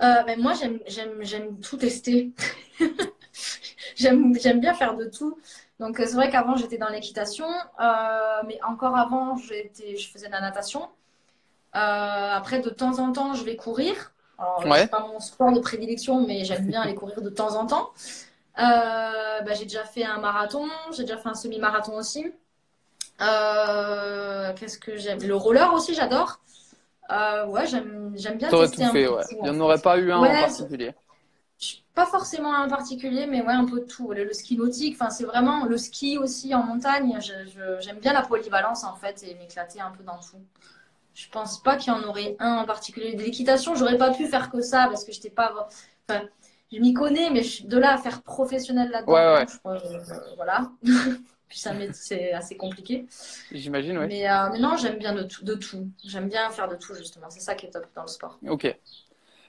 euh, 0.00 0.22
ben 0.22 0.40
Moi, 0.40 0.52
j'aime 0.86 1.60
tout 1.60 1.76
tester. 1.76 2.32
j'aime 3.96 4.60
bien 4.60 4.74
faire 4.74 4.96
de 4.96 5.06
tout. 5.06 5.38
Donc, 5.80 5.98
c'est 5.98 6.14
vrai 6.14 6.30
qu'avant, 6.30 6.56
j'étais 6.56 6.78
dans 6.78 6.88
l'équitation, 6.88 7.46
euh, 7.80 8.42
mais 8.46 8.58
encore 8.66 8.96
avant, 8.96 9.36
je 9.36 10.08
faisais 10.12 10.26
de 10.26 10.32
la 10.32 10.40
natation. 10.40 10.88
Euh, 11.74 12.32
après, 12.32 12.60
de 12.60 12.70
temps 12.70 12.98
en 12.98 13.12
temps, 13.12 13.34
je 13.34 13.44
vais 13.44 13.56
courir. 13.56 14.12
Alors, 14.38 14.62
c'est 14.76 14.90
pas 14.90 15.06
mon 15.06 15.20
sport 15.20 15.52
de 15.52 15.60
prédilection, 15.60 16.26
mais 16.26 16.44
j'aime 16.44 16.66
bien 16.66 16.82
aller 16.82 16.94
courir 16.94 17.20
de 17.22 17.30
temps 17.30 17.56
en 17.56 17.66
temps. 17.66 17.90
Ben, 18.56 19.54
j'ai 19.54 19.64
déjà 19.64 19.84
fait 19.84 20.04
un 20.04 20.18
marathon, 20.18 20.68
j'ai 20.92 21.04
déjà 21.04 21.16
fait 21.16 21.28
un 21.28 21.34
semi-marathon 21.34 21.96
aussi. 21.96 22.32
Euh, 23.20 24.52
qu'est-ce 24.54 24.78
que 24.78 24.96
j'aime? 24.96 25.20
Le 25.22 25.34
roller 25.34 25.72
aussi, 25.72 25.94
j'adore. 25.94 26.40
Euh, 27.10 27.46
ouais, 27.46 27.66
j'aime, 27.66 28.10
bien 28.36 28.48
tester 28.48 28.84
tout 28.84 28.92
fait, 28.92 29.08
ouais. 29.08 29.22
Il 29.30 29.42
n'y 29.42 29.50
en 29.50 29.60
aurait 29.60 29.80
pas 29.80 29.98
eu 29.98 30.12
un 30.12 30.18
en 30.18 30.26
particulier. 30.26 30.94
Pas 31.94 32.06
forcément 32.06 32.54
un 32.54 32.66
en 32.66 32.68
particulier, 32.68 33.26
mais 33.26 33.42
ouais, 33.42 33.52
un 33.52 33.64
peu 33.64 33.80
de 33.80 33.86
tout. 33.86 34.12
Le, 34.12 34.32
ski 34.32 34.56
nautique, 34.56 34.96
c'est 35.10 35.24
vraiment 35.24 35.64
le 35.64 35.76
ski 35.76 36.18
aussi 36.18 36.54
en 36.54 36.62
montagne. 36.62 37.18
j'aime 37.80 37.98
bien 37.98 38.12
la 38.12 38.22
polyvalence 38.22 38.84
en 38.84 38.94
fait 38.94 39.24
et 39.24 39.34
m'éclater 39.34 39.80
un 39.80 39.90
peu 39.90 40.04
dans 40.04 40.18
tout. 40.18 40.40
Je 41.14 41.28
pense 41.30 41.60
pas 41.60 41.76
qu'il 41.76 41.92
y 41.92 41.96
en 41.96 42.04
aurait 42.04 42.36
un 42.38 42.58
en 42.58 42.64
particulier. 42.64 43.14
De 43.14 43.22
l'équitation, 43.22 43.74
j'aurais 43.74 43.98
pas 43.98 44.12
pu 44.12 44.26
faire 44.26 44.50
que 44.50 44.60
ça 44.60 44.86
parce 44.86 45.02
que 45.02 45.10
j'étais 45.10 45.30
pas. 45.30 45.68
Enfin, 46.08 46.22
je 46.70 46.78
m'y 46.78 46.92
connais, 46.92 47.30
mais 47.30 47.42
de 47.64 47.78
là 47.78 47.94
à 47.94 47.98
faire 47.98 48.22
professionnel 48.22 48.90
là-dedans, 48.90 49.12
ouais, 49.12 49.34
ouais. 49.34 49.46
Euh, 49.66 50.36
voilà. 50.36 50.70
Puis 51.48 51.58
ça, 51.58 51.72
c'est 51.92 52.32
assez 52.32 52.56
compliqué. 52.56 53.06
J'imagine, 53.50 53.98
oui. 53.98 54.06
Mais, 54.08 54.30
euh, 54.30 54.50
mais, 54.52 54.58
non, 54.58 54.76
j'aime 54.76 54.98
bien 54.98 55.14
de 55.14 55.22
tout. 55.22 55.44
De 55.44 55.54
tout. 55.54 55.88
J'aime 56.04 56.28
bien 56.28 56.50
faire 56.50 56.68
de 56.68 56.76
tout, 56.76 56.94
justement. 56.94 57.30
C'est 57.30 57.40
ça 57.40 57.54
qui 57.54 57.66
est 57.66 57.70
top 57.70 57.86
dans 57.94 58.02
le 58.02 58.08
sport. 58.08 58.38
Ok. 58.46 58.74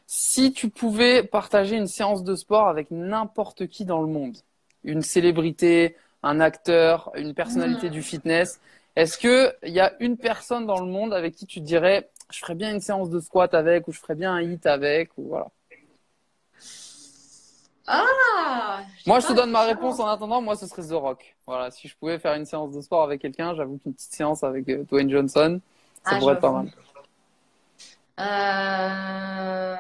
Si 0.08 0.54
tu 0.54 0.70
pouvais 0.70 1.24
partager 1.24 1.76
une 1.76 1.88
séance 1.88 2.24
de 2.24 2.36
sport 2.36 2.68
avec 2.68 2.90
n'importe 2.90 3.68
qui 3.68 3.86
dans 3.86 4.02
le 4.02 4.08
monde, 4.08 4.38
une 4.84 5.02
célébrité, 5.02 5.96
un 6.24 6.40
acteur, 6.40 7.12
une 7.16 7.34
personnalité 7.34 7.90
du 7.90 8.02
fitness. 8.02 8.60
Est-ce 8.96 9.18
que 9.18 9.54
il 9.64 9.74
y 9.74 9.80
a 9.80 9.94
une 10.00 10.18
personne 10.18 10.66
dans 10.66 10.80
le 10.80 10.92
monde 10.92 11.14
avec 11.14 11.36
qui 11.36 11.46
tu 11.46 11.60
te 11.60 11.66
dirais, 11.66 12.10
je 12.32 12.40
ferais 12.40 12.56
bien 12.56 12.74
une 12.74 12.82
séance 12.82 13.10
de 13.10 13.20
squat 13.20 13.54
avec, 13.54 13.88
ou 13.88 13.92
je 13.92 14.00
ferais 14.00 14.16
bien 14.16 14.34
un 14.34 14.42
hit 14.42 14.66
avec, 14.66 15.18
ou 15.18 15.28
voilà. 15.30 15.48
Ah 17.92 18.82
Moi, 19.08 19.20
je 19.20 19.26
te 19.28 19.34
donne 19.34 19.50
ma 19.50 19.64
réponse 19.64 20.00
en 20.00 20.06
attendant. 20.08 20.42
Moi, 20.42 20.56
ce 20.56 20.68
serait 20.68 20.84
The 20.84 20.92
Rock. 20.92 21.36
Voilà, 21.48 21.72
si 21.72 21.88
je 21.88 21.96
pouvais 21.98 22.20
faire 22.20 22.36
une 22.36 22.46
séance 22.46 22.72
de 22.72 22.82
sport 22.82 23.02
avec 23.04 23.20
quelqu'un, 23.20 23.56
j'avoue 23.56 23.78
qu'une 23.80 23.94
petite 23.96 24.14
séance 24.14 24.44
avec 24.44 24.70
euh, 24.70 24.84
Dwayne 24.84 25.10
Johnson, 25.10 25.60
ça 26.04 26.12
Ah, 26.14 26.20
pourrait 26.20 26.36
être 26.36 26.40
pas 26.42 26.52
mal. 26.52 26.72
Euh, 28.20 29.76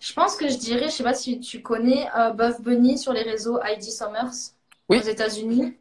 Je 0.00 0.12
pense 0.14 0.36
que 0.36 0.48
je 0.48 0.56
dirais, 0.56 0.86
je 0.86 0.90
sais 0.94 1.02
pas 1.04 1.14
si 1.14 1.38
tu 1.40 1.62
connais 1.62 2.08
euh, 2.16 2.30
Buff 2.30 2.60
Bunny 2.60 2.98
sur 2.98 3.12
les 3.12 3.22
réseaux 3.22 3.60
Heidi 3.62 3.92
Summers 3.92 4.32
Oui. 4.88 4.98
aux 4.98 5.02
États-Unis. 5.02 5.76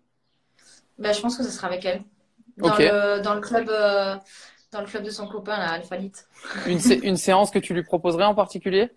Ben, 0.99 1.11
je 1.13 1.21
pense 1.21 1.37
que 1.37 1.43
ce 1.43 1.49
sera 1.49 1.67
avec 1.67 1.85
elle. 1.85 2.03
Dans 2.57 2.69
Ok. 2.69 2.79
le, 2.79 3.19
dans 3.21 3.33
le 3.33 3.41
club, 3.41 3.67
euh, 3.69 4.15
dans 4.75 4.81
le 4.81 4.87
club 4.87 5.03
de 5.03 5.09
son 5.09 5.25
copain, 5.27 5.57
là, 5.57 5.71
Alphalite. 5.71 6.27
Une, 6.67 6.79
sé- 6.79 6.99
une 7.03 7.15
séance 7.15 7.49
que 7.49 7.59
tu 7.59 7.73
lui 7.73 7.83
proposerais 7.83 8.25
en 8.25 8.35
particulier? 8.35 8.89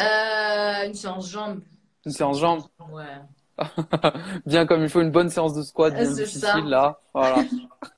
Euh, 0.00 0.86
une 0.86 0.94
séance 0.94 1.28
jambes. 1.30 1.60
Une 2.06 2.12
séance 2.12 2.38
jambes? 2.40 2.62
Ouais. 2.90 3.04
Bien 4.46 4.64
comme 4.64 4.82
il 4.82 4.88
faut 4.88 5.02
une 5.02 5.10
bonne 5.10 5.28
séance 5.28 5.52
de 5.54 5.62
squat, 5.62 5.92
bien 5.94 6.10
difficile 6.10 6.40
ça. 6.40 6.60
là. 6.60 6.98
Voilà. 7.12 7.44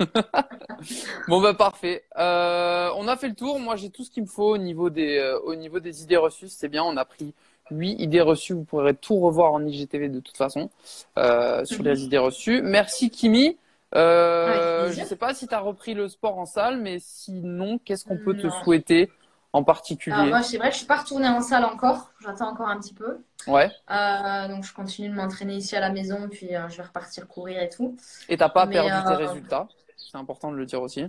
bon 1.29 1.41
bah 1.41 1.55
parfait. 1.55 2.03
Euh, 2.19 2.91
on 2.97 3.07
a 3.07 3.17
fait 3.17 3.29
le 3.29 3.35
tour. 3.37 3.61
Moi 3.61 3.77
j'ai 3.77 3.89
tout 3.91 4.03
ce 4.03 4.11
qu'il 4.11 4.25
me 4.25 4.29
faut 4.29 4.51
au 4.51 4.59
niveau 4.59 4.91
des 4.91 5.17
euh, 5.19 5.39
au 5.45 5.55
niveau 5.55 5.79
des 5.79 6.03
idées 6.03 6.17
reçues. 6.17 6.49
C'est 6.49 6.69
bien. 6.69 6.83
On 6.83 6.97
a 6.97 7.05
pris 7.05 7.33
huit 7.71 7.95
idées 8.01 8.21
reçues. 8.21 8.53
Vous 8.53 8.65
pourrez 8.65 8.95
tout 8.95 9.17
revoir 9.21 9.53
en 9.53 9.65
IGTV 9.65 10.09
de 10.09 10.19
toute 10.21 10.37
façon 10.37 10.69
euh, 11.17 11.65
sur 11.65 11.79
Mhm. 11.83 11.89
les 11.89 12.03
idées 12.03 12.19
reçues. 12.19 12.61
Merci 12.61 13.09
Kimi. 13.09 13.57
Euh, 13.95 14.91
je 14.93 15.05
sais 15.05 15.17
pas 15.17 15.35
si 15.35 15.47
tu 15.47 15.55
as 15.55 15.61
repris 15.61 15.95
le 15.95 16.09
sport 16.09 16.39
en 16.39 16.47
salle, 16.47 16.81
mais 16.81 16.99
sinon, 17.01 17.79
qu'est-ce 17.79 18.05
qu'on 18.05 18.19
peut 18.19 18.37
te 18.37 18.49
souhaiter 18.51 19.11
en 19.53 19.63
particulier 19.63 20.17
Alors 20.17 20.27
moi, 20.27 20.43
c'est 20.43 20.59
vrai 20.59 20.73
je 20.73 20.79
suis 20.79 20.87
pas 20.87 20.97
retournée 20.97 21.29
en 21.29 21.41
salle 21.41 21.65
encore. 21.65 22.11
J'attends 22.21 22.51
encore 22.51 22.69
un 22.69 22.79
petit 22.79 22.95
peu. 22.95 23.19
Ouais. 23.47 23.71
Euh, 23.91 24.49
donc 24.49 24.65
je 24.65 24.75
continue 24.75 25.09
de 25.09 25.15
m'entraîner 25.15 25.55
ici 25.55 25.77
à 25.77 25.81
la 25.81 25.91
maison, 25.91 26.29
puis 26.29 26.57
euh, 26.57 26.69
je 26.69 26.77
vais 26.79 26.83
repartir 26.83 27.29
courir 27.29 27.63
et 27.63 27.69
tout. 27.69 27.97
Et 28.29 28.37
t'as 28.37 28.49
pas 28.49 28.67
Mais, 28.67 28.75
perdu 28.75 29.07
tes 29.07 29.15
résultats? 29.15 29.69
C'est 29.97 30.19
important 30.19 30.51
de 30.51 30.57
le 30.57 30.67
dire 30.67 30.83
aussi. 30.83 31.07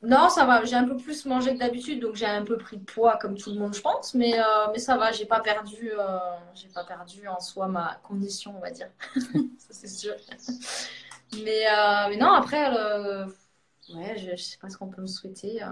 Non, 0.00 0.28
ça 0.28 0.44
va. 0.46 0.64
J'ai 0.64 0.76
un 0.76 0.84
peu 0.84 0.96
plus 0.96 1.26
mangé 1.26 1.54
que 1.54 1.58
d'habitude, 1.58 2.00
donc 2.00 2.14
j'ai 2.14 2.26
un 2.26 2.44
peu 2.44 2.56
pris 2.56 2.76
de 2.76 2.84
poids 2.84 3.16
comme 3.16 3.36
tout 3.36 3.50
le 3.50 3.58
monde, 3.58 3.74
je 3.74 3.80
pense. 3.80 4.14
Mais, 4.14 4.38
euh, 4.38 4.44
mais 4.72 4.78
ça 4.78 4.96
va. 4.96 5.10
J'ai 5.10 5.26
pas 5.26 5.40
perdu. 5.40 5.90
euh, 5.92 6.18
j'ai 6.54 6.68
pas 6.68 6.84
perdu 6.84 7.26
en 7.26 7.40
soi 7.40 7.66
ma 7.66 7.98
condition, 8.04 8.54
on 8.56 8.60
va 8.60 8.70
dire. 8.70 8.88
Ça 9.58 9.70
c'est 9.70 9.88
sûr. 9.88 10.14
Mais, 11.44 11.66
euh, 11.66 12.08
mais 12.08 12.16
non, 12.16 12.32
après, 12.32 12.74
euh, 12.76 13.26
ouais, 13.94 14.16
je, 14.18 14.30
je 14.36 14.42
sais 14.42 14.58
pas 14.58 14.68
ce 14.68 14.76
qu'on 14.78 14.88
peut 14.88 15.02
me 15.02 15.06
souhaiter. 15.06 15.62
euh. 15.62 15.66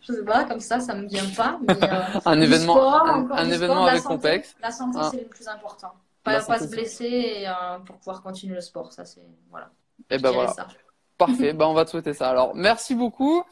Je 0.00 0.12
sais 0.12 0.24
pas, 0.24 0.44
comme 0.44 0.60
ça, 0.60 0.78
ça 0.78 0.94
me 0.94 1.06
vient 1.08 1.28
pas. 1.36 1.58
Mais, 1.66 1.74
euh, 1.82 2.20
Un 2.26 2.40
événement, 2.40 2.74
sport, 2.74 3.06
un, 3.06 3.30
un 3.32 3.50
événement 3.50 3.74
sport, 3.74 3.88
avec 3.88 4.02
santé. 4.02 4.14
complexe. 4.14 4.54
La 4.62 4.70
santé, 4.70 4.98
Ah. 5.00 5.08
c'est 5.10 5.20
le 5.22 5.26
plus 5.26 5.48
important. 5.48 5.92
Pas, 6.22 6.40
se 6.40 6.68
blesser 6.70 7.04
et, 7.04 7.46
pour 7.84 7.96
pouvoir 7.98 8.22
continuer 8.22 8.54
le 8.56 8.60
sport. 8.60 8.92
Ça, 8.92 9.04
c'est. 9.04 9.22
Voilà. 9.50 9.70
Et 10.10 10.18
Je 10.18 10.22
ben 10.22 10.30
voilà. 10.32 10.52
ça. 10.52 10.66
Parfait, 11.18 11.52
ben 11.54 11.66
on 11.66 11.72
va 11.72 11.84
te 11.84 11.90
souhaiter 11.90 12.14
ça. 12.14 12.28
Alors, 12.30 12.54
merci 12.54 12.94
beaucoup. 12.94 13.42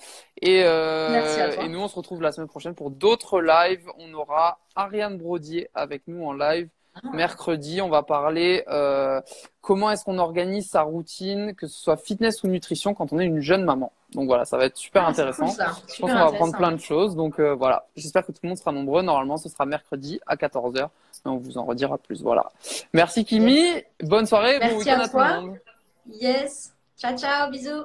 Et, 0.41 0.63
euh, 0.65 1.11
Merci 1.11 1.41
à 1.41 1.53
toi. 1.55 1.65
et 1.65 1.69
nous, 1.69 1.81
on 1.81 1.89
se 1.89 1.95
retrouve 1.97 2.21
la 2.21 2.31
semaine 2.33 2.49
prochaine 2.49 2.75
pour 2.75 2.91
d'autres 2.91 3.41
lives. 3.41 3.89
On 3.99 4.13
aura 4.15 4.59
Ariane 4.77 5.19
Brodier 5.19 5.71
avec 5.75 6.03
nous 6.09 6.25
en 6.25 6.33
live. 6.33 6.69
Mercredi, 7.13 7.83
on 7.83 7.89
va 7.89 8.03
parler 8.03 8.65
euh, 8.69 9.21
comment 9.61 9.91
est-ce 9.91 10.05
qu'on 10.05 10.19
organise 10.19 10.69
sa 10.71 10.83
routine, 10.83 11.55
que 11.55 11.67
ce 11.67 11.79
soit 11.79 11.97
fitness 11.97 12.43
ou 12.45 12.49
nutrition, 12.49 12.95
quand 12.95 13.13
on 13.13 13.19
est 13.19 13.25
une 13.27 13.41
jeune 13.41 13.65
maman. 13.65 13.93
Donc 14.13 14.27
voilà, 14.27 14.45
ça 14.45 14.57
va 14.57 14.67
être 14.67 14.77
super 14.77 15.05
Ah, 15.05 15.09
intéressant. 15.11 15.47
cool. 15.47 15.55
Je 15.89 16.01
pense 16.01 16.11
qu'on 16.13 16.17
va 16.19 16.27
apprendre 16.27 16.57
plein 16.57 16.73
de 16.73 16.79
choses. 16.81 17.17
Donc 17.17 17.41
euh, 17.41 17.55
voilà, 17.55 17.87
j'espère 17.97 18.25
que 18.25 18.33
tout 18.33 18.39
le 18.45 18.49
monde 18.51 18.59
sera 18.59 18.71
nombreux. 18.73 19.03
Normalement, 19.03 19.37
ce 19.37 19.49
sera 19.49 19.67
mercredi 19.67 20.21
à 20.27 20.37
14h. 20.37 20.89
Mais 21.25 21.31
on 21.31 21.39
vous 21.39 21.59
en 21.59 21.65
redira 21.65 21.99
plus. 21.99 22.23
Voilà. 22.23 22.51
Merci 22.93 23.25
Kimi. 23.25 23.63
Bonne 24.03 24.27
soirée. 24.27 24.59
Merci 24.61 24.75
bon 24.75 24.79
week-end 24.81 25.01
à 25.01 25.05
à 25.05 25.09
tout 25.09 25.19
le 25.19 25.41
monde. 25.49 25.59
Yes. 26.13 26.73
Ciao, 26.97 27.17
ciao. 27.17 27.51
Bisous. 27.51 27.85